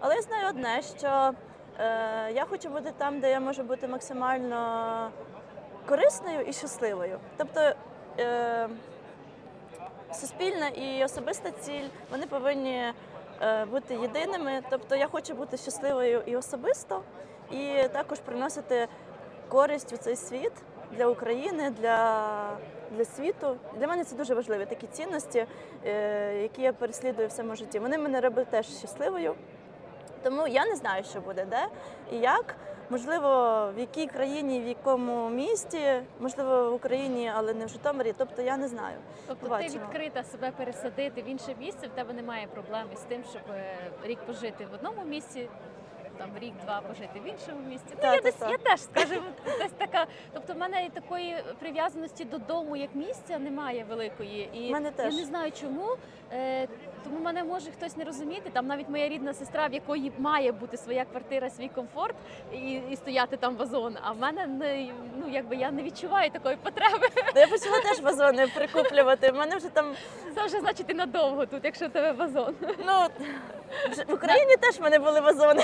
Але 0.00 0.14
я 0.14 0.22
знаю 0.22 0.48
одне, 0.48 0.82
що 0.98 1.32
е, 1.78 2.32
я 2.32 2.44
хочу 2.44 2.68
бути 2.68 2.92
там, 2.98 3.20
де 3.20 3.30
я 3.30 3.40
можу 3.40 3.62
бути 3.62 3.88
максимально 3.88 5.10
корисною 5.88 6.40
і 6.40 6.52
щасливою. 6.52 7.18
Тобто 7.36 7.72
е, 8.18 8.68
суспільна 10.12 10.68
і 10.68 11.04
особиста 11.04 11.50
ціль 11.50 11.88
вони 12.10 12.26
повинні 12.26 12.92
е, 13.42 13.64
бути 13.64 13.94
єдиними. 13.94 14.62
Тобто 14.70 14.96
я 14.96 15.06
хочу 15.06 15.34
бути 15.34 15.56
щасливою 15.56 16.22
і 16.26 16.36
особисто, 16.36 17.02
і 17.50 17.88
також 17.92 18.18
приносити 18.18 18.88
користь 19.48 19.92
у 19.92 19.96
цей 19.96 20.16
світ 20.16 20.52
для 20.92 21.06
України, 21.06 21.70
для, 21.70 22.30
для 22.90 23.04
світу. 23.04 23.56
Для 23.78 23.86
мене 23.86 24.04
це 24.04 24.16
дуже 24.16 24.34
важливі 24.34 24.66
такі 24.66 24.86
цінності, 24.86 25.46
е, 25.86 26.42
які 26.42 26.62
я 26.62 26.72
переслідую 26.72 27.28
в 27.28 27.32
своєму 27.32 27.56
житті. 27.56 27.78
Вони 27.78 27.98
мене 27.98 28.20
роблять 28.20 28.50
теж 28.50 28.66
щасливою. 28.78 29.34
Тому 30.26 30.48
я 30.48 30.66
не 30.66 30.76
знаю, 30.76 31.04
що 31.04 31.20
буде 31.20 31.44
де 31.44 31.66
і 32.12 32.16
як. 32.16 32.54
Можливо, 32.90 33.28
в 33.76 33.78
якій 33.78 34.06
країні, 34.06 34.60
в 34.60 34.66
якому 34.66 35.30
місті, 35.30 36.02
можливо, 36.20 36.70
в 36.70 36.74
Україні, 36.74 37.32
але 37.34 37.54
не 37.54 37.66
в 37.66 37.68
Житомирі. 37.68 38.14
Тобто 38.18 38.42
я 38.42 38.56
не 38.56 38.68
знаю. 38.68 38.96
Тобто 39.26 39.58
ти 39.58 39.64
відкрита 39.64 40.22
себе 40.22 40.50
пересадити 40.56 41.22
в 41.22 41.28
інше 41.28 41.54
місце, 41.58 41.86
в 41.86 41.90
тебе 41.90 42.12
немає 42.12 42.46
проблеми 42.46 42.90
з 42.96 43.00
тим, 43.00 43.24
щоб 43.30 43.42
е, 43.50 43.76
рік 44.02 44.18
пожити 44.26 44.66
в 44.70 44.74
одному 44.74 45.04
місці, 45.04 45.48
там 46.18 46.30
рік-два 46.40 46.80
пожити 46.80 47.20
в 47.20 47.28
іншому 47.28 47.68
місці. 47.68 47.86
Ну, 47.90 47.96
Та, 48.00 48.14
я, 48.14 48.16
та, 48.16 48.22
десь, 48.22 48.34
та. 48.34 48.50
я 48.50 48.58
теж, 48.58 48.80
скажімо, 48.80 49.26
десь 49.58 49.72
така. 49.78 50.06
Тобто, 50.32 50.52
в 50.52 50.58
мене 50.58 50.88
такої 50.94 51.36
прив'язаності 51.58 52.24
додому 52.24 52.76
як 52.76 52.94
місця 52.94 53.38
немає 53.38 53.86
великої. 53.88 54.50
І 54.52 54.72
мене 54.72 54.90
теж. 54.90 55.14
я 55.14 55.20
не 55.20 55.26
знаю 55.26 55.52
чому. 55.52 55.96
Е, 56.32 56.68
тому 57.04 57.20
мене 57.20 57.44
може 57.44 57.70
хтось 57.70 57.96
не 57.96 58.04
розуміти. 58.04 58.50
Там 58.52 58.66
навіть 58.66 58.88
моя 58.88 59.08
рідна 59.08 59.34
сестра, 59.34 59.66
в 59.66 59.72
якої 59.72 60.12
має 60.18 60.52
бути 60.52 60.76
своя 60.76 61.04
квартира, 61.04 61.50
свій 61.50 61.68
комфорт 61.68 62.16
і, 62.52 62.72
і 62.90 62.96
стояти 62.96 63.36
там 63.36 63.56
вазон. 63.56 63.96
А 64.02 64.12
в 64.12 64.18
мене 64.18 64.46
не 64.46 64.88
ну 65.16 65.28
якби 65.30 65.56
я 65.56 65.70
не 65.70 65.82
відчуваю 65.82 66.30
такої 66.30 66.56
потреби. 66.56 67.08
Та 67.34 67.40
я 67.40 67.46
почала 67.46 67.80
теж 67.80 68.00
вазони 68.00 68.46
прикуплювати. 68.54 69.30
У 69.30 69.34
мене 69.34 69.56
вже 69.56 69.68
там 69.68 69.94
Це 70.34 70.46
вже 70.46 70.60
значить 70.60 70.86
ти 70.86 70.94
надовго 70.94 71.46
тут, 71.46 71.64
якщо 71.64 71.86
в 71.86 71.90
тебе 71.90 72.12
вазон. 72.12 72.54
Ну, 72.86 73.06
в 74.08 74.12
Україні 74.14 74.56
теж 74.56 74.78
в 74.78 74.82
мене 74.82 74.98
були 74.98 75.20
вазони. 75.20 75.62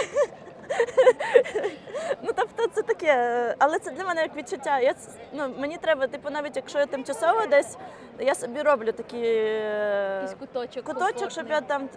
Ну, 2.22 2.30
тобто 2.36 2.66
це 2.74 2.82
таке, 2.82 3.54
але 3.58 3.78
це 3.78 3.90
для 3.90 4.04
мене 4.04 4.22
як 4.22 4.36
відчуття. 4.36 4.78
Я, 4.80 4.94
ну, 5.32 5.54
мені 5.58 5.76
треба, 5.78 6.06
типу, 6.06 6.30
навіть 6.30 6.56
якщо 6.56 6.78
я 6.78 6.86
тимчасово 6.86 7.46
десь, 7.46 7.76
я 8.18 8.34
собі 8.34 8.62
роблю 8.62 8.92
такі 8.92 9.16
е, 9.24 10.20
Якийсь 10.22 10.34
куточок. 10.40 10.84
куточок, 10.84 11.30
щоб 11.30 11.48
комфортний. 11.48 11.54
я 11.54 11.60
там 11.60 11.88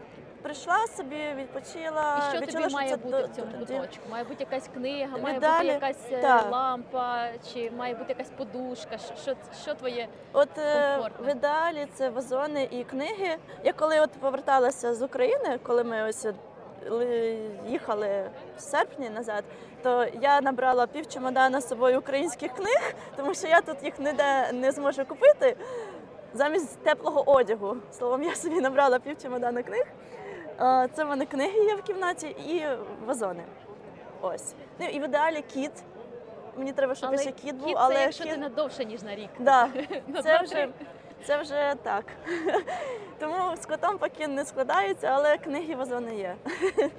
прийшла 0.46 0.88
собі, 0.88 1.34
відпочила. 1.36 2.18
І 2.18 2.32
що 2.32 2.42
відчула, 2.42 2.64
тобі 2.64 2.74
має 2.74 2.90
це 2.90 2.98
бути 2.98 3.24
в 3.24 3.36
цьому 3.36 3.52
куточку? 3.60 4.10
Має 4.12 4.24
бути 4.24 4.36
якась 4.40 4.70
книга, 4.74 5.18
має 5.18 5.34
Медалі. 5.36 5.64
бути 5.64 5.74
якась 5.74 6.12
е, 6.12 6.22
Так. 6.22 6.52
лампа, 6.52 7.28
чи 7.54 7.72
має 7.78 7.96
бути 7.96 8.06
якась 8.10 8.30
подушка? 8.30 8.98
Що, 8.98 9.16
що, 9.16 9.36
що 9.62 9.74
твоє? 9.74 10.08
От 10.34 10.50
е, 10.58 10.94
комфортно? 10.96 11.26
в 11.26 11.30
ідеалі 11.32 11.88
це 11.94 12.10
вазони 12.10 12.68
і 12.72 12.84
книги. 12.84 13.38
Я 13.64 13.74
коли 13.74 14.00
от 14.00 14.12
поверталася 14.12 14.94
з 14.94 15.02
України, 15.02 15.60
коли 15.64 15.84
ми 15.84 16.04
ось 16.04 16.28
їхали 17.68 18.30
в 18.58 18.62
серпні 18.62 19.10
назад, 19.10 19.44
то 19.84 20.06
я 20.22 20.42
набрала 20.42 20.88
пів 20.88 21.08
чемодана 21.08 21.62
з 21.62 21.68
собою 21.68 22.00
українських 22.00 22.54
книг, 22.54 22.94
тому 23.16 23.34
що 23.34 23.48
я 23.48 23.62
тут 23.62 23.84
їх 23.84 24.00
ніде 24.00 24.52
не 24.54 24.72
зможу 24.72 25.06
купити. 25.06 25.58
Замість 26.34 26.80
теплого 26.84 27.32
одягу. 27.32 27.78
Словом, 27.92 28.24
я 28.24 28.36
собі 28.36 28.62
набрала 28.62 29.00
пів 29.00 29.18
чемодана 29.22 29.64
книг. 29.64 29.86
Це 30.94 31.04
в 31.04 31.08
мене 31.08 31.26
книги 31.26 31.60
є 31.60 31.76
в 31.76 31.82
кімнаті 31.82 32.28
і 32.28 32.66
вазони. 33.06 33.44
Ось. 34.22 34.54
Ну 34.80 34.88
і 34.88 35.00
в 35.00 35.04
ідеалі 35.04 35.42
кіт. 35.42 35.72
Мені 36.58 36.74
треба, 36.74 36.96
щоб 36.96 37.20
ще 37.20 37.32
кіт 37.32 37.56
був, 37.56 37.68
кіт 37.68 37.76
але 37.80 37.96
це 37.96 38.02
якщо 38.02 38.24
кіт... 38.24 38.34
ти 38.34 38.38
не 38.40 38.50
довше, 38.50 38.86
ніж 38.86 39.02
на 39.02 39.16
рік. 39.16 39.30
Да. 39.40 39.70
Це 40.24 40.42
вже, 40.42 40.68
це 41.24 41.38
вже 41.42 41.76
так. 41.84 42.06
Тому 43.20 43.56
з 43.56 43.66
котом 43.66 43.98
поки 43.98 44.28
не 44.28 44.46
складається, 44.46 45.08
але 45.08 45.38
книги 45.38 45.76
вазони 45.76 46.16
є. 46.16 46.36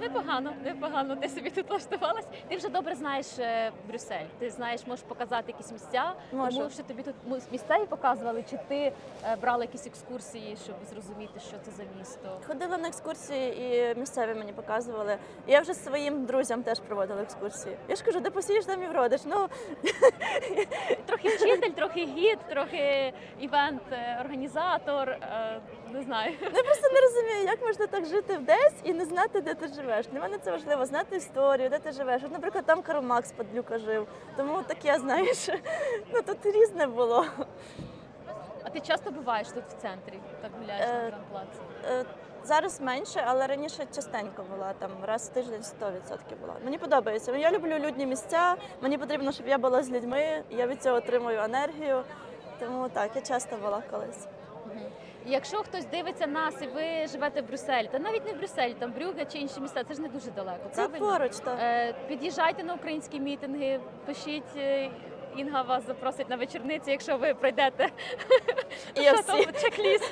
Непогано, 0.00 0.52
непогано. 0.64 1.16
Ти 1.16 1.28
собі 1.28 1.50
тут 1.50 1.70
влаштувалась. 1.70 2.26
Ти 2.48 2.56
вже 2.56 2.68
добре 2.68 2.94
знаєш 2.94 3.26
е, 3.38 3.72
Брюссель. 3.88 4.24
Ти 4.38 4.50
знаєш, 4.50 4.86
можеш 4.86 5.04
показати 5.04 5.52
якісь 5.52 5.72
місця. 5.72 6.12
Можу. 6.32 6.58
Тому 6.58 6.70
що 6.70 6.82
тобі 6.82 7.02
тут 7.02 7.14
му- 7.26 7.38
місцеві 7.52 7.86
показували, 7.86 8.44
чи 8.50 8.58
ти 8.68 8.92
е, 9.24 9.36
брала 9.40 9.64
якісь 9.64 9.86
екскурсії, 9.86 10.56
щоб 10.64 10.74
зрозуміти, 10.92 11.40
що 11.40 11.56
це 11.62 11.70
за 11.70 11.82
місто. 11.98 12.40
Ходила 12.46 12.78
на 12.78 12.88
екскурсії 12.88 13.74
і 13.94 14.00
місцеві 14.00 14.34
мені 14.34 14.52
показували. 14.52 15.16
Я 15.46 15.60
вже 15.60 15.74
своїм 15.74 16.24
друзям 16.26 16.62
теж 16.62 16.80
проводила 16.80 17.22
екскурсії. 17.22 17.76
Я 17.88 17.96
ж 17.96 18.04
кажу, 18.04 18.20
де 18.20 18.30
посієш, 18.30 18.64
там 18.64 18.82
і 18.82 18.86
вродиш. 18.86 19.20
Ну 19.24 19.48
Трохи 21.06 21.28
вчитель, 21.28 21.70
трохи 21.70 22.04
гід, 22.04 22.38
трохи 22.50 23.12
івент, 23.40 23.82
е, 23.92 24.18
організатор. 24.24 25.08
е, 25.08 25.60
Не 25.92 26.02
знаю. 26.02 26.32
я 26.42 26.62
просто 26.62 26.88
не 26.92 27.00
розумію, 27.00 27.44
як 27.44 27.62
можна 27.62 27.86
так 27.86 28.04
жити 28.06 28.38
десь 28.38 28.74
і 28.84 28.92
не 28.92 29.04
знати, 29.04 29.40
де 29.40 29.54
ти 29.54 29.68
живеш. 29.68 30.06
Для 30.06 30.20
мене 30.20 30.38
це 30.38 30.50
важливо 30.50 30.86
знати 30.86 31.16
історію, 31.16 31.68
де 31.68 31.78
ти 31.78 31.92
живеш. 31.92 32.22
От, 32.24 32.32
наприклад, 32.32 32.64
там 32.66 32.82
Карл 32.82 33.02
Макс 33.02 33.32
Падлюка 33.32 33.78
жив. 33.78 34.06
Тому 34.36 34.62
таке, 34.62 34.98
знаєш, 34.98 35.48
ну 36.12 36.22
тут 36.22 36.46
різне 36.46 36.86
було. 36.86 37.24
А 38.62 38.70
ти 38.70 38.80
часто 38.80 39.10
буваєш 39.10 39.48
тут 39.48 39.64
в 39.64 39.82
центрі, 39.82 40.18
так 40.42 40.50
гуляєш 40.60 40.86
на 40.86 40.94
Е, 40.94 41.10
Гранд-Плаці? 41.10 41.60
Е, 41.90 42.04
Зараз 42.44 42.80
менше, 42.80 43.24
але 43.26 43.46
раніше 43.46 43.86
частенько 43.94 44.44
була 44.54 44.72
там 44.72 44.90
раз 45.02 45.28
в 45.28 45.32
тиждень 45.32 45.60
100% 45.60 46.36
була. 46.40 46.54
Мені 46.64 46.78
подобається. 46.78 47.36
Я 47.36 47.50
люблю 47.50 47.78
людні 47.78 48.06
місця. 48.06 48.56
Мені 48.80 48.98
потрібно, 48.98 49.32
щоб 49.32 49.48
я 49.48 49.58
була 49.58 49.82
з 49.82 49.90
людьми. 49.90 50.42
Я 50.50 50.66
від 50.66 50.82
цього 50.82 50.96
отримую 50.96 51.38
енергію. 51.40 52.02
Тому 52.60 52.88
так, 52.88 53.10
я 53.14 53.22
часто 53.22 53.56
була 53.56 53.82
колись. 53.90 54.26
Якщо 55.28 55.56
хтось 55.56 55.84
дивиться 55.86 56.26
нас 56.26 56.54
і 56.62 56.66
ви 56.66 57.06
живете 57.06 57.40
в 57.40 57.46
Брюсселі, 57.48 57.88
та 57.92 57.98
навіть 57.98 58.26
не 58.26 58.32
в 58.32 58.38
Брюсселі, 58.38 58.74
там 58.78 58.92
Брюге 58.92 59.24
чи 59.32 59.38
інші 59.38 59.60
міста, 59.60 59.84
це 59.84 59.94
ж 59.94 60.00
не 60.00 60.08
дуже 60.08 60.30
далеко. 60.30 60.68
Це 60.72 60.88
правильно? 60.88 61.18
поруч, 61.18 61.36
так. 61.36 61.58
Е, 61.62 61.94
Під'їжджайте 62.08 62.64
на 62.64 62.74
українські 62.74 63.20
мітинги, 63.20 63.80
пишіть. 64.06 64.56
е, 64.56 64.90
Інга 65.36 65.62
вас 65.62 65.86
запросить 65.86 66.30
на 66.30 66.36
вечорниці, 66.36 66.90
якщо 66.90 67.16
ви 67.16 67.34
пройдете 67.34 67.88
що 68.94 69.12
всі. 69.14 69.46
чек-ліст, 69.46 70.10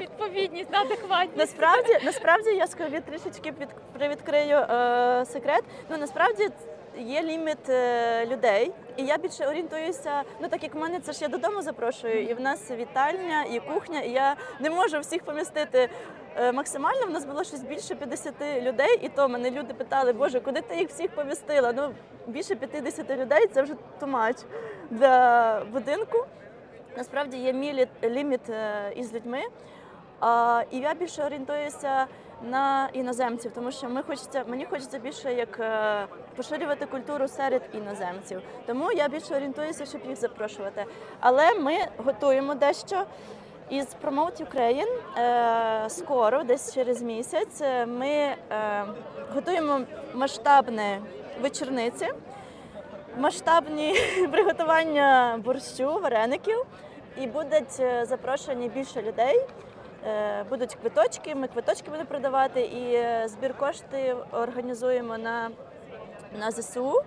відповідність, 0.00 0.74
адекватність. 0.74 1.36
Насправді, 1.38 1.98
насправді 2.04 2.50
я 2.50 2.66
скажу 2.66 3.00
трішечки 3.00 3.52
під 3.52 3.68
привідкрию 3.92 4.56
е, 4.56 5.24
секрет. 5.26 5.64
Ну 5.90 5.96
насправді 5.96 6.48
є 6.98 7.22
ліміт 7.22 7.68
е, 7.68 8.26
людей, 8.26 8.72
і 8.96 9.04
я 9.04 9.18
більше 9.18 9.46
орієнтуюся. 9.46 10.22
Ну 10.40 10.48
так 10.48 10.62
як 10.62 10.74
в 10.74 10.78
мене 10.78 11.00
це 11.00 11.12
ж 11.12 11.18
я 11.22 11.28
додому 11.28 11.62
запрошую, 11.62 12.22
і 12.22 12.34
в 12.34 12.40
нас 12.40 12.70
вітальня, 12.70 13.44
і 13.44 13.60
кухня, 13.60 14.00
і 14.00 14.10
я 14.10 14.36
не 14.60 14.70
можу 14.70 15.00
всіх 15.00 15.22
помістити. 15.24 15.88
е, 16.36 16.52
Максимально 16.52 17.06
в 17.06 17.10
нас 17.10 17.24
було 17.24 17.44
щось 17.44 17.62
більше 17.62 17.94
50 17.94 18.34
людей, 18.62 18.98
і 19.02 19.08
то 19.08 19.28
мене 19.28 19.50
люди 19.50 19.74
питали, 19.74 20.12
Боже, 20.12 20.40
куди 20.40 20.60
ти 20.60 20.76
їх 20.76 20.88
всіх 20.88 21.10
помістила? 21.10 21.72
Ну 21.72 21.94
більше 22.26 22.54
50 22.54 23.10
людей 23.10 23.46
це 23.46 23.62
вже 23.62 23.74
тумач 24.00 24.36
для 24.90 25.62
будинку. 25.72 26.24
Насправді 26.96 27.36
є 27.36 27.52
мій 27.52 27.86
ліміт 28.02 28.50
е, 28.50 28.92
із 28.96 29.14
людьми. 29.14 29.42
І 30.70 30.78
я 30.78 30.94
більше 30.94 31.24
орієнтуюся 31.24 32.06
на 32.50 32.88
іноземців, 32.92 33.52
тому 33.54 33.72
що 33.72 33.88
ми 33.88 34.02
хочеться, 34.02 34.44
мені 34.48 34.64
хочеться 34.64 34.98
більше 34.98 35.34
як 35.34 35.60
е, 35.60 36.06
поширювати 36.36 36.86
культуру 36.86 37.28
серед 37.28 37.62
іноземців. 37.74 38.40
Тому 38.66 38.92
я 38.92 39.08
більше 39.08 39.34
орієнтуюся, 39.36 39.86
щоб 39.86 40.00
їх 40.08 40.16
запрошувати. 40.16 40.84
Але 41.20 41.54
ми 41.54 41.74
готуємо 41.96 42.54
дещо. 42.54 43.04
Із 43.70 43.86
Promote 44.04 44.44
Ukraine 44.44 45.18
е, 45.18 45.90
скоро, 45.90 46.44
десь 46.44 46.74
через 46.74 47.02
місяць, 47.02 47.60
е, 47.60 47.86
ми 47.86 48.34
готуємо 49.34 49.80
масштабне 50.14 51.00
вечорниці, 51.42 52.08
масштабні 53.18 53.94
приготування 54.32 55.40
борщу, 55.44 56.00
вареників, 56.02 56.66
і 57.20 57.26
будуть 57.26 57.72
запрошені 58.02 58.68
більше 58.68 59.02
людей. 59.02 59.46
Е, 60.06 60.44
Будуть 60.50 60.74
квиточки, 60.74 61.34
ми 61.34 61.48
квиточки 61.48 61.90
будемо 61.90 62.08
продавати, 62.08 62.60
і 62.60 62.94
е, 62.94 63.28
збір 63.28 63.54
коштів 63.54 64.16
організуємо 64.32 65.18
на, 65.18 65.50
на 66.38 66.50
ЗСУ. 66.50 67.02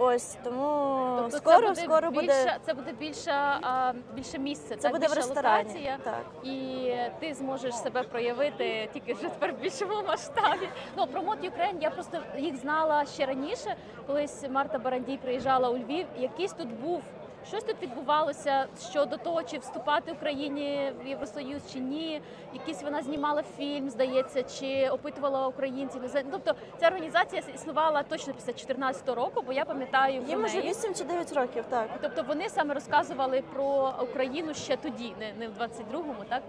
Ось 0.00 0.36
тому 0.44 1.14
Тобто 1.18 1.36
скоро, 1.36 1.56
це 1.60 1.68
буде 1.68 1.80
скоро 1.82 2.10
більше, 2.10 2.56
це 2.66 2.74
буде 2.74 2.92
більше, 2.92 3.30
а, 3.62 3.92
більше 4.14 4.38
місце, 4.38 4.76
Це 4.76 4.82
так? 4.82 4.92
буде 4.92 5.06
в 5.06 5.10
більша 5.10 5.20
ресторані. 5.20 5.64
локація. 5.68 5.98
Так. 6.04 6.24
І 6.44 6.92
ти 7.20 7.34
зможеш 7.34 7.74
себе 7.76 8.02
проявити 8.02 8.88
тільки 8.92 9.12
вже 9.14 9.22
тепер 9.22 9.52
в 9.52 9.58
більшому 9.58 10.02
масштабі. 10.06 10.68
Ну 10.96 11.06
про 11.06 11.22
Мод 11.22 11.38
Ukraine 11.44 11.80
я 11.80 11.90
просто 11.90 12.18
їх 12.38 12.56
знала 12.56 13.04
ще 13.06 13.26
раніше. 13.26 13.76
Колись 14.06 14.44
Марта 14.50 14.78
Барандій 14.78 15.16
приїжджала 15.22 15.68
у 15.68 15.78
Львів. 15.78 16.06
Якийсь 16.18 16.52
тут 16.52 16.68
був. 16.80 17.02
Щось 17.48 17.64
тут 17.64 17.82
відбувалося 17.82 18.66
щодо 18.90 19.16
того, 19.16 19.42
чи 19.42 19.58
вступати 19.58 20.12
Україні 20.12 20.92
в 21.04 21.06
Євросоюз 21.06 21.62
чи 21.72 21.78
ні. 21.78 22.20
Якийсь 22.54 22.82
вона 22.82 23.02
знімала 23.02 23.42
фільм, 23.42 23.90
здається, 23.90 24.42
чи 24.42 24.88
опитувала 24.88 25.46
українців. 25.46 26.02
Ну, 26.14 26.22
Тобто 26.30 26.54
ця 26.80 26.86
організація 26.86 27.42
існувала 27.54 28.02
точно 28.02 28.32
після 28.32 28.46
2014 28.52 29.08
року, 29.08 29.42
бо 29.46 29.52
я 29.52 29.64
пам'ятаю 29.64 30.22
Їм 30.28 30.42
неї. 30.42 30.60
8 30.70 30.94
чи 30.94 31.04
9 31.04 31.32
років, 31.32 31.64
так. 31.68 31.88
Тобто 32.02 32.22
вони 32.22 32.48
саме 32.48 32.74
розказували 32.74 33.42
про 33.54 33.94
Україну 34.02 34.54
ще 34.54 34.76
тоді, 34.76 35.14
не, 35.20 35.32
не 35.32 35.48
в 35.48 35.52
22-му, 35.62 36.14
так? 36.28 36.42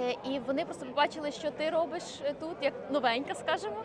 Е, 0.00 0.14
І 0.24 0.38
вони 0.38 0.64
просто 0.64 0.86
побачили, 0.86 1.32
що 1.32 1.50
ти 1.50 1.70
робиш 1.70 2.02
тут, 2.40 2.56
як 2.62 2.72
новенька, 2.90 3.34
скажімо, 3.34 3.82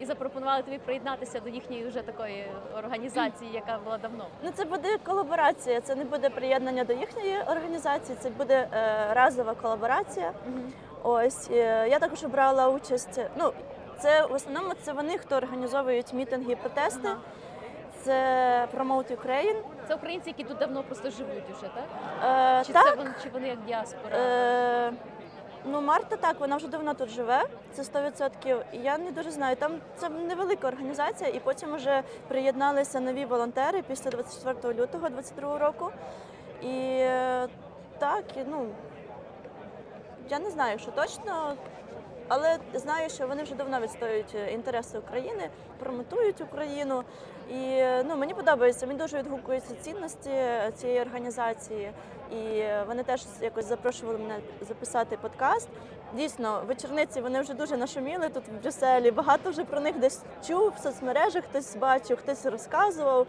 і 0.00 0.06
запропонували 0.06 0.62
тобі 0.62 0.78
приєднатися 0.78 1.40
до 1.40 1.48
їхньої 1.48 1.86
вже 1.88 2.02
такої 2.02 2.46
організації, 2.78 3.50
яка 3.52 3.78
була 3.84 3.98
давно. 3.98 4.26
Ну 4.42 4.50
це 4.54 4.64
буде 4.64 4.98
колаборація. 5.04 5.80
Це 5.80 5.94
не 5.94 6.04
буде 6.04 6.30
приєднання 6.30 6.84
до 6.84 6.92
їхньої 6.92 7.38
організації, 7.38 8.18
це 8.20 8.30
буде 8.30 8.68
е, 8.72 9.14
разова 9.14 9.54
колаборація. 9.54 10.32
Ось 11.02 11.50
е, 11.50 11.88
я 11.90 11.98
також 11.98 12.24
брала 12.24 12.68
участь. 12.68 13.20
Ну 13.38 13.52
це 13.98 14.26
в 14.26 14.32
основному 14.32 14.74
це 14.82 14.92
вони, 14.92 15.18
хто 15.18 15.36
організовують 15.36 16.12
мітинги 16.12 16.52
і 16.52 16.56
протести. 16.56 17.08
Ага. 17.08 17.16
Це 18.02 18.68
Promote 18.76 19.16
Ukraine. 19.16 19.56
Це 19.88 19.94
українці, 19.94 20.28
які 20.30 20.44
тут 20.44 20.58
давно 20.58 20.82
просто 20.82 21.10
живуть 21.10 21.44
уже, 21.56 21.70
так? 21.74 21.84
Е, 22.60 22.64
Чи 22.66 22.72
так, 22.72 22.84
це 22.84 22.94
вони, 22.94 23.10
чи 23.22 23.28
вони 23.28 23.48
як 23.48 23.64
діаспора? 23.66 24.16
Е, 24.16 24.92
ну, 25.64 25.80
Марта 25.80 26.16
так, 26.16 26.40
вона 26.40 26.56
вже 26.56 26.68
давно 26.68 26.94
тут 26.94 27.08
живе, 27.08 27.44
це 27.72 27.82
100%. 27.82 28.62
І 28.72 28.78
Я 28.78 28.98
не 28.98 29.10
дуже 29.10 29.30
знаю. 29.30 29.56
Там 29.56 29.72
це 29.96 30.08
невелика 30.08 30.68
організація, 30.68 31.30
і 31.30 31.40
потім 31.40 31.74
вже 31.74 32.02
приєдналися 32.28 33.00
нові 33.00 33.24
волонтери 33.24 33.82
після 33.82 34.10
24 34.10 34.74
лютого 34.74 35.08
2022 35.08 35.58
року. 35.58 35.90
І 36.62 37.06
так, 37.98 38.24
ну 38.46 38.66
я 40.28 40.38
не 40.38 40.50
знаю, 40.50 40.78
що 40.78 40.90
точно. 40.90 41.56
Але 42.28 42.58
знаю, 42.74 43.10
що 43.10 43.26
вони 43.26 43.42
вже 43.42 43.54
давно 43.54 43.80
відстоюють 43.80 44.34
е, 44.34 44.52
інтереси 44.52 44.98
України, 44.98 45.50
промотують 45.78 46.40
Україну. 46.40 47.04
І 47.50 47.82
ну, 48.08 48.16
мені 48.16 48.34
подобається, 48.34 48.86
мені 48.86 48.98
дуже 48.98 49.18
відгукуються 49.18 49.74
цінності 49.80 50.30
цієї 50.74 51.00
організації. 51.00 51.92
І 52.32 52.62
вони 52.86 53.02
теж 53.02 53.22
якось 53.40 53.64
запрошували 53.64 54.18
мене 54.18 54.38
записати 54.68 55.16
подкаст. 55.16 55.68
Дійсно, 56.16 56.62
вечорниці 56.66 57.20
вони 57.20 57.40
вже 57.40 57.54
дуже 57.54 57.76
нашуміли 57.76 58.28
тут 58.28 58.48
в 58.48 58.62
Брюсселі. 58.62 59.10
Багато 59.10 59.50
вже 59.50 59.64
про 59.64 59.80
них 59.80 59.98
десь 59.98 60.22
чув 60.46 60.72
в 60.76 60.82
соцмережах, 60.82 61.44
хтось 61.44 61.76
бачив, 61.76 62.18
хтось 62.18 62.46
розказував. 62.46 63.26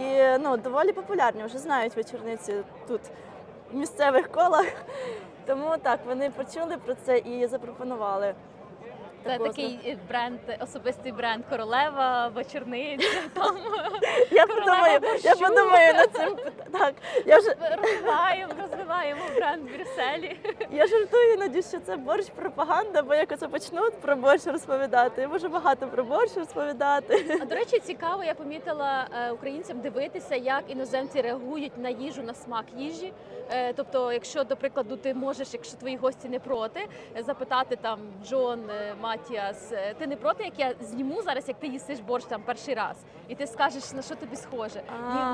І 0.00 0.38
ну, 0.40 0.56
доволі 0.56 0.92
популярні, 0.92 1.44
вже 1.44 1.58
знають 1.58 1.96
вечорниці 1.96 2.54
тут 2.88 3.00
в 3.72 3.76
місцевих 3.76 4.28
колах. 4.32 4.66
Тому 5.46 5.76
так, 5.82 6.00
вони 6.06 6.30
почули 6.30 6.76
про 6.84 6.94
це 6.94 7.18
і 7.18 7.46
запропонували. 7.46 8.34
Це 9.28 9.38
такий 9.38 9.78
е, 9.86 9.96
бренд, 10.08 10.38
особистий 10.60 11.12
бренд 11.12 11.44
королева, 11.50 12.28
вечорниця. 12.34 13.08
Там 13.34 13.56
Я 14.30 14.46
подумаю, 14.46 15.00
я 15.22 15.34
подумаю 15.34 15.94
над 15.94 16.10
цим. 16.12 16.36
Так, 16.72 16.94
я 17.26 17.38
вже 17.38 17.54
розвиваємо, 17.82 18.52
розвиваємо 18.60 19.20
бренд 19.36 19.62
в 19.70 19.76
Брюсселі. 19.76 20.36
я 20.70 20.86
жартую 20.86 21.34
іноді, 21.34 21.62
що 21.62 21.80
це 21.80 21.96
борщ 21.96 22.28
пропаганда, 22.30 23.02
бо 23.02 23.14
як 23.14 23.32
оце 23.32 23.48
почнуть 23.48 24.00
про 24.00 24.16
борщ 24.16 24.46
розповідати. 24.46 25.20
Я 25.20 25.28
можу 25.28 25.48
багато 25.48 25.86
про 25.86 26.04
борщ 26.04 26.36
розповідати. 26.36 27.38
А 27.42 27.44
до 27.44 27.54
речі, 27.54 27.78
цікаво, 27.78 28.24
я 28.24 28.34
помітила 28.34 29.08
е, 29.14 29.30
українцям 29.30 29.80
дивитися, 29.80 30.36
як 30.36 30.64
іноземці 30.68 31.20
реагують 31.20 31.78
на 31.78 31.88
їжу, 31.88 32.22
на 32.22 32.34
смак 32.34 32.64
їжі. 32.76 33.12
Е, 33.50 33.72
Тобто, 33.72 34.12
якщо 34.12 34.44
до 34.44 34.56
прикладу 34.56 34.96
ти 34.96 35.14
можеш, 35.14 35.48
якщо 35.52 35.76
твої 35.76 35.96
гості 35.96 36.28
не 36.28 36.38
проти, 36.38 36.80
запитати 37.26 37.76
там 37.82 37.98
Джон, 38.24 38.70
е, 38.70 38.94
Матіас, 39.18 39.72
ти 39.98 40.06
не 40.06 40.16
проти, 40.16 40.44
як 40.44 40.58
я 40.58 40.74
зніму 40.80 41.22
зараз, 41.22 41.48
як 41.48 41.58
ти 41.60 41.66
їсиш 41.66 42.00
борщ 42.00 42.26
там 42.26 42.42
перший 42.44 42.74
раз, 42.74 42.96
і 43.28 43.34
ти 43.34 43.46
скажеш 43.46 43.92
на 43.92 44.02
що 44.02 44.14
тобі 44.14 44.36
схоже. 44.36 44.82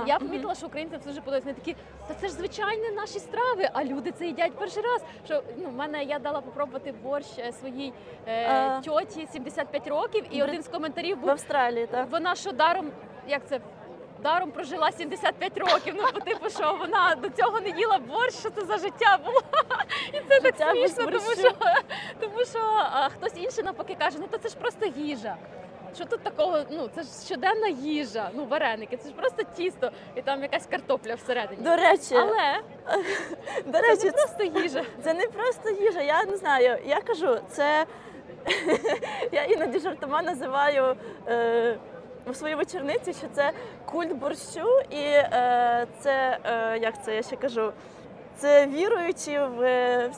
І 0.07 0.09
я 0.09 0.19
помітила, 0.19 0.55
що 0.55 0.67
українцям 0.67 1.01
це 1.01 1.09
дуже 1.09 1.21
подобається. 1.21 1.51
Вони 1.51 1.61
такі, 1.61 1.77
та 2.09 2.15
це 2.15 2.29
ж 2.29 2.33
звичайні 2.35 2.91
наші 2.91 3.19
страви, 3.19 3.69
а 3.73 3.85
люди 3.85 4.13
це 4.13 4.27
їдять 4.27 4.53
перший 4.53 4.83
раз. 4.83 5.05
Що 5.25 5.43
ну, 5.57 5.71
мене 5.71 6.05
я 6.05 6.19
дала 6.19 6.41
попробувати 6.41 6.95
борщ 7.03 7.39
е, 7.39 7.53
своїй 7.53 7.93
е, 8.29 8.81
тьоті 8.81 9.29
75 9.33 9.87
років, 9.89 10.25
і 10.31 10.43
один 10.43 10.63
з 10.63 10.69
коментарів 10.69 11.17
В 11.17 11.21
був 11.21 11.31
Австралії, 11.31 11.87
так. 11.87 12.11
вона 12.11 12.35
що 12.35 12.53
даром, 12.53 12.91
як 13.29 13.47
це? 13.49 13.61
Даром 14.25 14.51
прожила 14.51 14.93
75 14.93 15.59
років. 15.59 15.95
Ну, 15.97 16.03
по 16.15 16.21
типу, 16.21 16.51
що 16.51 16.77
вона 16.81 17.15
до 17.15 17.29
цього 17.29 17.61
не 17.61 17.69
їла 17.69 17.99
борщ, 17.99 18.39
що 18.39 18.51
це 18.51 18.65
за 18.65 18.79
життя 18.79 19.19
було. 19.25 19.41
І 20.09 20.21
це 20.29 20.41
так 20.41 20.43
Життя 20.43 20.73
без 20.75 20.95
смішно, 20.95 21.11
тому 21.11 21.35
що, 21.35 21.51
тому 22.21 22.45
що 22.45 22.59
а, 22.93 23.09
хтось 23.09 23.33
інший 23.37 23.65
навпаки 23.65 23.97
каже, 23.99 24.17
ну 24.21 24.27
то 24.31 24.39
це 24.39 24.49
ж 24.49 24.57
просто 24.57 24.87
їжа. 24.97 25.37
Що 25.95 26.05
тут 26.05 26.23
такого? 26.23 26.65
Ну 26.71 26.89
це 26.95 27.03
ж 27.03 27.09
щоденна 27.27 27.69
їжа. 27.69 28.31
Ну, 28.35 28.45
вареники, 28.45 28.97
це 28.97 29.09
ж 29.09 29.15
просто 29.15 29.43
тісто, 29.57 29.91
і 30.15 30.23
там 30.23 30.43
якась 30.43 30.67
картопля 30.67 31.15
всередині. 31.15 31.63
До 31.63 31.77
речі, 31.77 32.15
Але 32.15 32.61
до 33.67 33.79
це 33.97 34.05
не 34.05 34.13
просто 34.13 34.45
їжа. 34.61 34.85
Це 35.03 35.15
не 35.15 35.27
просто 35.27 35.71
їжа, 35.71 36.01
я 36.01 36.25
не 36.25 36.37
знаю. 36.37 36.79
Я 36.87 37.01
кажу, 37.01 37.39
це 37.49 37.87
я 39.33 39.45
іноді 39.45 39.79
жартома 39.79 40.23
називаю 40.23 40.97
е, 41.29 41.79
у 42.27 42.35
своїй 42.35 42.55
вечорниці, 42.55 43.13
що 43.13 43.27
це 43.33 43.53
культ 43.85 44.13
борщу, 44.13 44.81
і 44.91 44.97
е, 44.97 45.87
це 46.01 46.39
е, 46.45 46.79
як 46.79 47.05
це 47.05 47.15
я 47.17 47.23
ще 47.23 47.37
кажу. 47.37 47.73
Це 48.39 48.67
віруючи 48.67 49.39
в 49.57 49.63
е, 49.63 50.11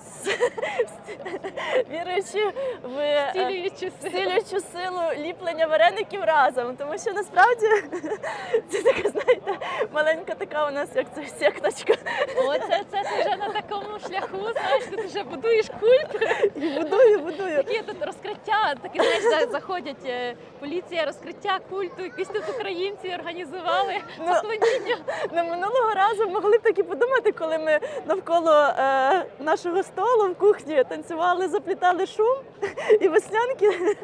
віруючи 1.90 2.52
в 2.82 2.98
е, 2.98 3.32
Цілюючи 3.34 3.90
сили. 4.00 4.60
силу 4.60 5.02
ліплення 5.26 5.66
вареників 5.66 6.24
разом. 6.24 6.76
Тому 6.76 6.98
що 6.98 7.12
насправді 7.12 7.66
це 8.70 8.82
така, 8.82 9.08
знаєте, 9.08 9.58
маленька 9.92 10.34
така 10.34 10.68
у 10.68 10.70
нас, 10.70 10.88
як 10.94 11.06
це 11.14 11.26
секточка. 11.38 11.94
Оце 12.36 12.84
це 12.90 13.02
ти 13.02 13.20
вже 13.20 13.36
на 13.36 13.48
такому 13.48 13.98
шляху. 13.98 14.52
Знаєш, 14.52 14.84
ти 14.96 15.02
вже 15.06 15.22
будуєш 15.22 15.66
культ. 15.80 16.22
І 16.56 16.60
будую, 16.68 17.18
будую. 17.18 17.56
Такі 17.56 17.82
тут 17.82 18.04
розкриття, 18.06 18.74
такі 18.82 18.98
знаєш, 19.20 19.50
заходять 19.50 20.06
е, 20.06 20.34
поліція, 20.60 21.04
розкриття 21.04 21.58
культу, 21.70 22.02
якісь 22.02 22.28
тут 22.28 22.44
українці 22.54 23.14
організували 23.20 23.94
Ну. 24.18 24.26
Ну, 25.32 25.44
минулого 25.44 25.94
разу 25.94 26.28
могли 26.28 26.58
б 26.58 26.62
таки 26.62 26.82
подумати, 26.82 27.32
коли 27.32 27.58
ми 27.58 27.80
навколо 28.06 28.52
е, 28.52 29.24
нашого 29.38 29.82
столу 29.82 30.30
в 30.30 30.34
кухні 30.34 30.84
танцювали, 30.84 31.48
заплітали 31.48 32.06
шум 32.06 32.36
і 33.00 33.08
веснянки. 33.08 33.96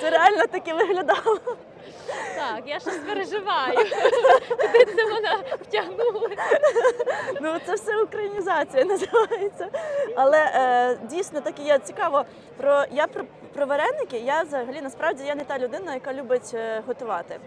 Це 0.00 0.10
реально 0.10 0.46
таки 0.46 0.74
виглядало. 0.74 1.38
Так, 2.36 2.62
я 2.66 2.80
щось 2.80 2.98
переживаю. 2.98 3.74
Куди 4.48 4.84
це 4.84 5.06
мене 5.06 5.36
втягнули? 5.62 6.36
Ну 7.40 7.56
це 7.66 7.74
все 7.74 8.02
українізація 8.02 8.84
називається. 8.84 9.68
Але 10.16 10.38
е, 10.38 10.98
дійсно 11.04 11.40
так 11.40 11.54
і 11.60 11.62
є 11.62 11.78
цікаво. 11.78 12.24
Про 12.56 12.84
я 12.90 13.06
про, 13.06 13.24
про 13.54 13.66
вареники. 13.66 14.18
Я 14.18 14.42
взагалі 14.42 14.80
насправді 14.82 15.24
я 15.24 15.34
не 15.34 15.44
та 15.44 15.58
людина, 15.58 15.94
яка 15.94 16.12
любить 16.12 16.50
е, 16.54 16.82
готувати. 16.86 17.40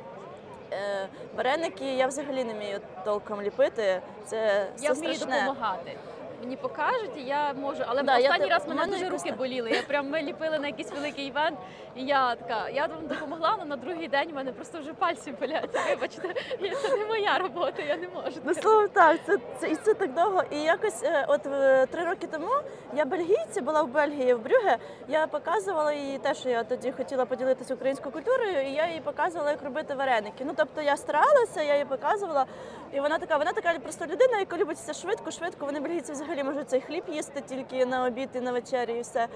Е, 0.72 1.08
вареники 1.38 1.86
я 1.96 2.08
взагалі 2.08 2.44
не 2.44 2.54
вмію 2.54 2.80
толком 3.06 3.42
ліпити. 3.42 4.02
Це 4.26 4.68
все 4.76 4.86
Я 4.86 4.94
вмію 4.94 5.16
страшне. 5.16 5.42
допомагати. 5.46 5.98
Мені 6.42 6.56
покажуть, 6.56 7.12
і 7.18 7.22
я 7.22 7.54
можу. 7.54 7.84
Але 7.88 8.04
Да, 8.04 8.18
останній 8.20 8.44
те- 8.44 8.50
раз 8.50 8.68
мене 8.68 8.86
дуже 8.86 9.10
руки 9.10 9.32
боліли. 9.32 9.72
Я 9.72 9.82
прям 9.82 10.10
ми 10.10 10.22
ліпили 10.22 10.60
на 10.60 10.68
якийсь 10.68 10.92
великий 10.92 11.26
івент, 11.28 11.58
і 11.96 12.04
я 12.06 12.36
така, 12.36 12.70
я 12.70 12.86
вам 12.86 13.08
допомогла, 13.08 13.50
але 13.58 13.66
на 13.66 13.76
другий 13.76 14.08
день 14.08 14.32
в 14.32 14.34
мене 14.36 14.52
просто 14.52 14.80
вже 14.80 14.94
пальці 14.94 15.32
болять. 15.32 15.70
Вибачте, 15.90 16.34
я- 16.60 16.76
це 16.76 16.98
не 16.98 17.06
моя 17.06 17.38
робота, 17.38 17.82
я 17.82 17.98
не 17.98 18.08
можу. 18.08 18.38
Ну 18.44 18.54
словом 18.54 18.88
так, 18.94 19.20
це, 19.26 19.38
це 19.60 19.68
і 19.70 19.76
це 19.76 19.94
так 19.94 20.14
довго. 20.14 20.44
І 20.52 20.60
якось 20.62 21.04
е, 21.04 21.26
от 21.28 21.46
е, 21.46 21.86
три 21.86 22.06
роки 22.06 22.28
тому 22.28 22.52
я 22.96 23.06
бельгійці 23.06 23.62
була 23.62 23.82
в 23.82 23.88
Бельгії 23.88 24.34
в 24.34 24.40
Брюге. 24.44 24.78
Я 25.08 25.28
показувала 25.28 25.94
їй 25.94 26.18
те, 26.18 26.34
що 26.34 26.50
я 26.50 26.64
тоді 26.64 26.92
хотіла 26.92 27.26
поділитися 27.26 27.74
українською 27.74 28.12
культурою, 28.14 28.62
і 28.68 28.72
я 28.72 28.88
їй 28.88 29.02
показувала, 29.04 29.52
як 29.52 29.64
робити 29.64 29.94
вареники. 29.96 30.44
Ну 30.46 30.54
тобто 30.58 30.82
я 30.82 30.98
старалася, 30.98 31.62
я 31.62 31.78
їй 31.78 31.86
показувала. 31.86 32.46
І 32.94 33.00
вона 33.00 33.20
така, 33.20 33.38
вона 33.38 33.54
така 33.54 33.80
просто 33.80 34.06
людина, 34.06 34.40
яка 34.40 34.58
любить 34.58 34.78
все 34.78 34.94
швидко, 34.94 35.32
швидко. 35.32 35.66
Вони 35.66 35.80
бельгійці 35.80 36.12
взагалі 36.12 36.44
можуть 36.44 36.70
цей 36.70 36.82
хліб 36.82 37.04
їсти 37.08 37.42
тільки 37.50 37.86
на 37.86 38.06
обід 38.06 38.30
і 38.34 38.40
на 38.40 38.52
вечерю, 38.52 38.94
і 38.94 39.02
все. 39.02 39.28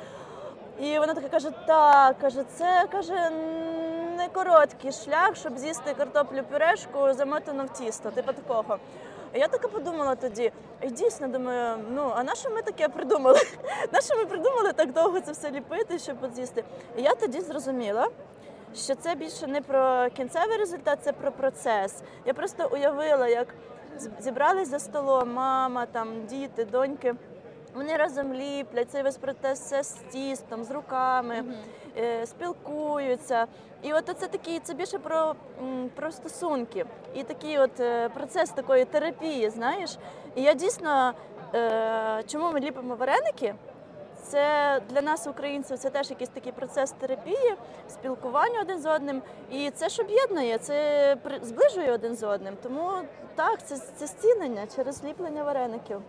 І 0.80 1.00
вона 1.00 1.14
така 1.14 1.28
каже: 1.28 1.52
так, 1.68 2.20
каже, 2.20 2.44
це 2.56 2.88
каже 2.92 3.30
не 4.18 4.28
короткий 4.34 4.92
шлях, 4.92 5.36
щоб 5.36 5.58
з'їсти 5.58 5.94
картоплю 5.94 6.44
пюрешку, 6.52 7.14
замотану 7.14 7.66
в 7.66 7.70
тісто, 7.70 8.12
типу 8.12 8.34
такого. 8.34 8.78
І 9.34 9.40
я 9.40 9.48
така 9.48 9.68
подумала 9.68 10.16
тоді, 10.16 10.52
і 10.82 10.90
дійсно 10.90 11.28
думаю, 11.28 11.78
ну 11.90 12.12
а 12.16 12.24
на 12.24 12.36
що 12.36 12.50
ми 12.50 12.62
таке 12.62 12.90
придумали? 12.90 13.40
На 13.92 14.02
що 14.02 14.18
ми 14.18 14.26
придумали 14.26 14.74
так 14.74 14.94
довго 14.94 15.22
це 15.22 15.32
все 15.32 15.52
ліпити, 15.52 16.00
щоб 16.00 16.18
з'їсти? 16.36 16.64
І 16.98 17.02
я 17.02 17.16
тоді 17.16 17.42
зрозуміла. 17.42 18.08
Що 18.76 18.96
це 18.96 19.16
більше 19.16 19.48
не 19.48 19.62
про 19.62 20.08
кінцевий 20.18 20.58
результат, 20.58 21.00
це 21.02 21.12
про 21.14 21.32
процес. 21.32 22.02
Я 22.26 22.34
просто 22.34 22.70
уявила, 22.74 23.28
як 23.28 23.48
зібрались 24.20 24.68
за 24.70 24.80
столом 24.80 25.34
мама, 25.34 25.86
там 25.86 26.26
діти, 26.26 26.66
доньки. 26.66 27.14
Вони 27.76 27.98
разом 27.98 28.34
ліплять 28.34 28.92
цей 28.92 29.04
весь 29.04 29.18
процес 29.18 29.60
все 29.60 29.84
з 29.84 29.94
тістом, 29.94 30.64
з 30.64 30.72
руками, 30.72 31.42
Мгм. 31.42 31.54
е, 31.98 32.26
спілкуються. 32.26 33.46
І 33.82 33.94
от 33.94 34.06
це 34.20 34.28
такий, 34.28 34.60
це 34.60 34.74
більше 34.74 35.00
про, 35.00 35.36
про 35.96 36.12
стосунки 36.12 36.86
і 37.14 37.24
такий 37.24 37.60
от 37.60 37.80
е, 37.80 38.10
процес 38.10 38.50
такої 38.50 38.86
терапії, 38.86 39.50
знаєш. 39.50 39.98
І 40.36 40.42
я 40.42 40.54
дійсно, 40.54 41.14
е, 41.56 42.24
чому 42.28 42.52
ми 42.52 42.60
ліпимо 42.60 42.96
вареники? 42.96 43.56
Це 44.26 44.82
для 44.90 45.02
нас, 45.02 45.28
українців, 45.28 45.78
це 45.78 45.90
теж 45.90 46.10
якийсь 46.10 46.30
такий 46.30 46.52
процес 46.52 46.92
терапії, 46.92 47.56
спілкування 47.90 48.62
один 48.62 48.80
з 48.80 48.86
одним. 48.86 49.22
І 49.52 49.70
це 49.72 49.90
ж 49.90 50.02
об'єднує, 50.02 50.58
це 50.58 51.18
зближує 51.42 51.92
один 51.92 52.16
з 52.16 52.24
одним. 52.24 52.58
Тому 52.64 52.92
так, 53.36 53.66
це, 53.68 53.78
це 53.78 54.08
зцінення 54.08 54.68
через 54.76 55.04
ліплення 55.04 55.44
вареників. 55.44 56.02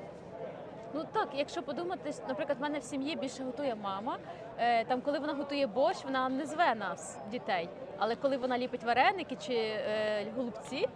Ну 0.94 1.04
так, 1.12 1.28
якщо 1.34 1.62
подумати, 1.62 2.14
наприклад, 2.28 2.58
в 2.58 2.62
мене 2.62 2.78
в 2.78 2.82
сім'ї 2.82 3.16
більше 3.16 3.44
готує 3.44 3.74
мама. 3.74 4.18
Е, 4.58 4.84
Там, 4.84 5.00
коли 5.00 5.18
вона 5.18 5.34
готує 5.34 5.66
борщ, 5.66 6.04
вона 6.04 6.28
не 6.28 6.46
зве 6.46 6.74
нас, 6.74 7.18
дітей. 7.30 7.68
Але 7.98 8.16
коли 8.16 8.36
вона 8.36 8.58
ліпить 8.58 8.84
вареники 8.84 9.36
чи 9.46 9.54
е, 9.54 10.26
голубці, 10.36 10.88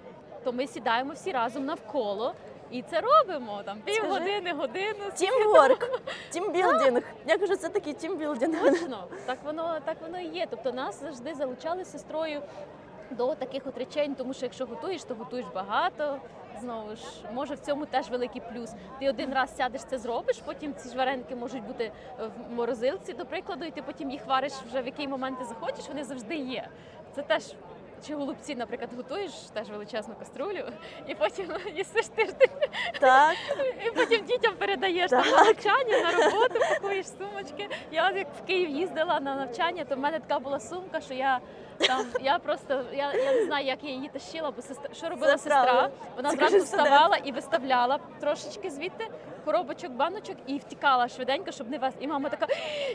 то 0.44 0.52
ми 0.52 0.66
сідаємо 0.66 1.12
всі 1.12 1.32
разом 1.32 1.64
навколо 1.64 2.34
і 2.70 2.82
це 2.82 3.00
робимо 3.00 3.62
там 3.64 3.78
півгодини, 3.84 4.52
годину. 4.52 5.04
Тімворк, 5.14 6.00
тімбілдинг. 6.30 7.02
Я 7.26 7.38
кажу, 7.38 7.56
це 7.56 7.68
такий 7.68 7.94
тімбілдинг. 7.94 8.62
Точно, 8.62 9.04
так 9.26 9.38
воно 9.44 9.78
так 9.84 9.96
воно 10.02 10.20
і 10.20 10.26
є. 10.26 10.46
Тобто 10.50 10.72
нас 10.72 11.00
завжди 11.00 11.34
залучали 11.34 11.84
з 11.84 11.92
сестрою 11.92 12.42
до 13.10 13.34
таких 13.34 13.66
от 13.66 13.78
речей, 13.78 14.10
тому 14.18 14.34
що 14.34 14.46
якщо 14.46 14.66
готуєш, 14.66 15.04
то 15.04 15.14
готуєш 15.14 15.46
багато. 15.54 16.20
Знову 16.60 16.96
ж, 16.96 17.02
може 17.32 17.54
в 17.54 17.58
цьому 17.58 17.86
теж 17.86 18.10
великий 18.10 18.42
плюс. 18.52 18.70
Ти 19.00 19.08
один 19.08 19.34
раз 19.34 19.56
сядеш, 19.56 19.80
це 19.84 19.98
зробиш, 19.98 20.42
потім 20.44 20.74
ці 20.74 20.88
ж 20.88 20.96
вареники 20.96 21.36
можуть 21.36 21.62
бути 21.62 21.92
в 22.18 22.52
морозилці, 22.52 23.12
до 23.12 23.26
прикладу, 23.26 23.64
і 23.64 23.70
ти 23.70 23.82
потім 23.82 24.10
їх 24.10 24.26
вариш 24.26 24.52
вже 24.52 24.82
в 24.82 24.86
який 24.86 25.08
момент 25.08 25.38
ти 25.38 25.44
захочеш, 25.44 25.88
вони 25.88 26.04
завжди 26.04 26.34
є. 26.34 26.68
Це 27.14 27.22
теж. 27.22 27.54
Чи 28.06 28.14
голубці, 28.14 28.54
наприклад, 28.54 28.90
готуєш 28.96 29.32
теж 29.32 29.68
величезну 29.68 30.14
каструлю, 30.14 30.64
і 31.06 31.14
потім 31.14 31.46
їсиш 31.76 32.06
тиждень, 32.06 32.50
Так, 33.00 33.36
і 33.86 33.90
потім 33.90 34.24
дітям 34.24 34.54
передаєш 34.58 35.10
там 35.10 35.24
на 35.30 35.44
навчання, 35.44 36.00
на 36.00 36.10
роботу, 36.10 36.60
пакуєш 36.70 37.06
сумочки. 37.06 37.68
Я 37.92 38.10
як 38.10 38.26
в 38.42 38.46
Київ 38.46 38.70
їздила 38.70 39.20
на 39.20 39.34
навчання, 39.34 39.84
то 39.84 39.94
в 39.94 39.98
мене 39.98 40.20
така 40.20 40.38
була 40.38 40.60
сумка, 40.60 41.00
що 41.00 41.14
я 41.14 41.40
там 41.86 42.06
я 42.20 42.38
просто 42.38 42.84
я, 42.92 43.12
я 43.14 43.32
не 43.32 43.44
знаю, 43.44 43.66
як 43.66 43.78
я 43.84 43.90
її 43.90 44.08
тащила, 44.08 44.50
бо 44.50 44.62
сестра 44.62 44.94
що 44.94 45.08
робила 45.08 45.32
Це 45.32 45.38
сестра. 45.38 45.90
Вона 46.16 46.30
зранку 46.30 46.58
вставала 46.58 47.16
і 47.16 47.32
виставляла 47.32 47.98
трошечки 48.20 48.70
звідти, 48.70 49.06
коробочок, 49.40 49.92
баночок 49.92 50.36
і 50.46 50.58
втікала 50.58 51.08
швиденько, 51.08 51.50
щоб 51.52 51.70
не 51.70 51.78
вести. 51.78 52.04
І 52.04 52.08
мама 52.08 52.28
така, 52.28 52.46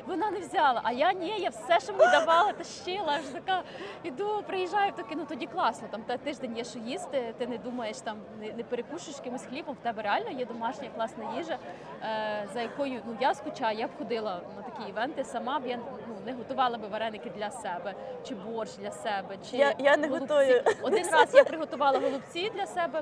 вона 0.08 0.32
не 0.32 0.40
взяла. 0.40 0.82
А 0.84 0.92
я 0.92 1.14
ні, 1.14 1.34
я 1.40 1.50
все, 1.50 1.80
що 1.80 1.94
мені 1.94 2.12
давала, 2.12 2.54
тащила. 2.54 3.14
Аж 3.14 3.22
така 3.26 3.64
іду, 4.04 4.44
приїжджаю, 4.48 4.92
таки, 4.92 5.16
ну 5.16 5.26
тоді 5.26 5.46
класно. 5.46 5.88
Там 5.92 6.02
та 6.02 6.18
тиждень 6.18 6.58
є 6.58 6.64
що 6.64 6.80
їсти. 6.80 7.34
Ти 7.38 7.48
не 7.48 7.58
думаєш 7.58 7.98
там, 7.98 8.18
не, 8.40 8.54
не 8.54 8.64
перекушуєш 8.64 9.18
якимось 9.18 9.46
хлібом. 9.46 9.76
В 9.76 9.84
тебе 9.84 10.02
реально 10.02 10.30
є 10.30 10.46
домашня 10.46 10.90
класна 10.96 11.24
їжа, 11.38 11.58
е, 12.04 12.48
за 12.54 12.62
якою 12.62 13.02
ну 13.08 13.18
я 13.22 13.34
скучаю. 13.34 13.78
Я 13.80 13.88
б 13.88 13.90
ходила 13.98 14.42
на 14.58 14.62
такі 14.62 14.90
івенти. 14.90 15.24
Сама 15.24 15.60
б 15.60 15.68
я 15.68 15.78
ну 16.08 16.16
не 16.26 16.34
готувала 16.34 16.78
би 16.78 16.88
вареники 16.88 17.30
для 17.38 17.52
себе, 17.52 17.94
чи 18.28 18.36
борщ 18.36 18.76
для 18.78 18.92
себе, 18.92 19.38
чи 19.52 19.58
Я- 19.58 19.76
я 19.80 19.98
не 19.98 20.08
голубці. 20.08 20.34
готую. 20.34 20.64
Один 20.82 21.08
раз 21.12 21.34
я 21.34 21.44
приготувала 21.44 22.00
голубці 22.00 22.52
для 22.56 22.66
себе. 22.68 23.02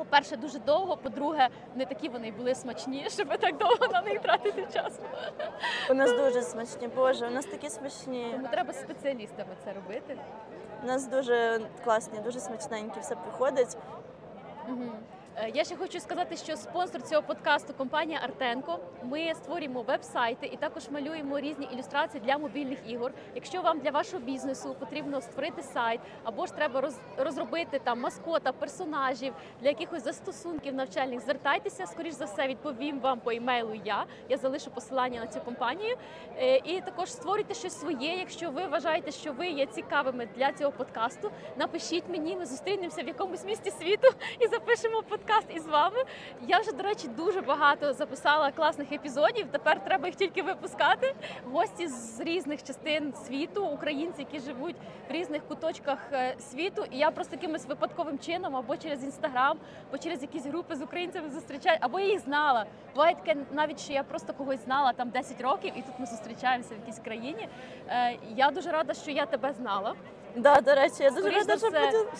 По-перше, 0.00 0.36
дуже 0.36 0.58
довго. 0.58 0.96
По-друге, 0.96 1.48
не 1.74 1.86
такі 1.86 2.08
вони 2.08 2.28
й 2.28 2.32
були 2.32 2.54
смачні, 2.54 3.06
щоб 3.10 3.28
так 3.38 3.56
довго 3.56 3.86
на 3.92 4.02
них 4.02 4.20
тратити 4.20 4.66
час. 4.72 4.98
У 5.90 5.94
нас 5.94 6.10
дуже 6.10 6.42
смачні, 6.42 6.88
боже, 6.88 7.26
у 7.26 7.30
нас 7.30 7.46
такі 7.46 7.70
смачні. 7.70 8.28
Тому 8.32 8.48
треба 8.48 8.72
з 8.72 8.80
спеціалістами 8.80 9.50
це 9.64 9.72
робити. 9.72 10.18
У 10.82 10.86
нас 10.86 11.06
дуже 11.06 11.60
класні, 11.84 12.18
дуже 12.18 12.40
смачненькі 12.40 13.00
все 13.00 13.16
приходить. 13.16 13.76
Мгм. 14.68 14.90
Е, 15.36 15.50
Я 15.54 15.64
ще 15.64 15.76
хочу 15.76 16.00
сказати, 16.00 16.36
що 16.36 16.56
спонсор 16.56 17.02
цього 17.02 17.22
подкасту 17.22 17.74
компанія 17.74 18.20
Артенко. 18.22 18.78
Ми 19.02 19.34
створюємо 19.34 19.82
веб-сайти 19.82 20.46
і 20.46 20.56
також 20.56 20.88
малюємо 20.90 21.40
різні 21.40 21.68
ілюстрації 21.72 22.22
для 22.26 22.38
мобільних 22.38 22.78
ігор. 22.86 23.12
Якщо 23.34 23.62
вам 23.62 23.78
для 23.78 23.90
вашого 23.90 24.22
бізнесу 24.22 24.76
потрібно 24.80 25.20
створити 25.20 25.62
сайт, 25.62 26.00
або 26.24 26.46
ж 26.46 26.54
треба 26.54 26.80
роз- 26.80 26.98
розробити 27.24 27.78
там 27.84 28.00
маскота, 28.00 28.52
персонажів 28.52 29.34
для 29.60 29.68
якихось 29.68 30.04
застосунків 30.04 30.74
навчальних, 30.74 31.20
звертайтеся. 31.20 31.86
Скоріш 31.86 32.14
за 32.14 32.24
все, 32.24 32.48
відповім 32.48 33.00
вам 33.00 33.20
по 33.20 33.30
емейлу. 33.30 33.80
Я 33.84 34.04
я 34.28 34.36
залишу 34.36 34.70
посилання 34.70 35.20
на 35.20 35.26
цю 35.26 35.40
компанію. 35.40 35.96
Е, 36.36 36.56
І 36.56 36.80
також 36.80 37.12
створюйте 37.12 37.54
щось 37.54 37.80
своє. 37.80 38.14
Якщо 38.16 38.50
ви 38.50 38.66
вважаєте, 38.66 39.10
що 39.12 39.32
ви 39.32 39.46
є 39.48 39.66
цікавими 39.66 40.28
для 40.36 40.52
цього 40.52 40.72
подкасту, 40.72 41.30
напишіть 41.56 42.04
мені. 42.08 42.36
Ми 42.36 42.46
зустрінемося 42.46 43.02
в 43.02 43.06
якомусь 43.06 43.44
місті 43.44 43.70
світу 43.70 44.08
і 44.38 44.46
запишемо 44.46 45.02
подкаст 45.02 45.19
із 45.54 45.66
вами. 45.66 45.96
Я 46.46 46.58
вже, 46.58 46.72
до 46.72 46.82
речі, 46.82 47.08
дуже 47.08 47.40
багато 47.40 47.92
записала 47.92 48.50
класних 48.50 48.92
епізодів. 48.92 49.46
Тепер 49.50 49.84
треба 49.84 50.06
їх 50.06 50.16
тільки 50.16 50.42
випускати. 50.42 51.14
Гості 51.52 51.88
з 51.88 52.20
різних 52.20 52.62
частин 52.62 53.14
світу, 53.26 53.66
українці, 53.66 54.26
які 54.32 54.40
живуть 54.40 54.76
в 55.08 55.12
різних 55.12 55.42
куточках 55.48 55.98
е, 56.12 56.34
світу. 56.50 56.84
І 56.90 56.98
я 56.98 57.10
просто 57.10 57.36
якимось 57.36 57.66
випадковим 57.66 58.18
чином 58.18 58.56
або 58.56 58.76
через 58.76 59.04
інстаграм, 59.04 59.58
або 59.88 59.98
через 59.98 60.22
якісь 60.22 60.46
групи 60.46 60.76
з 60.76 60.82
українцями 60.82 61.30
зустрічаю, 61.30 61.78
або 61.80 62.00
я 62.00 62.06
їх 62.06 62.20
знала. 62.20 62.66
Буває 62.94 63.14
таке 63.14 63.36
навіть, 63.52 63.80
що 63.80 63.92
я 63.92 64.02
просто 64.02 64.32
когось 64.32 64.64
знала 64.64 64.92
там 64.92 65.10
10 65.10 65.40
років, 65.40 65.72
і 65.76 65.82
тут 65.82 65.94
ми 65.98 66.06
зустрічаємося 66.06 66.74
в 66.74 66.78
якійсь 66.78 66.98
країні. 67.04 67.48
Е, 67.88 68.16
Я 68.36 68.50
дуже 68.50 68.70
рада, 68.70 68.94
що 68.94 69.10
я 69.10 69.26
тебе 69.26 69.52
знала. 69.52 69.94
Да, 70.36 70.60
до 70.60 70.74
речі, 70.74 71.02
я 71.02 71.10
дуже 71.10 71.30
рада, 71.30 71.56
що, 71.56 71.70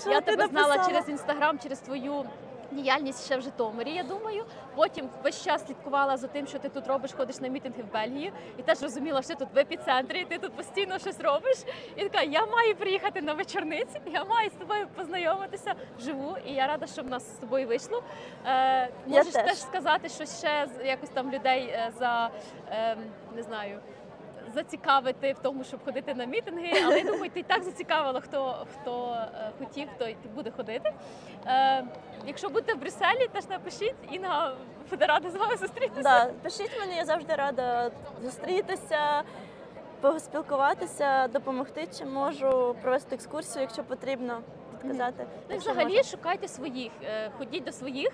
що 0.01 0.11
я 0.11 0.21
ти 0.21 0.31
тебе 0.31 0.47
знала 0.47 0.85
через 0.87 1.09
інстаграм, 1.09 1.59
через 1.59 1.79
твою 1.79 2.25
діяльність 2.73 3.25
ще 3.25 3.37
в 3.37 3.43
Житомирі. 3.43 3.91
Я 3.91 4.03
думаю. 4.03 4.45
Потім 4.77 5.09
весь 5.25 5.45
час 5.45 5.67
слідкувала 5.67 6.17
за 6.17 6.27
тим, 6.27 6.47
що 6.47 6.59
ти 6.59 6.69
тут 6.69 6.87
робиш, 6.87 7.13
ходиш 7.13 7.41
на 7.41 7.49
мітинги 7.49 7.83
в 7.83 7.93
Бельгії, 7.93 8.33
і 8.59 8.63
теж 8.63 8.83
розуміла, 8.83 9.23
що 9.23 9.35
тут 9.35 9.49
в 9.55 9.59
епіцентрі, 9.59 10.21
і 10.21 10.25
ти 10.25 10.39
тут 10.39 10.53
постійно 10.53 10.99
щось 10.99 11.21
робиш. 11.21 11.57
І 11.97 12.05
така, 12.09 12.23
я 12.23 12.47
маю 12.47 12.77
приїхати 12.77 13.23
на 13.23 13.33
вечорниці, 13.33 14.01
я 14.07 14.25
маю 14.25 14.51
з 14.51 14.53
тобою 14.53 14.87
познайомитися 14.97 15.75
вживу, 15.99 16.37
і 16.47 16.53
я 16.53 16.67
рада, 16.67 16.87
що 16.87 17.03
в 17.03 17.07
нас 17.07 17.37
з 17.37 17.39
тобою 17.39 17.69
вийшло. 17.69 18.03
Е, 18.47 18.89
можеш 19.07 19.33
теж. 19.33 19.45
теж 19.45 19.59
сказати 19.59 20.09
щось 20.09 20.39
ще 20.39 20.69
якось 20.85 21.11
там 21.11 21.33
людей 21.33 21.63
е, 21.63 21.93
за 21.99 22.31
е, 22.71 22.97
не 23.35 23.43
знаю 23.43 23.81
зацікавити 24.55 25.33
в 25.33 25.39
тому, 25.39 25.65
щоб 25.65 25.85
ходити 25.85 26.15
на 26.15 26.25
мітинги, 26.25 26.73
але 26.85 26.99
я 26.99 27.05
думаю, 27.05 27.31
ти 27.31 27.43
так 27.43 27.63
зацікавила, 27.63 28.21
хто 28.21 28.67
хто 28.73 29.17
е, 29.35 29.51
хотів, 29.59 29.89
хто 29.95 30.07
й 30.09 30.17
буде 30.35 30.51
ходити. 30.51 30.93
Е, 31.47 31.85
якщо 32.27 32.49
будете 32.49 32.75
в 32.75 32.81
Брюсселі, 32.81 33.29
теж 33.33 33.49
напишіть 33.49 33.95
Інга 34.13 34.55
буде 34.91 35.07
рада 35.07 35.31
з 35.31 35.37
вами 35.37 35.57
зустрітися. 35.57 36.03
Да, 36.03 36.31
пишіть 36.43 36.71
мені, 36.81 36.97
я 36.97 37.05
завжди 37.05 37.35
рада 37.35 37.91
зустрітися, 38.23 39.23
поспілкуватися, 40.01 41.29
допомогти, 41.29 41.89
чи 41.99 42.05
можу 42.05 42.77
провести 42.83 43.15
екскурсію, 43.15 43.63
якщо 43.63 43.85
потрібно 43.85 44.41
підказати. 44.73 45.27
Ну 45.51 45.57
взагалі 45.57 45.97
можна. 45.97 46.03
шукайте 46.03 46.49
своїх, 46.49 46.93
е, 47.05 47.31
ходіть 47.39 47.65
до 47.65 47.73
своїх. 47.73 48.11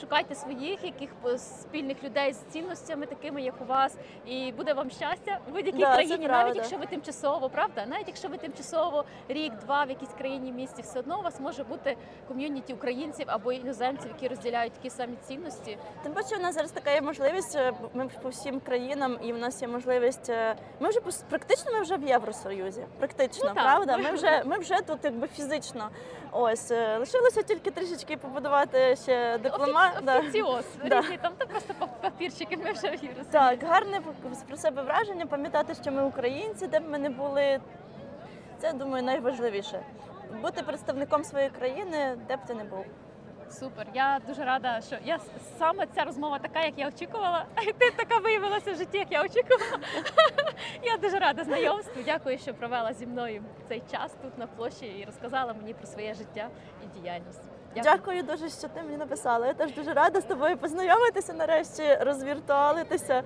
Шукайте 0.00 0.34
своїх, 0.34 0.84
яких 0.84 1.10
спільних 1.36 2.04
людей 2.04 2.32
з 2.32 2.38
цінностями, 2.38 3.06
такими 3.06 3.42
як 3.42 3.54
у 3.62 3.64
вас, 3.64 3.96
і 4.26 4.52
буде 4.52 4.72
вам 4.74 4.90
щастя 4.90 5.38
в 5.48 5.52
будь-якій 5.52 5.78
Да, 5.78 5.94
країні, 5.94 6.28
навіть 6.28 6.56
якщо 6.56 6.76
ви 6.76 6.86
тимчасово, 6.86 7.48
правда, 7.50 7.86
навіть 7.86 8.06
якщо 8.08 8.28
ви 8.28 8.36
тимчасово 8.38 9.04
рік-два 9.28 9.84
в 9.84 9.88
якійсь 9.90 10.12
країні 10.18 10.52
місті, 10.52 10.82
все 10.82 10.98
одно 10.98 11.18
у 11.18 11.22
вас 11.22 11.40
може 11.40 11.64
бути 11.64 11.96
ком'юніті 12.28 12.74
українців 12.74 13.24
або 13.28 13.52
іноземців, 13.52 14.08
які 14.08 14.28
розділяють 14.28 14.72
такі 14.72 14.90
самі 14.90 15.16
цінності. 15.28 15.78
Тим 16.02 16.12
паче, 16.12 16.36
у 16.36 16.40
нас 16.40 16.54
зараз 16.54 16.70
така 16.70 16.90
є 16.90 17.00
можливість. 17.00 17.56
е, 17.56 17.72
Ми 17.94 18.08
по 18.22 18.28
всім 18.28 18.60
країнам, 18.60 19.18
і 19.22 19.32
в 19.32 19.38
нас 19.38 19.62
є 19.62 19.68
можливість. 19.68 20.30
е, 20.30 20.56
Ми 20.80 20.88
вже 20.88 21.00
практично 21.28 21.72
ми 21.72 21.80
вже 21.80 21.96
в 21.96 22.04
Євросоюзі. 22.08 22.84
Практично, 22.98 23.44
Ну, 23.48 23.54
правда? 23.62 23.96
Ми 23.96 24.10
вже 24.12 24.42
ми 24.44 24.58
вже 24.58 24.80
тут 24.86 24.98
якби 25.02 25.26
фізично. 25.28 25.88
Ось 26.32 26.70
е, 26.70 26.98
лишилося 26.98 27.42
тільки 27.42 27.70
трішечки 27.70 28.16
побудувати 28.16 28.96
ще 28.96 29.38
диплома. 29.38 29.90
Офі... 29.94 30.04
Да. 30.04 30.18
Офіціоз, 30.18 30.64
Да. 30.84 31.02
там 31.02 31.32
то 31.38 31.46
просто 31.46 31.74
папірчики 32.00 32.56
ми 32.56 32.72
вже 32.72 32.90
вірусі. 32.90 33.30
Так, 33.30 33.64
гарне 33.64 34.00
про 34.48 34.56
себе 34.56 34.82
враження, 34.82 35.26
пам'ятати, 35.26 35.74
що 35.82 35.92
ми 35.92 36.04
українці, 36.04 36.66
де 36.66 36.80
б 36.80 36.88
ми 36.90 36.98
не 36.98 37.10
були. 37.10 37.60
Це, 38.58 38.72
думаю, 38.72 39.04
найважливіше. 39.04 39.80
Бути 40.42 40.62
представником 40.62 41.24
своєї 41.24 41.50
країни, 41.50 42.18
де 42.28 42.36
б 42.36 42.40
ти 42.46 42.54
не 42.54 42.64
був. 42.64 42.84
Супер. 43.50 43.86
Я 43.94 44.20
дуже 44.26 44.44
рада, 44.44 44.80
що 44.80 44.96
я 45.04 45.18
саме 45.58 45.86
ця 45.94 46.04
розмова 46.04 46.38
така, 46.38 46.60
як 46.60 46.74
я 46.76 46.88
очікувала. 46.88 47.46
Ти 47.78 47.90
така 47.90 48.18
виявилася 48.18 48.72
в 48.72 48.76
житті, 48.76 48.98
як 48.98 49.12
я 49.12 49.24
очікувала. 49.24 49.78
Я 50.82 50.96
дуже 50.96 51.18
рада 51.18 51.44
знайомству. 51.44 52.02
Дякую, 52.04 52.38
що 52.38 52.54
провела 52.54 52.92
зі 52.92 53.06
мною 53.06 53.42
цей 53.68 53.82
час 53.92 54.16
тут 54.22 54.38
на 54.38 54.46
площі 54.46 54.86
і 54.86 55.04
розказала 55.04 55.54
мені 55.54 55.74
про 55.74 55.86
своє 55.86 56.14
життя 56.14 56.48
і 56.84 57.00
діяльність. 57.00 57.55
Дякую 57.82 58.22
дуже, 58.22 58.48
що 58.50 58.68
ти 58.68 58.82
мені 58.82 58.96
написала. 58.96 59.46
Я 59.46 59.54
теж 59.54 59.72
дуже 59.74 59.92
рада 59.92 60.20
з 60.20 60.24
тобою 60.24 60.56
познайомитися 60.56 61.32
нарешті, 61.32 61.94
розвіртуалитися. 62.00 63.22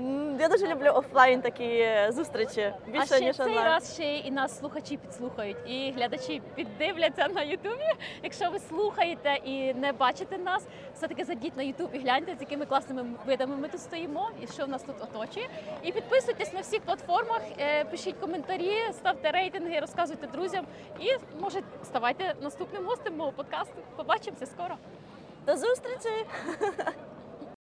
М, 0.00 0.36
Я 0.40 0.48
дуже 0.48 0.66
люблю 0.66 0.90
офлайн 0.94 1.40
такі 1.40 1.88
зустрічі 2.08 2.72
більше 2.86 3.00
а 3.14 3.16
ще 3.16 3.20
ніж 3.20 3.36
цей 3.36 3.46
онлайн. 3.46 3.64
раз 3.66 3.94
ще 3.94 4.16
і 4.18 4.30
нас 4.30 4.58
слухачі 4.58 4.96
підслухають, 4.96 5.56
і 5.66 5.92
глядачі 5.96 6.42
піддивляться 6.54 7.28
на 7.28 7.42
Ютубі. 7.42 7.92
Якщо 8.22 8.50
ви 8.50 8.58
слухаєте 8.58 9.34
і 9.44 9.74
не 9.74 9.92
бачите 9.92 10.38
нас, 10.38 10.66
все 10.94 11.08
таки 11.08 11.24
зайдіть 11.24 11.56
на 11.56 11.62
Ютуб 11.62 11.90
і 11.92 11.98
гляньте, 11.98 12.34
з 12.36 12.40
якими 12.40 12.66
класними 12.66 13.04
видами 13.26 13.56
ми 13.56 13.68
тут 13.68 13.80
стоїмо, 13.80 14.30
і 14.42 14.46
що 14.46 14.64
в 14.64 14.68
нас 14.68 14.82
тут 14.82 14.94
оточує. 15.02 15.48
І 15.82 15.92
підписуйтесь 15.92 16.52
на 16.52 16.60
всіх 16.60 16.80
платформах, 16.80 17.40
е, 17.58 17.84
пишіть 17.84 18.16
коментарі, 18.20 18.76
ставте 18.92 19.30
рейтинги, 19.30 19.80
розказуйте 19.80 20.26
друзям. 20.26 20.66
І 21.00 21.08
може 21.40 21.60
ставайте 21.84 22.34
наступним 22.40 22.84
гостем 22.84 23.16
мого 23.16 23.32
подкасту. 23.32 23.74
Побачимося 23.96 24.46
скоро. 24.46 24.76
До 25.46 25.56
зустрічі! 25.56 26.26